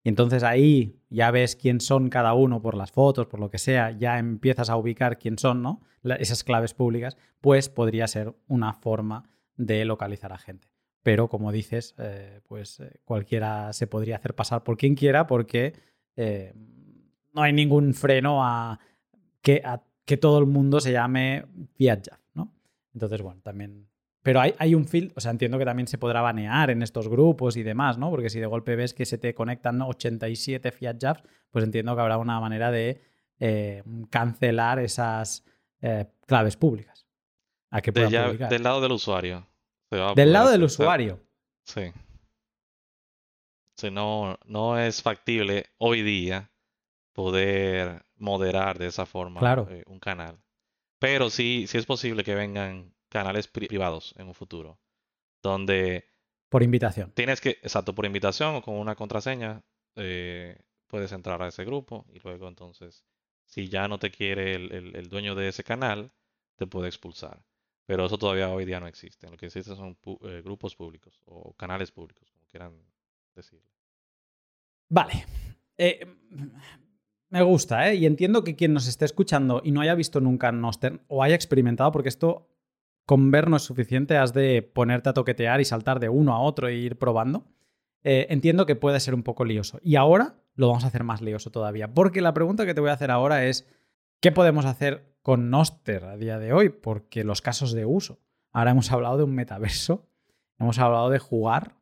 [0.03, 3.57] y entonces ahí ya ves quién son cada uno por las fotos, por lo que
[3.57, 5.81] sea, ya empiezas a ubicar quién son, ¿no?
[6.03, 10.67] Esas claves públicas, pues podría ser una forma de localizar a gente.
[11.07, 15.73] Pero como dices, eh, pues eh, cualquiera se podría hacer pasar por quien quiera porque
[16.17, 16.53] eh,
[17.31, 18.77] no hay ningún freno a
[19.41, 22.51] que, a que todo el mundo se llame Fiat ¿no?
[22.93, 23.87] Entonces, bueno, también
[24.21, 27.55] pero hay, un filtro, o sea, entiendo que también se podrá banear en estos grupos
[27.55, 28.09] y demás, ¿no?
[28.09, 32.01] Porque si de golpe ves que se te conectan 87 Fiat Jobs, pues entiendo que
[32.01, 33.01] habrá una manera de
[33.39, 35.45] eh, cancelar esas
[36.25, 37.07] claves públicas.
[37.69, 39.47] A que Del lado del usuario.
[39.89, 41.19] Del lado del usuario.
[41.63, 41.91] Sí.
[43.91, 46.51] no, no es factible hoy día
[47.13, 50.37] poder moderar de esa forma eh, un canal.
[50.99, 54.79] Pero sí, sí es posible que vengan canales privados en un futuro.
[55.41, 56.05] Donde...
[56.49, 57.11] Por invitación.
[57.11, 59.63] Tienes que, exacto, por invitación o con una contraseña,
[59.95, 60.57] eh,
[60.87, 63.03] puedes entrar a ese grupo y luego entonces,
[63.45, 66.11] si ya no te quiere el, dueño de ese canal,
[66.55, 67.43] te puede expulsar.
[67.87, 69.29] Pero eso todavía hoy día no existe.
[69.31, 72.73] Lo que existe son eh, grupos públicos o canales públicos, como quieran
[73.33, 73.65] decirlo.
[74.89, 75.25] Vale.
[75.77, 76.05] Eh,
[77.29, 77.95] me gusta, ¿eh?
[77.95, 81.35] Y entiendo que quien nos esté escuchando y no haya visto nunca Noster o haya
[81.35, 82.49] experimentado, porque esto
[83.05, 86.41] con ver no es suficiente, has de ponerte a toquetear y saltar de uno a
[86.41, 87.47] otro e ir probando.
[88.03, 89.79] Eh, entiendo que puede ser un poco lioso.
[89.81, 92.89] Y ahora lo vamos a hacer más lioso todavía, porque la pregunta que te voy
[92.89, 93.65] a hacer ahora es,
[94.19, 96.69] ¿qué podemos hacer con Noster a día de hoy?
[96.69, 98.17] Porque los casos de uso.
[98.53, 100.07] Ahora hemos hablado de un metaverso,
[100.57, 101.75] hemos hablado de jugar,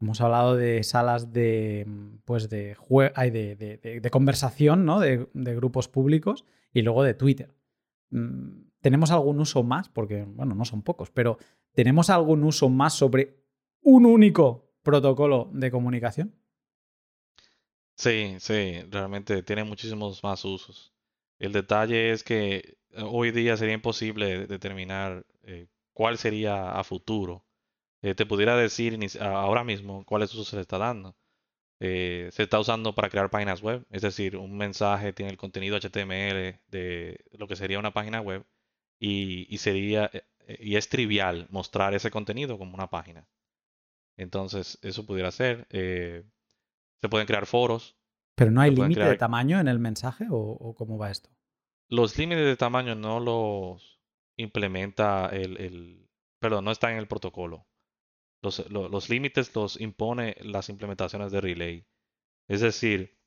[0.00, 1.86] hemos hablado de salas de,
[2.24, 2.76] pues de,
[3.30, 4.98] de, de, conversación, ¿no?
[4.98, 7.54] de, grupos públicos y luego de Twitter.
[8.10, 9.88] Mm, ¿Tenemos algún uso más?
[9.88, 11.38] Porque, bueno, no son pocos, pero
[11.74, 13.44] ¿tenemos algún uso más sobre
[13.80, 16.34] un único protocolo de comunicación?
[17.94, 20.92] Sí, sí, realmente tiene muchísimos más usos.
[21.38, 27.44] El detalle es que hoy día sería imposible determinar eh, cuál sería a futuro.
[28.02, 31.16] Eh, te pudiera decir ahora mismo cuáles usos se le está dando.
[31.80, 36.60] se está usando para crear páginas web, es decir, un mensaje tiene el contenido HTML
[36.68, 38.44] de lo que sería una página web
[39.00, 43.26] y, sería, eh, y es trivial mostrar ese contenido como una página.
[44.16, 45.66] Entonces, eso pudiera ser.
[45.70, 46.24] Eh,
[47.00, 47.96] se pueden crear foros.
[48.34, 51.30] ¿Pero no hay límite de tamaño en el mensaje o, cómo va esto?
[51.88, 54.00] Los límites de tamaño no los
[54.36, 56.08] implementa el, el
[56.38, 57.66] perdón, no está en el protocolo.
[58.42, 61.86] Los, los límites los impone las implementaciones de Relay.
[62.46, 63.18] Es decir,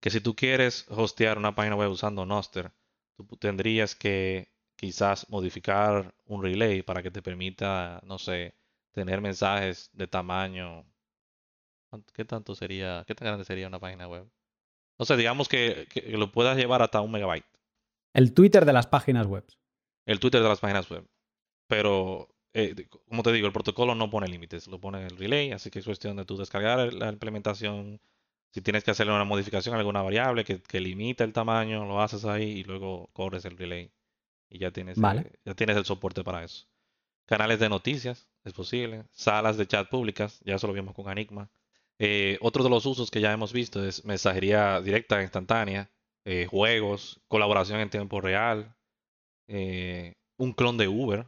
[0.00, 2.72] que si tú quieres hostear una página web usando Noster,
[3.16, 8.54] tú tendrías que quizás modificar un relay para que te permita, no sé,
[8.92, 10.84] tener mensajes de tamaño.
[12.14, 14.28] ¿Qué tanto sería, qué tan grande sería una página web?
[14.98, 17.46] No sé, digamos que, lo puedas llevar hasta un megabyte.
[18.16, 19.44] El Twitter de las páginas web.
[20.06, 21.06] El Twitter de las páginas web.
[21.66, 25.70] Pero, eh, como te digo, el protocolo no pone límites, lo pone el relay, así
[25.70, 28.00] que es cuestión de tú descargar la implementación.
[28.52, 32.00] Si tienes que hacerle una modificación a alguna variable que, que limita el tamaño, lo
[32.00, 33.92] haces ahí y luego corres el relay
[34.48, 36.66] y ya tienes, eh, ya tienes el soporte para eso.
[37.26, 39.04] Canales de noticias, es posible.
[39.12, 41.50] Salas de chat públicas, ya eso lo vimos con Enigma.
[41.98, 45.90] Eh, otro de los usos que ya hemos visto es mensajería directa, instantánea,
[46.26, 48.76] eh, juegos, colaboración en tiempo real,
[49.48, 51.26] un clon de Uber.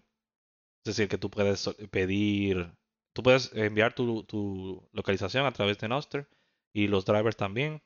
[0.84, 2.70] Es decir, que tú puedes pedir,
[3.14, 6.28] tú puedes enviar tu, tu localización a través de Noster
[6.72, 7.82] y los drivers también.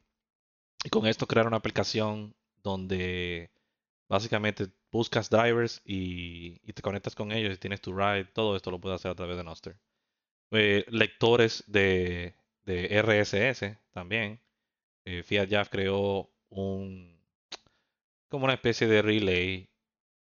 [0.85, 3.51] Y con esto crear una aplicación donde
[4.09, 8.27] básicamente buscas drivers y, te conectas con ellos y tienes tu ride.
[8.27, 9.77] Todo esto lo puedes hacer a través de Noster.
[10.51, 12.35] Eh, lectores de,
[12.65, 14.41] de, RSS también.
[15.05, 17.13] Eh, Fiat Jazz creó un
[18.29, 19.69] como una especie de relay,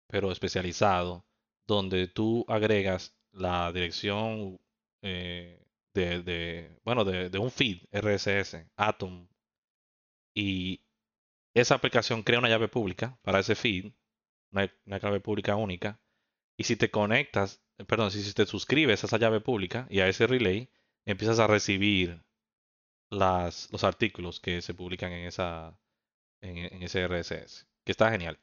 [0.07, 1.25] pero especializado,
[1.67, 4.59] donde tú agregas la dirección
[5.03, 9.27] eh, de, bueno, de, un feed RSS, Atom,
[10.33, 10.81] y
[11.53, 13.93] esa aplicación crea una llave pública para ese feed,
[14.51, 15.99] una, una clave pública única,
[16.57, 20.27] y si te conectas, perdón, si te suscribes a esa llave pública y a ese
[20.27, 20.69] relay,
[21.05, 22.23] empiezas a recibir
[23.11, 25.77] las, los artículos que se publican en, esa,
[26.41, 28.39] en ese RSS que está genial.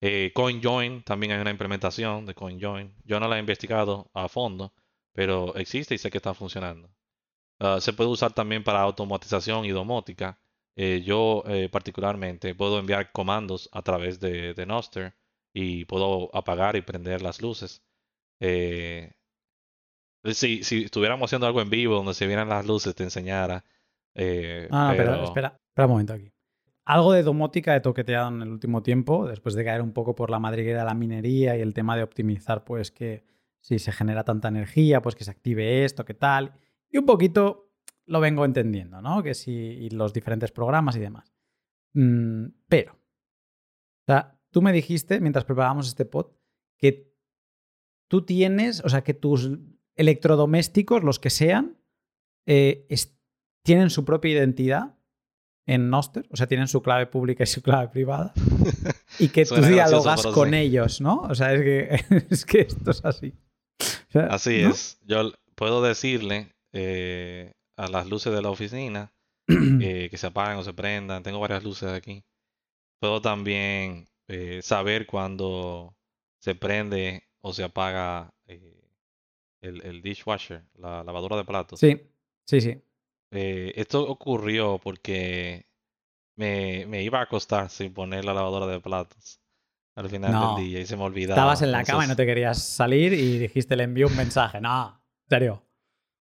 [0.00, 2.94] Eh, CoinJoin, también hay una implementación de CoinJoin.
[3.04, 4.74] Yo no la he investigado a fondo,
[5.12, 6.90] pero existe y sé que está funcionando.
[7.60, 10.38] Ah, se puede usar también para automatización y domótica.
[10.76, 15.14] Eh, yo eh, particularmente puedo enviar comandos a través de, de, Noster
[15.52, 17.82] y puedo apagar y prender las luces.
[20.24, 23.64] si, si estuviéramos haciendo algo en vivo donde se vieran las luces, te enseñara.
[24.70, 25.24] ah, pero...
[25.24, 26.31] espera, espera un momento aquí
[26.84, 30.30] algo de domótica he toqueteado en el último tiempo, después de caer un poco por
[30.30, 33.24] la madriguera de la minería y el tema de optimizar, pues que
[33.60, 36.54] si se genera tanta energía, pues que se active esto, qué tal.
[36.90, 37.72] Y un poquito
[38.06, 39.22] lo vengo entendiendo, ¿no?
[39.22, 41.32] Que si los diferentes programas y demás.
[41.94, 46.32] Mm, pero, o sea, tú me dijiste mientras preparábamos este pod
[46.76, 47.12] que
[48.08, 49.50] tú tienes, o sea, que tus
[49.94, 51.78] electrodomésticos, los que sean,
[52.46, 52.88] eh,
[53.62, 54.98] tienen su propia identidad
[55.66, 58.32] en Noster, o sea, tienen su clave pública y su clave privada,
[59.18, 61.22] y que tú dialogas con ellos, ¿no?
[61.22, 63.32] O sea, es que, es que esto es así.
[64.14, 64.98] así es.
[65.06, 69.12] Yo puedo decirle eh, a las luces de la oficina
[69.48, 71.22] eh, que se apaguen o se prendan.
[71.22, 72.24] Tengo varias luces aquí.
[73.00, 75.96] Puedo también eh, saber cuando
[76.40, 78.80] se prende o se apaga el,
[79.60, 81.80] el dishwasher, la lavadora de platos.
[81.80, 82.00] Sí,
[82.46, 82.82] sí, sí.
[83.32, 85.66] Eh, esto ocurrió porque
[86.36, 89.40] me, me, iba a acostar sin poner la lavadora de platos
[89.94, 91.40] al final del día y se me olvidaba.
[91.40, 94.60] Estabas en la cama y no te querías salir y dijiste, le envío un mensaje.
[94.60, 95.62] No, en serio.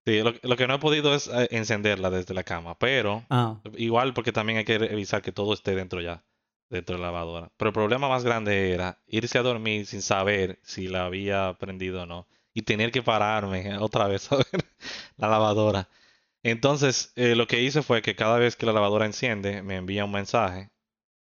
[0.05, 3.59] Sí, lo, que no he podido es eh, encenderla desde la cama, pero ah.
[3.77, 6.23] igual porque también hay que revisar que todo esté dentro ya,
[6.69, 7.51] dentro de la lavadora.
[7.57, 12.03] Pero el problema más grande era irse a dormir sin saber si la había prendido
[12.03, 14.65] o no y tener que pararme otra vez a ver
[15.17, 15.87] la lavadora.
[16.43, 20.05] Entonces, eh, lo que hice fue que cada vez que la lavadora enciende, me envía
[20.05, 20.69] un mensaje.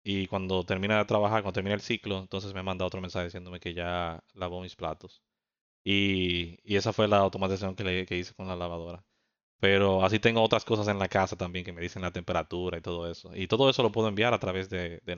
[0.04, 3.60] Y cuando termina de trabajar, cuando termina el ciclo, entonces me manda otro mensaje diciéndome
[3.60, 5.22] que ya lavó mis platos.
[5.84, 9.04] Y, esa fue la automatización que, hice con la lavadora.
[9.60, 12.82] Pero así tengo otras cosas en la casa también que me dicen la temperatura y
[12.82, 13.34] todo eso.
[13.34, 15.16] Y todo eso lo puedo enviar a través de, de.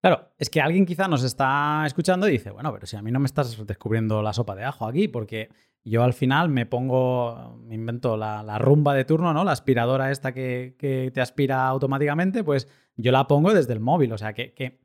[0.00, 3.10] Claro, es que alguien quizá nos está escuchando y dice, bueno, pero si a mí
[3.10, 5.48] no me estás descubriendo la sopa de ajo aquí, porque
[5.84, 9.42] yo al final me pongo, me invento la, rumba de turno, ¿no?
[9.42, 14.18] La aspiradora esta que, te aspira automáticamente, pues yo la pongo desde el móvil, o
[14.18, 14.80] sea, que, que,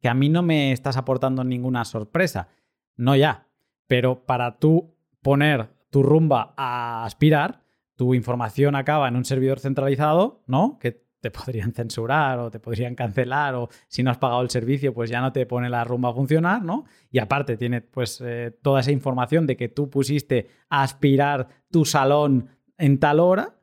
[0.00, 2.48] que a mí no me estás aportando ninguna sorpresa,
[2.96, 3.48] no ya,
[3.86, 7.62] pero para tú poner tu rumba a aspirar,
[7.96, 10.78] tu información acaba en un servidor centralizado, ¿no?
[10.78, 14.94] Que te podrían censurar o te podrían cancelar o si no has pagado el servicio
[14.94, 16.84] pues ya no te pone la rumba a funcionar, ¿no?
[17.10, 21.84] Y aparte tiene pues eh, toda esa información de que tú pusiste a aspirar tu
[21.84, 23.56] salón en tal hora.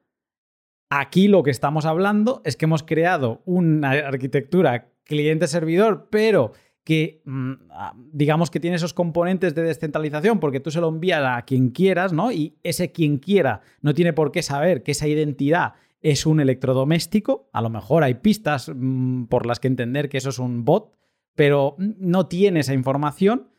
[0.90, 6.52] Aquí lo que estamos hablando es que hemos creado una arquitectura cliente-servidor, pero
[6.84, 7.54] que mm,
[8.12, 12.14] digamos que tiene esos componentes de descentralización porque tú se lo envías a quien quieras,
[12.14, 12.32] ¿no?
[12.32, 15.74] Y ese quien quiera no tiene por qué saber que esa identidad
[16.06, 20.30] es un electrodoméstico, a lo mejor hay pistas mm, por las que entender que eso
[20.30, 20.94] es un bot,
[21.34, 23.50] pero no tiene esa información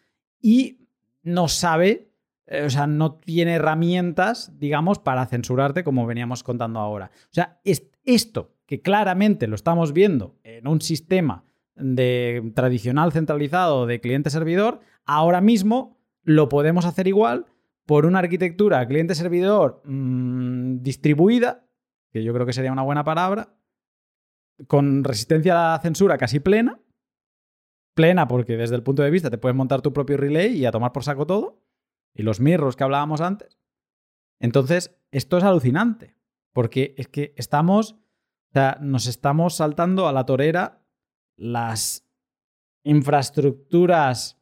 [0.40, 0.86] y
[1.24, 2.12] no sabe,
[2.46, 7.10] eh, o sea, no tiene herramientas, digamos, para censurarte como veníamos contando ahora.
[7.14, 11.42] O sea, es esto que claramente lo estamos viendo en un sistema
[11.74, 17.46] de tradicional centralizado de cliente-servidor, ahora mismo lo podemos hacer igual
[17.86, 21.65] por una arquitectura cliente-servidor mm, distribuida
[22.16, 23.54] que yo creo que sería una buena palabra,
[24.68, 26.80] con resistencia a la censura casi plena,
[27.94, 30.72] plena porque desde el punto de vista te puedes montar tu propio relay y a
[30.72, 31.62] tomar por saco todo,
[32.14, 33.58] y los mirros que hablábamos antes.
[34.40, 36.16] Entonces, esto es alucinante,
[36.54, 40.82] porque es que estamos, o sea, nos estamos saltando a la torera
[41.36, 42.08] las
[42.82, 44.40] infraestructuras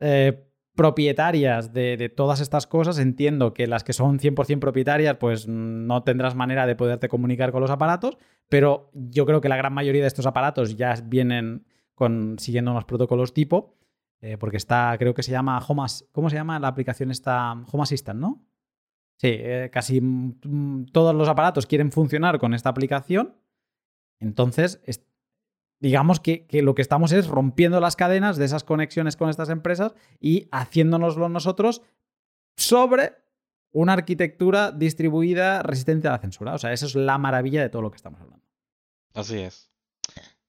[0.00, 0.47] eh,
[0.78, 6.36] propietarias de, todas estas cosas, entiendo que las que son 100% propietarias, pues no tendrás
[6.36, 8.16] manera de poderte comunicar con los aparatos,
[8.48, 12.84] pero yo creo que la gran mayoría de estos aparatos ya vienen con, siguiendo unos
[12.84, 13.74] protocolos tipo,
[14.20, 15.82] eh, porque está, creo que se llama Home,
[16.12, 17.10] ¿cómo se llama la aplicación?
[17.10, 18.46] Está Home Assistant, ¿no?
[19.16, 20.00] Sí, eh, casi
[20.92, 23.34] todos los aparatos quieren funcionar con esta aplicación.
[24.20, 24.80] Entonces,
[25.80, 29.94] digamos que, lo que estamos es rompiendo las cadenas de esas conexiones con estas empresas
[30.20, 31.82] y haciéndonoslo nosotros
[32.56, 33.12] sobre
[33.70, 36.54] una arquitectura distribuida resistente a la censura.
[36.54, 38.44] O sea, esa es la maravilla de todo lo que estamos hablando.
[39.14, 39.70] Así es.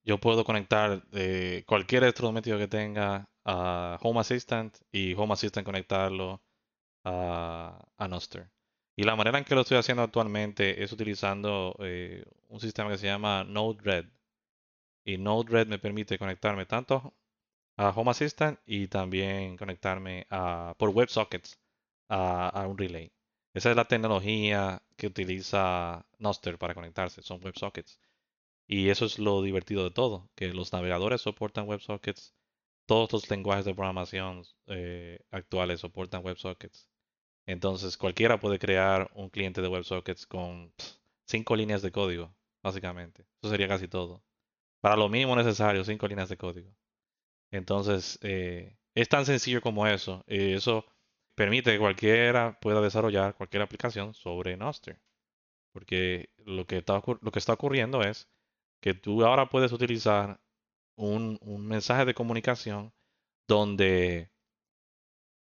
[0.04, 6.42] Yo puedo conectar de cualquier electrodoméstico que tenga a Home Assistant y Home Assistant conectarlo
[7.04, 8.50] a, a Noster.
[8.96, 12.98] Y la manera en que lo estoy haciendo actualmente es utilizando eh, un sistema que
[12.98, 14.06] se llama Node-RED
[15.10, 17.14] y Node-RED me permite conectarme tanto
[17.78, 20.28] a Home Assistant y también conectarme
[20.78, 21.60] por WebSockets
[22.10, 23.12] a, un relay.
[23.54, 28.00] Esa es la tecnología que utiliza Noster para conectarse, son WebSockets.
[28.68, 32.36] Y eso es lo divertido de todo, que los navegadores soportan WebSockets,
[32.86, 36.88] todos los lenguajes de programación eh, actuales soportan WebSockets.
[37.48, 40.74] Entonces cualquiera puede crear un cliente de WebSockets con
[41.26, 43.26] cinco líneas de código, básicamente.
[43.42, 44.24] Eso sería casi todo
[44.82, 46.72] para lo mínimo necesario, cinco líneas de código.
[47.52, 50.24] Entonces, eh, es tan sencillo como eso.
[50.28, 50.86] Eso
[51.36, 55.02] permite que cualquiera pueda desarrollar cualquier aplicación sobre Noster.
[55.74, 58.30] Porque lo que está, lo que está ocurriendo es
[58.82, 60.42] que tú ahora puedes utilizar
[60.98, 62.94] un, un mensaje de comunicación
[63.48, 64.32] donde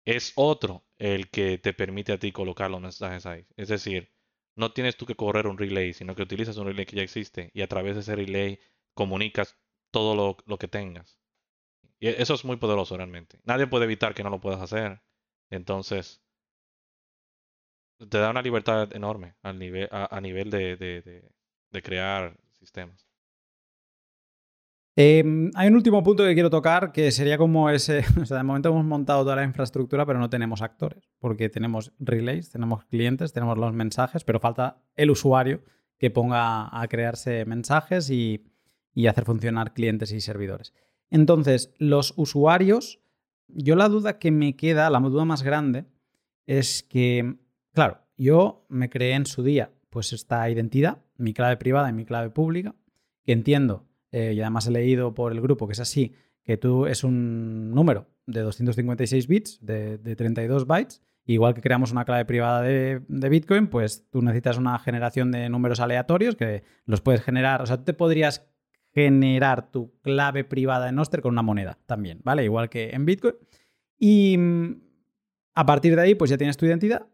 [0.04, 3.46] es otro el que te permite a ti colocar los mensajes ahí.
[3.56, 4.10] Es decir,
[4.56, 7.50] no tienes tú que correr un relay, sino que utilizas un relay que ya existe
[7.54, 8.60] y a través de ese relay
[8.94, 9.56] comunicas
[9.90, 11.18] todo lo, que tengas.
[11.98, 13.40] Y eso es muy poderoso realmente.
[13.44, 15.02] Nadie puede evitar que no lo puedas hacer.
[15.50, 16.22] Entonces,
[17.98, 23.06] te da una libertad enorme al nivel, a, nivel de, de, crear sistemas.
[24.96, 28.42] Em, hay un último punto que quiero tocar que sería como ese, o sea, de
[28.42, 33.32] momento hemos montado toda la infraestructura, pero no tenemos actores, porque tenemos relays, tenemos clientes,
[33.32, 35.62] tenemos los mensajes, pero falta el usuario
[35.98, 38.49] que ponga a crearse mensajes y,
[38.94, 40.72] y hacer funcionar clientes y servidores.
[41.10, 43.00] Entonces, los usuarios,
[43.48, 45.86] yo la duda que me queda, la duda más grande,
[46.46, 47.36] es que,
[47.72, 52.04] claro, yo me creé en su día pues esta identidad, mi clave privada y mi
[52.04, 52.74] clave pública,
[53.24, 56.14] que entiendo, eh, y además he leído por el grupo que es así,
[56.44, 62.04] que tú es un número de 256 bits, de, 32 bytes, igual que creamos una
[62.04, 67.00] clave privada de, de, Bitcoin, pues tú necesitas una generación de números aleatorios que los
[67.00, 68.46] puedes generar, o sea, tú te podrías
[68.92, 72.44] generar tu clave privada en Noster con una moneda también, ¿vale?
[72.44, 73.34] Igual que en Bitcoin.
[73.98, 74.82] Y mm,
[75.54, 77.06] a partir de ahí, pues ya tienes tu identidad.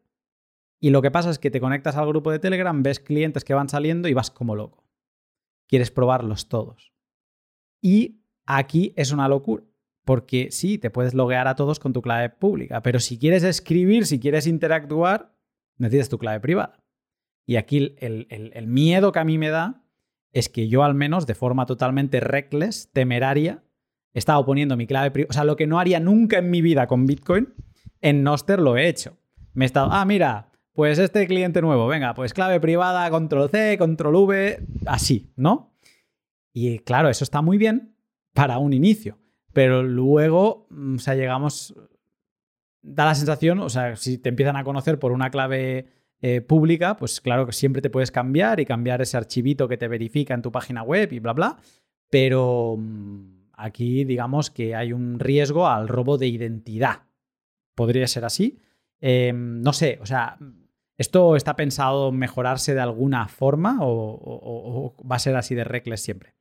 [0.81, 3.55] Y lo que pasa es que te conectas al grupo de Telegram, ves clientes que
[3.55, 4.85] van saliendo y vas como loco.
[5.67, 6.93] Quieres probarlos todos.
[7.81, 9.65] Y aquí es una locura.
[10.05, 14.07] Porque sí, te puedes loguear a todos con tu clave pública, pero si quieres escribir,
[14.07, 15.35] si quieres interactuar,
[15.79, 16.85] necesitas tu clave privada.
[17.45, 19.86] Y aquí el, el miedo que a mí me da
[20.37, 23.65] es que yo al menos de forma totalmente reckless, temeraria,
[24.13, 25.31] he estado poniendo mi clave privada.
[25.31, 27.55] O sea, lo que no haría nunca en mi vida con Bitcoin,
[28.03, 29.17] en Noster lo he hecho.
[29.55, 33.79] Me he estado, ah, mira, pues este cliente nuevo, venga, pues clave privada, control C,
[33.79, 35.73] control V, así, ¿no?
[36.53, 37.97] Y claro, eso está muy bien
[38.35, 39.19] para un inicio,
[39.55, 41.75] pero luego, mm, o sea, llegamos,
[42.83, 46.97] da la sensación, o sea, si te empiezan a conocer por una clave eh, pública,
[46.97, 50.41] pues claro que siempre te puedes cambiar y cambiar ese archivito que te verifica en
[50.41, 51.59] tu página web y bla, bla.
[52.09, 57.03] Pero mm, aquí digamos que hay un riesgo al robo de identidad.
[57.75, 58.59] Podría ser así.
[58.99, 60.39] Em, no sé, o sea,
[60.97, 66.35] ¿esto está pensado mejorarse de alguna forma o, va a ser así de reckless siempre?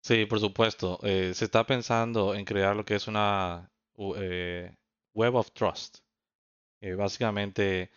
[0.00, 1.00] Sí, por supuesto.
[1.02, 3.68] Eh, se está pensando en crear lo que es una
[4.16, 4.76] eh,
[5.12, 5.98] Web of Trust.
[6.96, 7.90] básicamente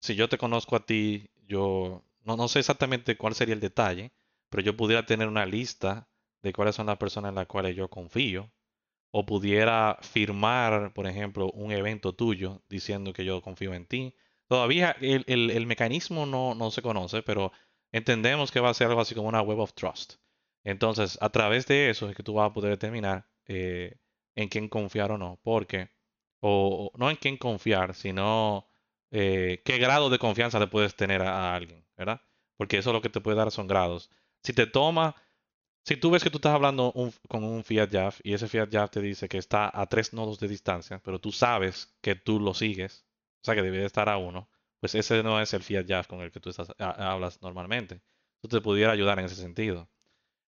[0.00, 4.12] si yo te conozco a ti, yo no, no sé exactamente cuál sería el detalle,
[4.48, 6.08] pero yo pudiera tener una lista
[6.42, 8.50] de cuáles son las personas en las cuales yo confío,
[9.12, 14.14] o pudiera firmar, por ejemplo, un evento tuyo diciendo que yo confío en ti.
[14.46, 17.52] Todavía el, el, mecanismo no, no, se conoce, pero
[17.92, 20.14] entendemos que va a ser algo así como una web of trust.
[20.64, 23.98] Entonces, a través de eso es que tú vas a poder determinar eh,
[24.36, 25.90] en quién confiar o no, porque,
[26.40, 28.69] o no en quién confiar, sino
[29.10, 32.22] eh, qué grado de confianza le puedes tener a, alguien, ¿verdad?
[32.56, 34.10] Porque eso lo que te puede dar son grados.
[34.42, 35.16] Si te toma
[35.84, 36.92] Si tú ves que tú estás hablando
[37.28, 40.38] con un Fiat Jaff y ese Fiat Jaff te dice que está a tres nodos
[40.40, 43.06] de distancia, pero tú sabes que tú lo sigues,
[43.42, 44.50] o sea que debe de estar a uno,
[44.80, 48.02] pues ese no es el Fiat Jaff con el que tú estás, hablas normalmente.
[48.42, 49.88] Eso te pudiera ayudar en ese sentido.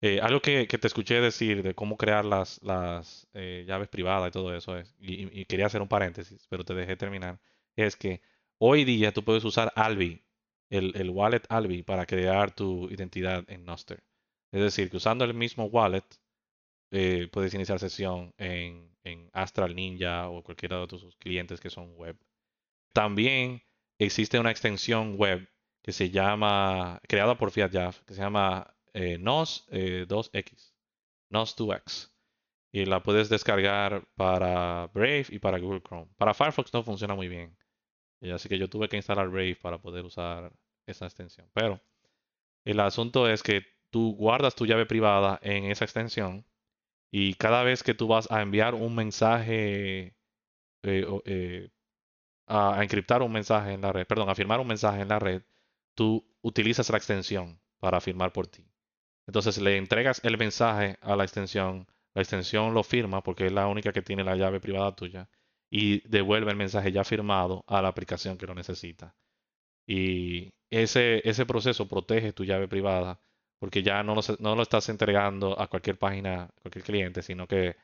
[0.01, 4.31] Eh, algo que, te escuché decir de cómo crear las, las eh, llaves privadas y
[4.31, 7.41] todo eso, es, y, quería hacer un paréntesis, pero te dejé terminar,
[7.75, 8.21] es que
[8.59, 10.23] hoy día tú puedes usar Albi,
[10.69, 14.03] el, wallet Albi, para crear tu identidad en Noster.
[14.51, 16.05] Es decir, que usando el mismo wallet,
[16.91, 18.89] eh, puedes iniciar sesión en,
[19.33, 22.15] Astral Ninja o cualquiera de tus clientes que son web.
[22.93, 23.63] También
[23.97, 25.49] existe una extensión web
[25.81, 30.45] que se llama, creada por FiatJav, que se llama eh, NOS 2X, eh,
[31.31, 32.11] NOS 2X.
[32.71, 36.11] Y la puedes descargar para Brave y para Google Chrome.
[36.17, 37.57] Para Firefox no funciona muy bien.
[38.21, 40.51] Y así que yo tuve que instalar Brave para poder usar
[40.85, 41.47] esa extensión.
[41.53, 41.81] Pero
[42.65, 46.45] el asunto es que tú guardas tu llave privada en esa extensión
[47.11, 50.15] y cada vez que tú vas a enviar un mensaje,
[50.83, 51.69] eh,
[52.47, 55.43] a, encriptar un mensaje en la red, perdón, a firmar un mensaje en la red,
[55.95, 58.65] tú utilizas la extensión para firmar por ti.
[59.27, 63.67] Entonces le entregas el mensaje a la extensión, la extensión lo firma porque es la
[63.67, 65.29] única que tiene la llave privada tuya
[65.69, 69.15] y devuelve el mensaje ya firmado a la aplicación que lo necesita.
[69.87, 73.19] Y ese, ese proceso protege tu llave privada
[73.59, 77.75] porque ya no lo, no lo estás entregando a cualquier página, cualquier cliente, sino que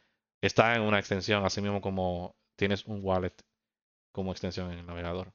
[0.42, 3.34] está en una extensión, así mismo como tienes un wallet
[4.14, 5.34] como extensión en el navegador.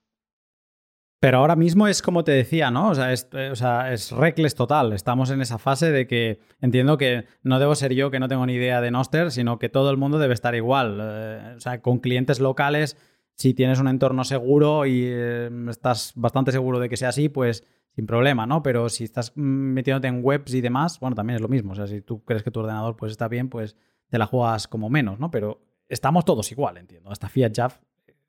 [1.21, 2.89] Pero ahora mismo es como te decía, ¿no?
[2.89, 4.95] O sea, es, eh, o sea, es reckless total.
[4.95, 8.47] Estamos en esa fase de que entiendo que no debo ser yo que no tengo
[8.47, 10.99] ni idea de Noster, sino que todo el mundo debe estar igual.
[11.01, 12.97] Eh, o sea, con clientes locales,
[13.37, 17.65] si tienes un entorno seguro y eh, estás bastante seguro de que sea así, pues
[17.95, 18.63] sin problema, ¿no?
[18.63, 21.73] Pero si estás metiéndote en webs y demás, bueno, también es lo mismo.
[21.73, 23.77] O sea, si tú crees que tu ordenador pues está bien, pues
[24.09, 25.31] te la juegas como menos, ¿no?
[25.31, 27.11] Pero estamos todos igual, entiendo.
[27.11, 27.79] Hasta Fiat Jaff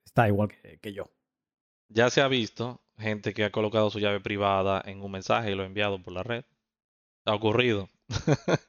[0.03, 0.49] está igual
[0.81, 1.05] que, yo.
[1.93, 5.55] Ya se ha visto gente que ha colocado su llave privada en un mensaje y
[5.55, 6.45] lo ha enviado por la red.
[7.26, 7.89] Ha ocurrido.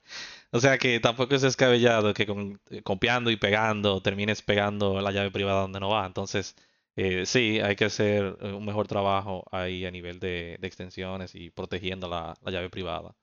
[0.53, 2.24] o sea que tampoco es descabellado que
[2.70, 6.07] eh, copiando y pegando termines pegando la llave privada donde no va.
[6.07, 6.57] Entonces,
[6.97, 11.51] eh, sí, hay que hacer eh, un mejor trabajo ahí a nivel de, extensiones y
[11.51, 13.16] protegiendo la, llave privada.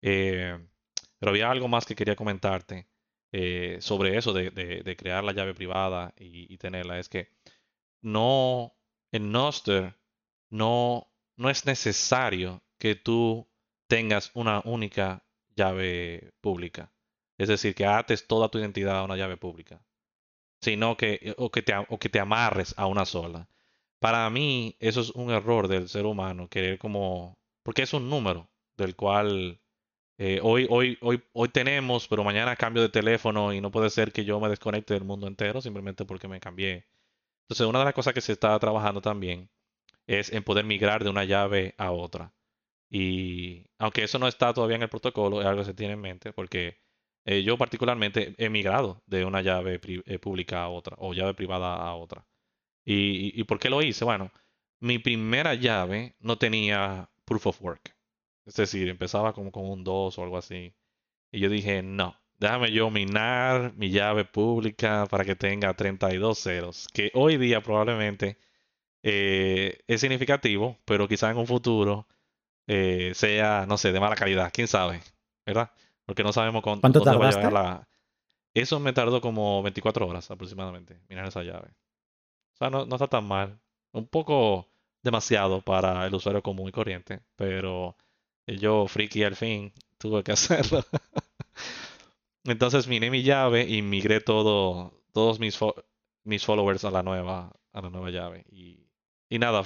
[0.00, 2.86] Pero había algo más que quería comentarte
[3.80, 6.98] sobre eso de, crear la llave privada y, tenerla.
[6.98, 7.30] Es que
[8.02, 8.75] no,
[9.16, 9.96] en Noster
[10.50, 13.48] no, no es necesario que tú
[13.88, 15.24] tengas una única
[15.56, 16.92] llave pública.
[17.38, 19.86] Es decir, que ates toda tu identidad a una llave pública
[20.60, 23.48] sino que eh, o que, te, o que te amarres a una sola.
[24.00, 28.50] Para mí, eso es un error del ser humano, querer como, porque es un número
[28.76, 29.60] del cual
[30.18, 34.12] eh, hoy, hoy, hoy, hoy tenemos, pero mañana cambio de teléfono y no puede ser
[34.12, 36.86] que yo me desconecte del mundo entero simplemente porque me cambié.
[37.46, 39.50] Entonces, una de las cosas que se está trabajando también
[40.06, 42.34] es en poder migrar de una llave a otra.
[42.90, 46.00] Y aunque eso no está todavía en el protocolo, es algo que se tiene en
[46.00, 46.78] mente porque
[47.24, 51.76] eh, yo particularmente he migrado de una llave eh, pública a otra o llave privada
[51.76, 52.26] a otra.
[52.84, 54.04] ¿Y, por qué lo hice?
[54.04, 54.32] Bueno,
[54.80, 57.96] mi primera llave no tenía proof of work.
[58.46, 60.74] Es decir, empezaba como con un 2 o algo así.
[61.32, 66.88] Y yo dije, no, déjame yo minar mi llave pública para que tenga 32 ceros.
[66.92, 68.38] Que hoy día probablemente
[69.02, 72.06] eh, es significativo, pero quizá en un futuro
[72.66, 74.50] sea, no sé, de mala calidad.
[74.52, 75.00] ¿Quién sabe?
[75.46, 75.70] ¿Verdad?
[76.04, 77.04] Porque no sabemos cuánto, ¿Cuánto?
[77.04, 77.88] Va a la...
[78.54, 81.68] Eso me tardó como 24 horas aproximadamente, mirar esa llave.
[82.54, 83.60] O sea, no, está tan mal.
[83.92, 84.66] Un poco
[85.02, 87.96] demasiado para el usuario común y corriente, pero
[88.46, 90.84] yo, friki al fin, tuve que hacerlo.
[92.46, 95.58] Entonces miné mi llave y migré todo, todos mis,
[96.24, 98.44] mis followers a la nueva, a la nueva llave.
[98.50, 98.88] Y,
[99.28, 99.64] y nada,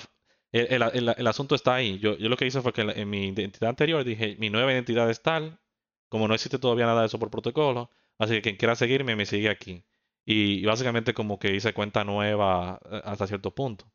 [0.53, 1.99] el, el, el, asunto está ahí.
[1.99, 5.11] Yo, yo lo que hice fue que en mi identidad anterior dije, mi nueva identidad
[5.11, 5.61] es tal,
[6.09, 9.27] como no existe todavía nada de eso por protocolo, así que quien quiera seguirme me
[9.27, 9.85] sigue aquí.
[10.25, 13.91] Y, básicamente como que hice cuenta nueva eh, hasta cierto punto.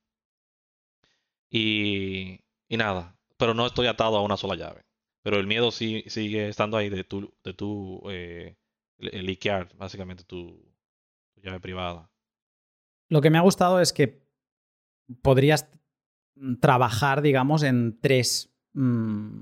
[1.49, 4.85] Y, y nada, pero no estoy atado a una sola llave.
[5.23, 7.55] Pero el miedo sí, sigue estando ahí de tu, de
[8.11, 8.57] eh,
[8.97, 10.75] liquear básicamente tu,
[11.45, 12.11] llave privada.
[13.09, 14.25] Lo que me ha gustado es que
[15.21, 15.69] podrías
[16.59, 19.41] trabajar, digamos, en tres mm,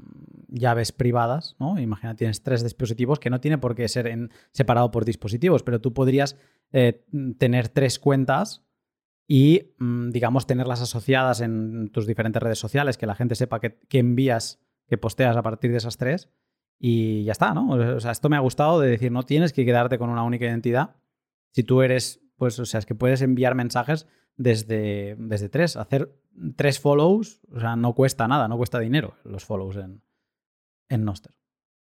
[0.49, 1.79] llaves privadas, ¿no?
[1.79, 5.81] Imagina, tienes tres dispositivos que no tiene por qué ser en, separado por dispositivos, pero
[5.81, 6.37] tú podrías
[6.71, 7.05] eh,
[7.39, 8.63] tener tres cuentas
[9.27, 13.79] y, mm, digamos, tenerlas asociadas en tus diferentes redes sociales, que la gente sepa que,
[13.91, 16.29] envías, que posteas a partir de esas tres
[16.79, 17.69] y ya está, ¿no?
[17.95, 20.45] O sea, esto me ha gustado de decir, no tienes que quedarte con una única
[20.45, 20.95] identidad.
[21.51, 25.77] Si tú eres, pues, o sea, es que puedes enviar mensajes desde, desde tres.
[25.77, 26.13] Hacer
[26.55, 30.01] tres follows, o sea, no cuesta nada, no cuesta dinero los follows en,
[30.89, 31.33] en Noster.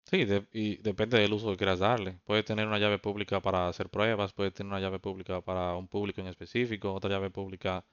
[0.05, 2.21] Sí, y depende del uso que quieras darle.
[2.25, 5.89] Puedes tener una llave pública para hacer pruebas, puedes tener una llave pública para un
[5.89, 7.85] público en específico, otra llave pública.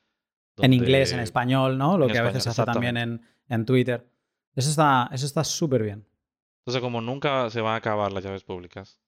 [0.57, 1.97] En inglés, en español, ¿no?
[1.97, 4.05] Lo que a veces hace también en, en Twitter.
[4.53, 6.05] Eso está eso está súper bien.
[6.61, 8.99] Entonces, como nunca se van a acabar las llaves públicas,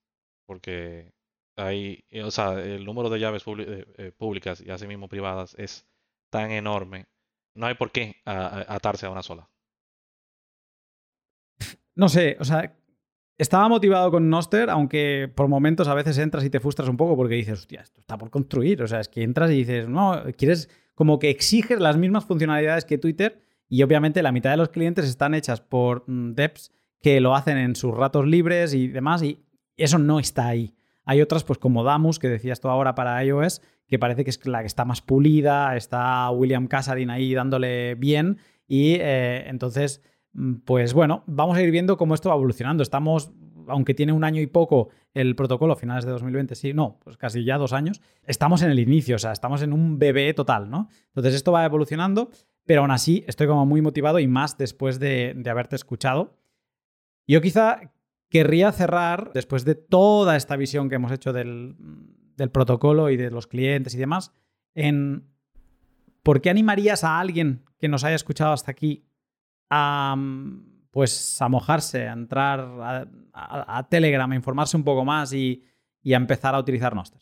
[0.46, 1.12] porque
[1.56, 5.86] hay, o sea, el número de llaves eh, eh, públicas y asimismo privadas es
[6.30, 7.06] tan enorme,
[7.54, 9.48] no hay por qué atarse a una sola.
[11.94, 12.76] No sé, o sea,
[13.38, 17.16] estaba motivado con Noster, aunque por momentos a veces entras y te frustras un poco
[17.16, 18.82] porque dices, hostia, esto está por construir.
[18.82, 22.84] O sea, es que entras y dices, no, quieres como que exiges las mismas funcionalidades
[22.84, 26.72] que Twitter y obviamente la mitad de los clientes están hechas por mm, devs
[27.04, 29.44] que lo hacen en sus ratos libres y demás y
[29.76, 30.74] eso no está ahí.
[31.04, 34.44] Hay otras, pues como Damus, que decías tú ahora para iOS, que parece que es
[34.46, 40.00] la que está más pulida, está William Casarin ahí dándole bien y eh, entonces
[40.34, 42.82] Mm, pues bueno, vamos a ir viendo cómo esto va evolucionando.
[42.82, 43.32] Estamos,
[43.68, 47.44] aunque tiene un año y poco el protocolo, finales de 2020, sí, no, pues casi
[47.44, 50.88] ya dos años, estamos en el inicio, o sea, estamos en un bebé total, ¿no?
[51.08, 52.30] Entonces esto va evolucionando,
[52.66, 56.36] pero aún así estoy como muy motivado y más después de, haberte escuchado.
[57.26, 57.92] Yo quizá
[58.28, 61.76] querría cerrar, después de toda esta visión que hemos hecho del,
[62.36, 64.32] del protocolo y de los clientes y demás,
[64.74, 65.28] en
[66.22, 69.06] por qué animarías a alguien que nos haya escuchado hasta aquí
[69.70, 70.16] a,
[70.90, 72.60] pues, a mojarse, a entrar
[73.32, 75.62] a, Telegram, a informarse un poco más y,
[76.06, 77.20] a empezar a utilizar Noster?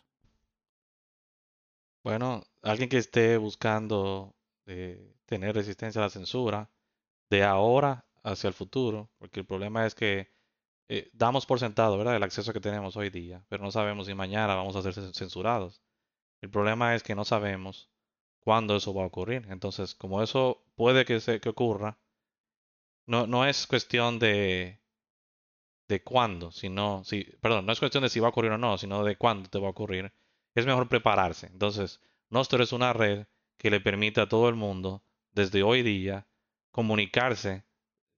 [2.05, 4.35] Bueno, alguien que esté buscando
[4.67, 6.71] eh, tener resistencia a la censura
[7.31, 10.31] de ahora hacia el futuro, porque el problema es que
[10.89, 14.15] eh, damos por sentado, ¿verdad?, el acceso que tenemos hoy día, pero no sabemos si
[14.15, 15.83] mañana vamos a ser censurados.
[16.41, 17.91] El problema es que no sabemos
[18.41, 19.47] cuándo eso va a ocurrir.
[19.51, 21.99] Entonces, como eso puede que, se, que ocurra,
[23.07, 24.81] no, no es cuestión de,
[25.89, 28.79] de cuándo, sino, si, perdón, no es cuestión de si va a ocurrir o no,
[28.79, 30.13] sino de cuándo te va a ocurrir.
[30.55, 31.47] Es mejor prepararse.
[31.49, 32.01] Entonces,
[32.31, 33.27] Nostr es una red
[33.57, 36.27] que le permite a todo el mundo, desde hoy día,
[36.71, 37.65] comunicarse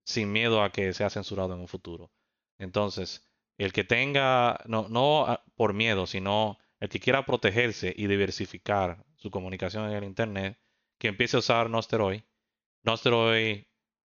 [0.05, 2.13] sin miedo a que sea censurado en un futuro.
[2.59, 3.27] Entonces,
[3.59, 9.31] el que tenga, no, no por miedo, sino el que quiera protegerse y diversificar su
[9.31, 10.59] comunicación en el Internet,
[10.99, 11.71] que empiece a usar.
[11.71, 12.25] Nostr hoy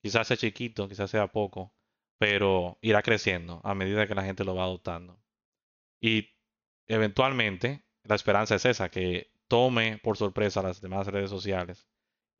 [0.06, 1.74] Quizás sea chiquito, quizás sea poco,
[2.16, 5.20] pero irá creciendo a medida que la gente lo va adoptando.
[6.00, 6.30] Y
[6.86, 11.88] eventualmente, la esperanza es esa, que tome por sorpresa las demás redes sociales.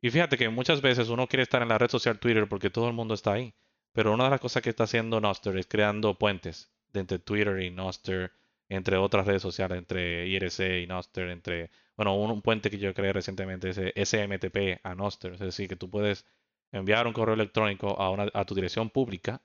[0.07, 2.87] Y fíjate que muchas veces uno quiere estar en la red social Twitter porque todo
[2.87, 3.53] el mundo está ahí.
[3.91, 7.71] Pero una de las cosas que está haciendo Noster es creando puentes entre Twitter y
[7.71, 8.31] Noster,
[8.69, 13.11] entre otras redes sociales, entre IRC y Noster, entre, bueno, un, puente que yo creé
[13.11, 15.33] recientemente es SMTP a Noster.
[15.33, 16.25] Es decir, que tú puedes
[16.71, 19.41] enviar un correo electrónico a, una, a tu dirección pública,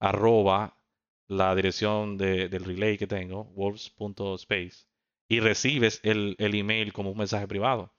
[0.00, 0.82] arroba
[1.28, 4.84] la dirección de, del relay que tengo, wolves.space,
[5.28, 7.92] y recibes el email como un mensaje privado.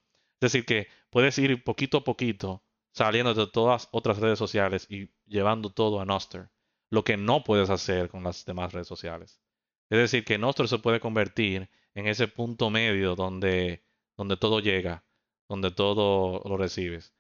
[0.44, 5.10] Es decir, que puedes ir poquito a poquito saliendo de todas otras redes sociales y
[5.26, 6.50] llevando todo a Noster,
[6.90, 9.42] lo que no puedes hacer con las demás redes sociales.
[9.90, 13.84] Es decir, que Noster se puede convertir en ese punto medio donde,
[14.18, 15.06] donde todo llega,
[15.48, 17.14] donde todo lo recibes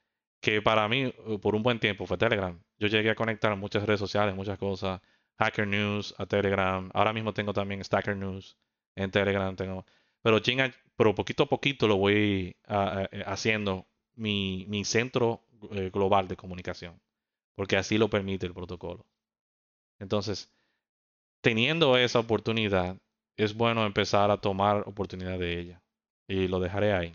[0.43, 2.61] que para mí uh, por un buen tiempo fue Telegram.
[2.77, 5.01] Yo llegué a conectar muchas redes sociales, muchas cosas,
[5.39, 6.91] Hacker News a Telegram.
[6.93, 8.57] Ahora mismo tengo también Stacker News
[8.95, 9.55] en Telegram.
[9.55, 9.85] Tengo,
[10.23, 10.37] pero,
[10.95, 13.85] pero poquito a poquito lo voy eh, haciendo
[14.15, 16.99] mi, mi centro eh, global de comunicación,
[17.55, 19.05] porque así lo permite el protocolo.
[19.99, 20.51] Entonces,
[21.41, 22.97] teniendo esa oportunidad,
[23.37, 25.83] es bueno empezar a tomar oportunidad de ella.
[26.27, 27.13] Y lo dejaré ahí.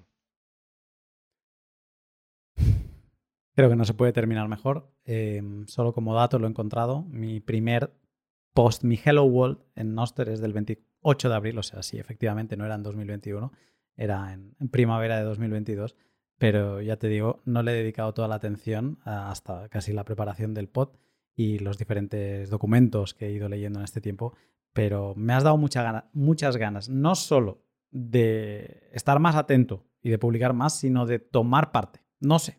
[3.55, 4.93] Creo que no se puede terminar mejor.
[5.05, 7.03] Em, solo como dato lo he encontrado.
[7.03, 7.93] Mi primer
[8.55, 10.53] post, mi Hello World en Noster es del
[11.03, 13.53] 28 de abril, o sea, sí, efectivamente no era en 2021,
[13.97, 15.97] era en, primavera de 2022.
[16.39, 20.55] Pero ya te digo, no le he dedicado toda la atención hasta casi la preparación
[20.55, 20.91] del pod
[21.35, 24.35] y los diferentes documentos que he ido leyendo en este tiempo.
[24.73, 30.53] Pero me has dado muchas ganas, no solo de estar más atento y de publicar
[30.53, 32.01] más, sino de tomar parte.
[32.21, 32.59] No sé,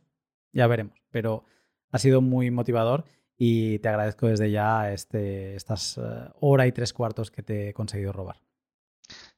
[0.51, 1.01] ya veremos.
[1.09, 1.45] Pero
[1.91, 3.05] ha sido muy motivador
[3.41, 6.01] y te agradezco desde ya este, estas eh,
[6.41, 8.41] hora y tres cuartos que te he conseguido robar.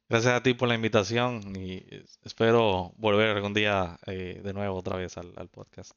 [0.09, 1.85] Gracias a ti por la invitación y
[2.23, 5.91] espero volver algún día eh, de nuevo otra vez al, podcast.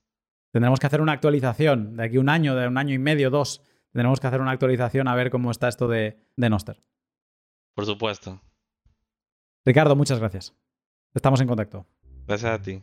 [0.53, 3.63] Tendremos que hacer una actualización de aquí un año, de un año y medio, dos.
[3.91, 6.81] tenemos que hacer una actualización a ver cómo está esto de, de Noster.
[7.75, 8.41] Por supuesto.
[9.65, 10.55] Ricardo, muchas gracias.
[11.15, 11.87] Estamos en contacto.
[12.27, 12.83] Gracias a ti.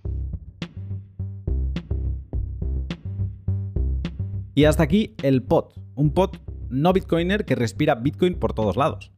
[4.53, 6.32] Y hasta aquí el pod, un pod
[6.69, 9.11] no bitcoiner que respira bitcoin por todos lados.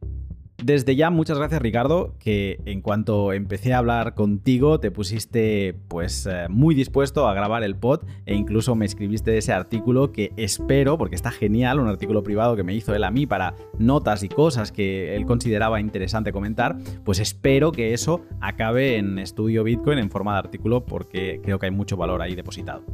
[0.64, 6.24] Desde ya, muchas gracias Ricardo, que en cuanto empecé a hablar contigo te pusiste pues
[6.24, 10.96] eh, muy dispuesto a grabar el pod e incluso me escribiste ese artículo que espero,
[10.96, 14.30] porque está genial, un artículo privado que me hizo él a mí para notas y
[14.30, 20.08] cosas que él consideraba interesante comentar, pues espero que eso acabe en Estudio Bitcoin en
[20.08, 22.84] forma de artículo porque creo que hay mucho valor ahí depositado.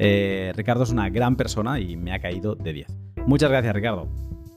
[0.00, 2.88] Eh, Ricardo es una gran persona y me ha caído de 10.
[3.28, 4.08] Muchas gracias Ricardo.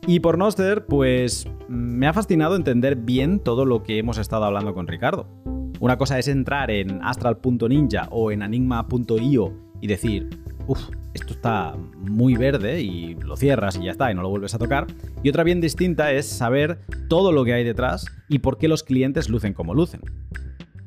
[0.08, 4.76] Y por Noster, pues me ha fascinado entender bien todo lo que hemos estado hablando
[4.76, 5.28] con Ricardo.
[5.80, 10.30] Una cosa es entrar en astral.ninja o en enigma.io y decir,
[10.68, 14.54] uff, esto está muy verde y lo cierras y ya está y no lo vuelves
[14.54, 14.86] a tocar.
[15.24, 16.80] Y otra bien distinta es saber
[17.10, 20.02] todo lo que hay detrás y por qué los clientes lucen como lucen.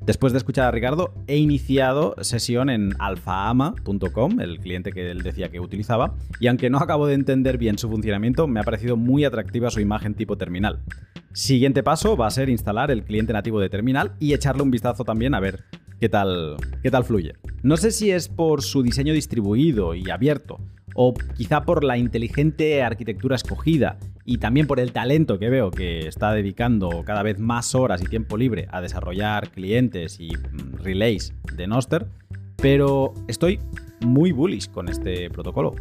[0.09, 5.51] Después de escuchar a Ricardo, he iniciado sesión en alfaama.com, el cliente que él decía
[5.51, 9.27] que utilizaba, y aunque no acabo de entender bien su funcionamiento, me ha parecido muy
[9.27, 10.81] atractiva su imagen tipo terminal.
[11.35, 15.05] Siguiente paso va a ser instalar el cliente nativo de terminal y echarle un vistazo
[15.05, 15.65] también a ver
[16.01, 17.35] qué tal, qué tal fluye.
[17.63, 20.59] No sé si es por su diseño distribuido y abierto,
[20.95, 23.99] o quizá por la inteligente arquitectura escogida
[24.29, 28.05] y también por el talento que veo que está dedicando cada vez más horas y
[28.05, 32.07] tiempo libre a desarrollar clientes y mm, relays de Noster,
[32.57, 33.59] pero estoy
[34.05, 35.77] muy bullish con este protocolo.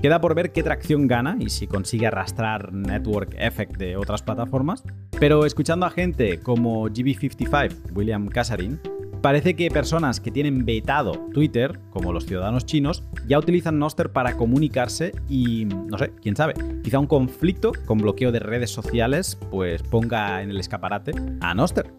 [0.00, 4.82] Queda por ver qué tracción gana y si consigue arrastrar Network Effect de otras plataformas,
[5.20, 8.80] pero escuchando a gente como GB55, William Casarin,
[9.22, 14.36] Parece que personas que tienen vetado Twitter, como los ciudadanos chinos, ya utilizan Noster para
[14.36, 16.54] comunicarse y, no sé, quién sabe,
[16.84, 21.92] quizá un conflicto con bloqueo de redes sociales pues ponga en el escaparate a Noster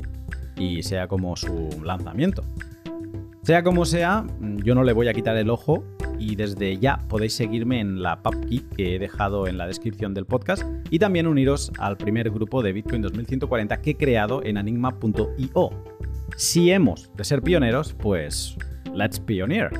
[0.58, 2.44] y sea como su lanzamiento.
[3.44, 4.26] Sea como sea,
[4.64, 5.84] yo no le voy a quitar el ojo
[6.20, 10.26] y desde ya podéis seguirme en la PubKey que he dejado en la descripción del
[10.26, 10.64] podcast.
[10.90, 15.70] Y también uniros al primer grupo de Bitcoin 2140 que he creado en enigma.io
[16.36, 18.56] si hemos de ser pioneros, pues
[18.94, 19.72] let's pioneer.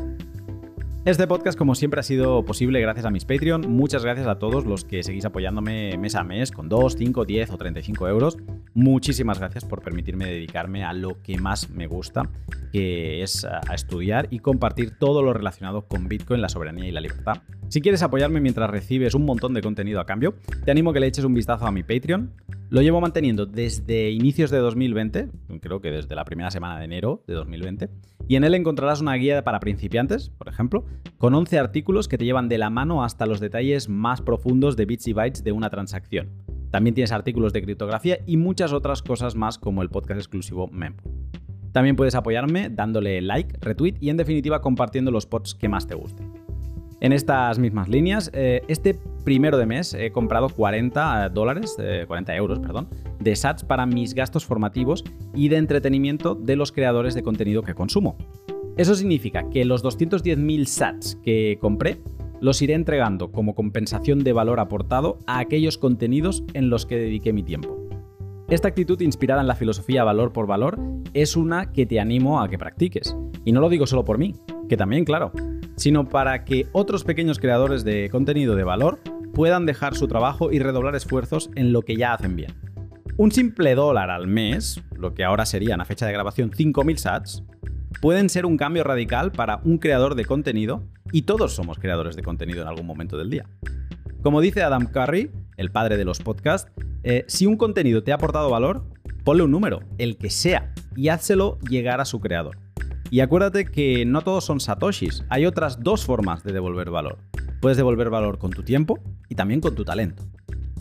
[1.06, 3.62] Este podcast, como siempre, ha sido posible gracias a mis Patreon.
[3.72, 7.52] Muchas gracias a todos los que seguís apoyándome mes a mes con 2, 5, 10
[7.52, 8.38] o 35 euros.
[8.74, 12.30] Muchísimas gracias por permitirme dedicarme a lo que más me gusta,
[12.74, 17.00] que es a estudiar y compartir todo lo relacionado con Bitcoin, la soberanía y la
[17.00, 17.44] libertad.
[17.70, 20.36] Si quieres apoyarme mientras recibes un montón de contenido a cambio,
[20.66, 22.34] te animo a que le eches un vistazo a mi Patreon.
[22.70, 25.30] Lo llevo manteniendo desde inicios de 2020,
[25.62, 27.90] creo que desde la primera semana de enero de 2020,
[28.30, 30.86] y en él encontrarás una guía para principiantes, por ejemplo,
[31.18, 34.86] con 11 artículos que te llevan de la mano hasta los detalles más profundos de
[34.86, 36.30] bits y bytes de una transacción.
[36.70, 41.10] También tienes artículos de criptografía y muchas otras cosas más como el podcast exclusivo Mempo.
[41.72, 45.96] También puedes apoyarme dándole like, retweet y en definitiva compartiendo los pods que más te
[45.96, 46.32] gusten.
[47.02, 52.38] En estas mismas líneas, eh, este primero de mes he comprado 40 dólares, 40 eh,
[52.38, 52.90] euros, perdón,
[53.20, 55.04] de sats para mis gastos formativos
[55.36, 58.18] y de entretenimiento de los creadores de contenido que consumo.
[58.78, 62.02] Eso significa que los 210.000 sats que compré
[62.42, 67.34] los iré entregando como compensación de valor aportado a aquellos contenidos en los que dediqué
[67.34, 67.78] mi tiempo.
[68.50, 70.80] Esta actitud inspirada en la filosofía valor por valor
[71.14, 73.16] es una que te animo a que practiques.
[73.46, 74.34] Y no lo digo solo por mí,
[74.68, 75.32] que también, claro,
[75.76, 79.00] sino para que otros pequeños creadores de contenido de valor
[79.34, 82.54] puedan dejar su trabajo y redoblar esfuerzos en lo que ya hacen bien.
[83.20, 87.44] Un simple dólar al mes, lo que ahora serían a fecha de grabación 5.000 sats,
[88.00, 92.24] pueden ser un cambio radical para un creador de contenido y todos somos creadores de
[92.24, 93.46] contenido en algún momento del día.
[94.22, 96.72] Como dice Adam Curry, el padre de los podcasts,
[97.04, 98.86] eh, si un contenido te ha aportado valor,
[99.26, 102.58] ponle un número, el que sea, y házselo llegar a su creador.
[103.12, 107.18] Y acuérdate que no todos son satoshis, hay otras dos formas de devolver valor.
[107.60, 108.98] Puedes devolver valor con tu tiempo
[109.28, 110.24] y también con tu talento.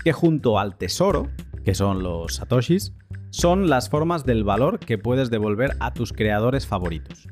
[0.04, 1.26] Que junto al tesoro,
[1.68, 2.94] que son los satoshis,
[3.28, 7.28] son las formas del valor que puedes devolver a tus creadores favoritos.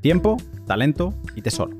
[0.00, 0.36] Tiempo,
[0.68, 1.76] talento y tesoro.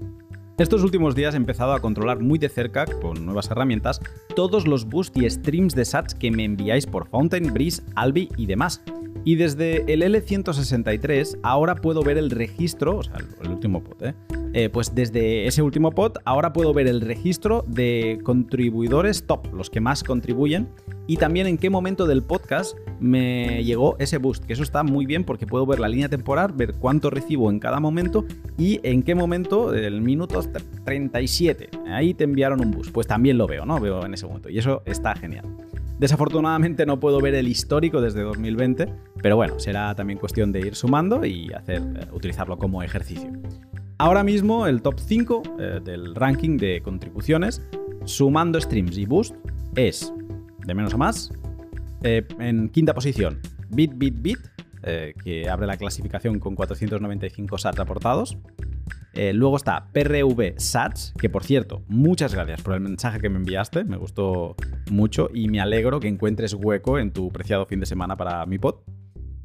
[0.59, 4.01] Estos últimos días he empezado a controlar muy de cerca, con nuevas herramientas,
[4.35, 8.47] todos los boosts y streams de sats que me enviáis por Fountain, Breeze, Albi y
[8.47, 8.83] demás.
[9.25, 14.15] Y desde el L163 ahora puedo ver el registro, o sea, el último pod, ¿eh?
[14.53, 14.69] ¿Eh?
[14.69, 19.81] pues desde ese último pod ahora puedo ver el registro de contribuidores top, los que
[19.81, 20.69] más contribuyen,
[21.07, 25.07] y también en qué momento del podcast me llegó ese boost, que eso está muy
[25.07, 28.25] bien porque puedo ver la línea temporal, ver cuánto recibo en cada momento
[28.57, 30.41] y en qué momento, el minuto
[30.85, 32.93] 37, ahí te enviaron un boost.
[32.93, 33.81] Pues también lo veo, ¿no?
[33.81, 35.45] Veo en ese momento y eso está genial.
[35.99, 38.93] Desafortunadamente no puedo ver el histórico desde 2020,
[39.23, 43.31] pero bueno, será también cuestión de ir sumando y hacer, eh, utilizarlo como ejercicio.
[44.03, 47.63] Ahora mismo el top 5 eh, del ranking de contribuciones,
[48.05, 49.37] sumando streams y boost,
[49.77, 50.13] es,
[50.67, 51.33] de menos a más,
[52.03, 53.39] eh, en quinta posición,
[53.69, 54.39] Bit Bit Bit,
[55.23, 58.37] que abre la clasificación con 495 sats aportados.
[59.15, 63.37] Eh, luego está PRV Sats, que por cierto, muchas gracias por el mensaje que me
[63.37, 64.57] enviaste, me gustó
[64.91, 68.59] mucho y me alegro que encuentres hueco en tu preciado fin de semana para mi
[68.59, 68.81] pod.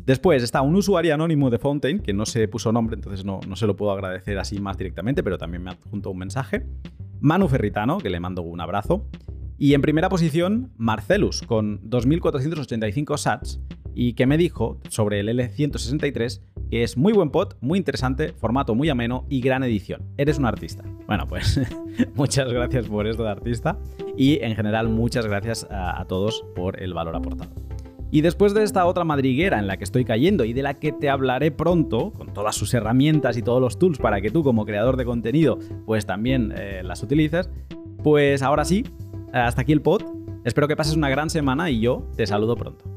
[0.08, 3.58] Después está un usuario anónimo de Fountain, que no se puso nombre, entonces no, no
[3.58, 6.66] se lo puedo agradecer así más directamente, pero también me adjuntó un mensaje.
[7.20, 9.06] Manu Ferritano, que le mando un abrazo.
[9.58, 13.60] Y en primera posición, Marcelus, con 2.485 sats,
[13.94, 16.40] y que me dijo sobre el L163
[16.72, 20.04] que es muy buen pod, muy interesante, formato muy ameno y gran edición.
[20.16, 20.86] Eres un artista.
[21.06, 21.60] Bueno, pues
[22.16, 23.78] muchas gracias por esto de artista
[24.16, 27.52] y en general muchas gracias a, a todos por el valor aportado.
[28.10, 30.92] Y después de esta otra madriguera en la que estoy cayendo y de la que
[30.92, 34.66] te hablaré pronto, con todas sus herramientas y todos los tools para que tú como
[34.66, 37.50] creador de contenido pues también eh, las utilices,
[38.04, 38.86] pues ahora sí,
[39.34, 40.04] hasta aquí el pod.
[40.46, 42.97] Espero que pases una gran semana y yo te saludo pronto.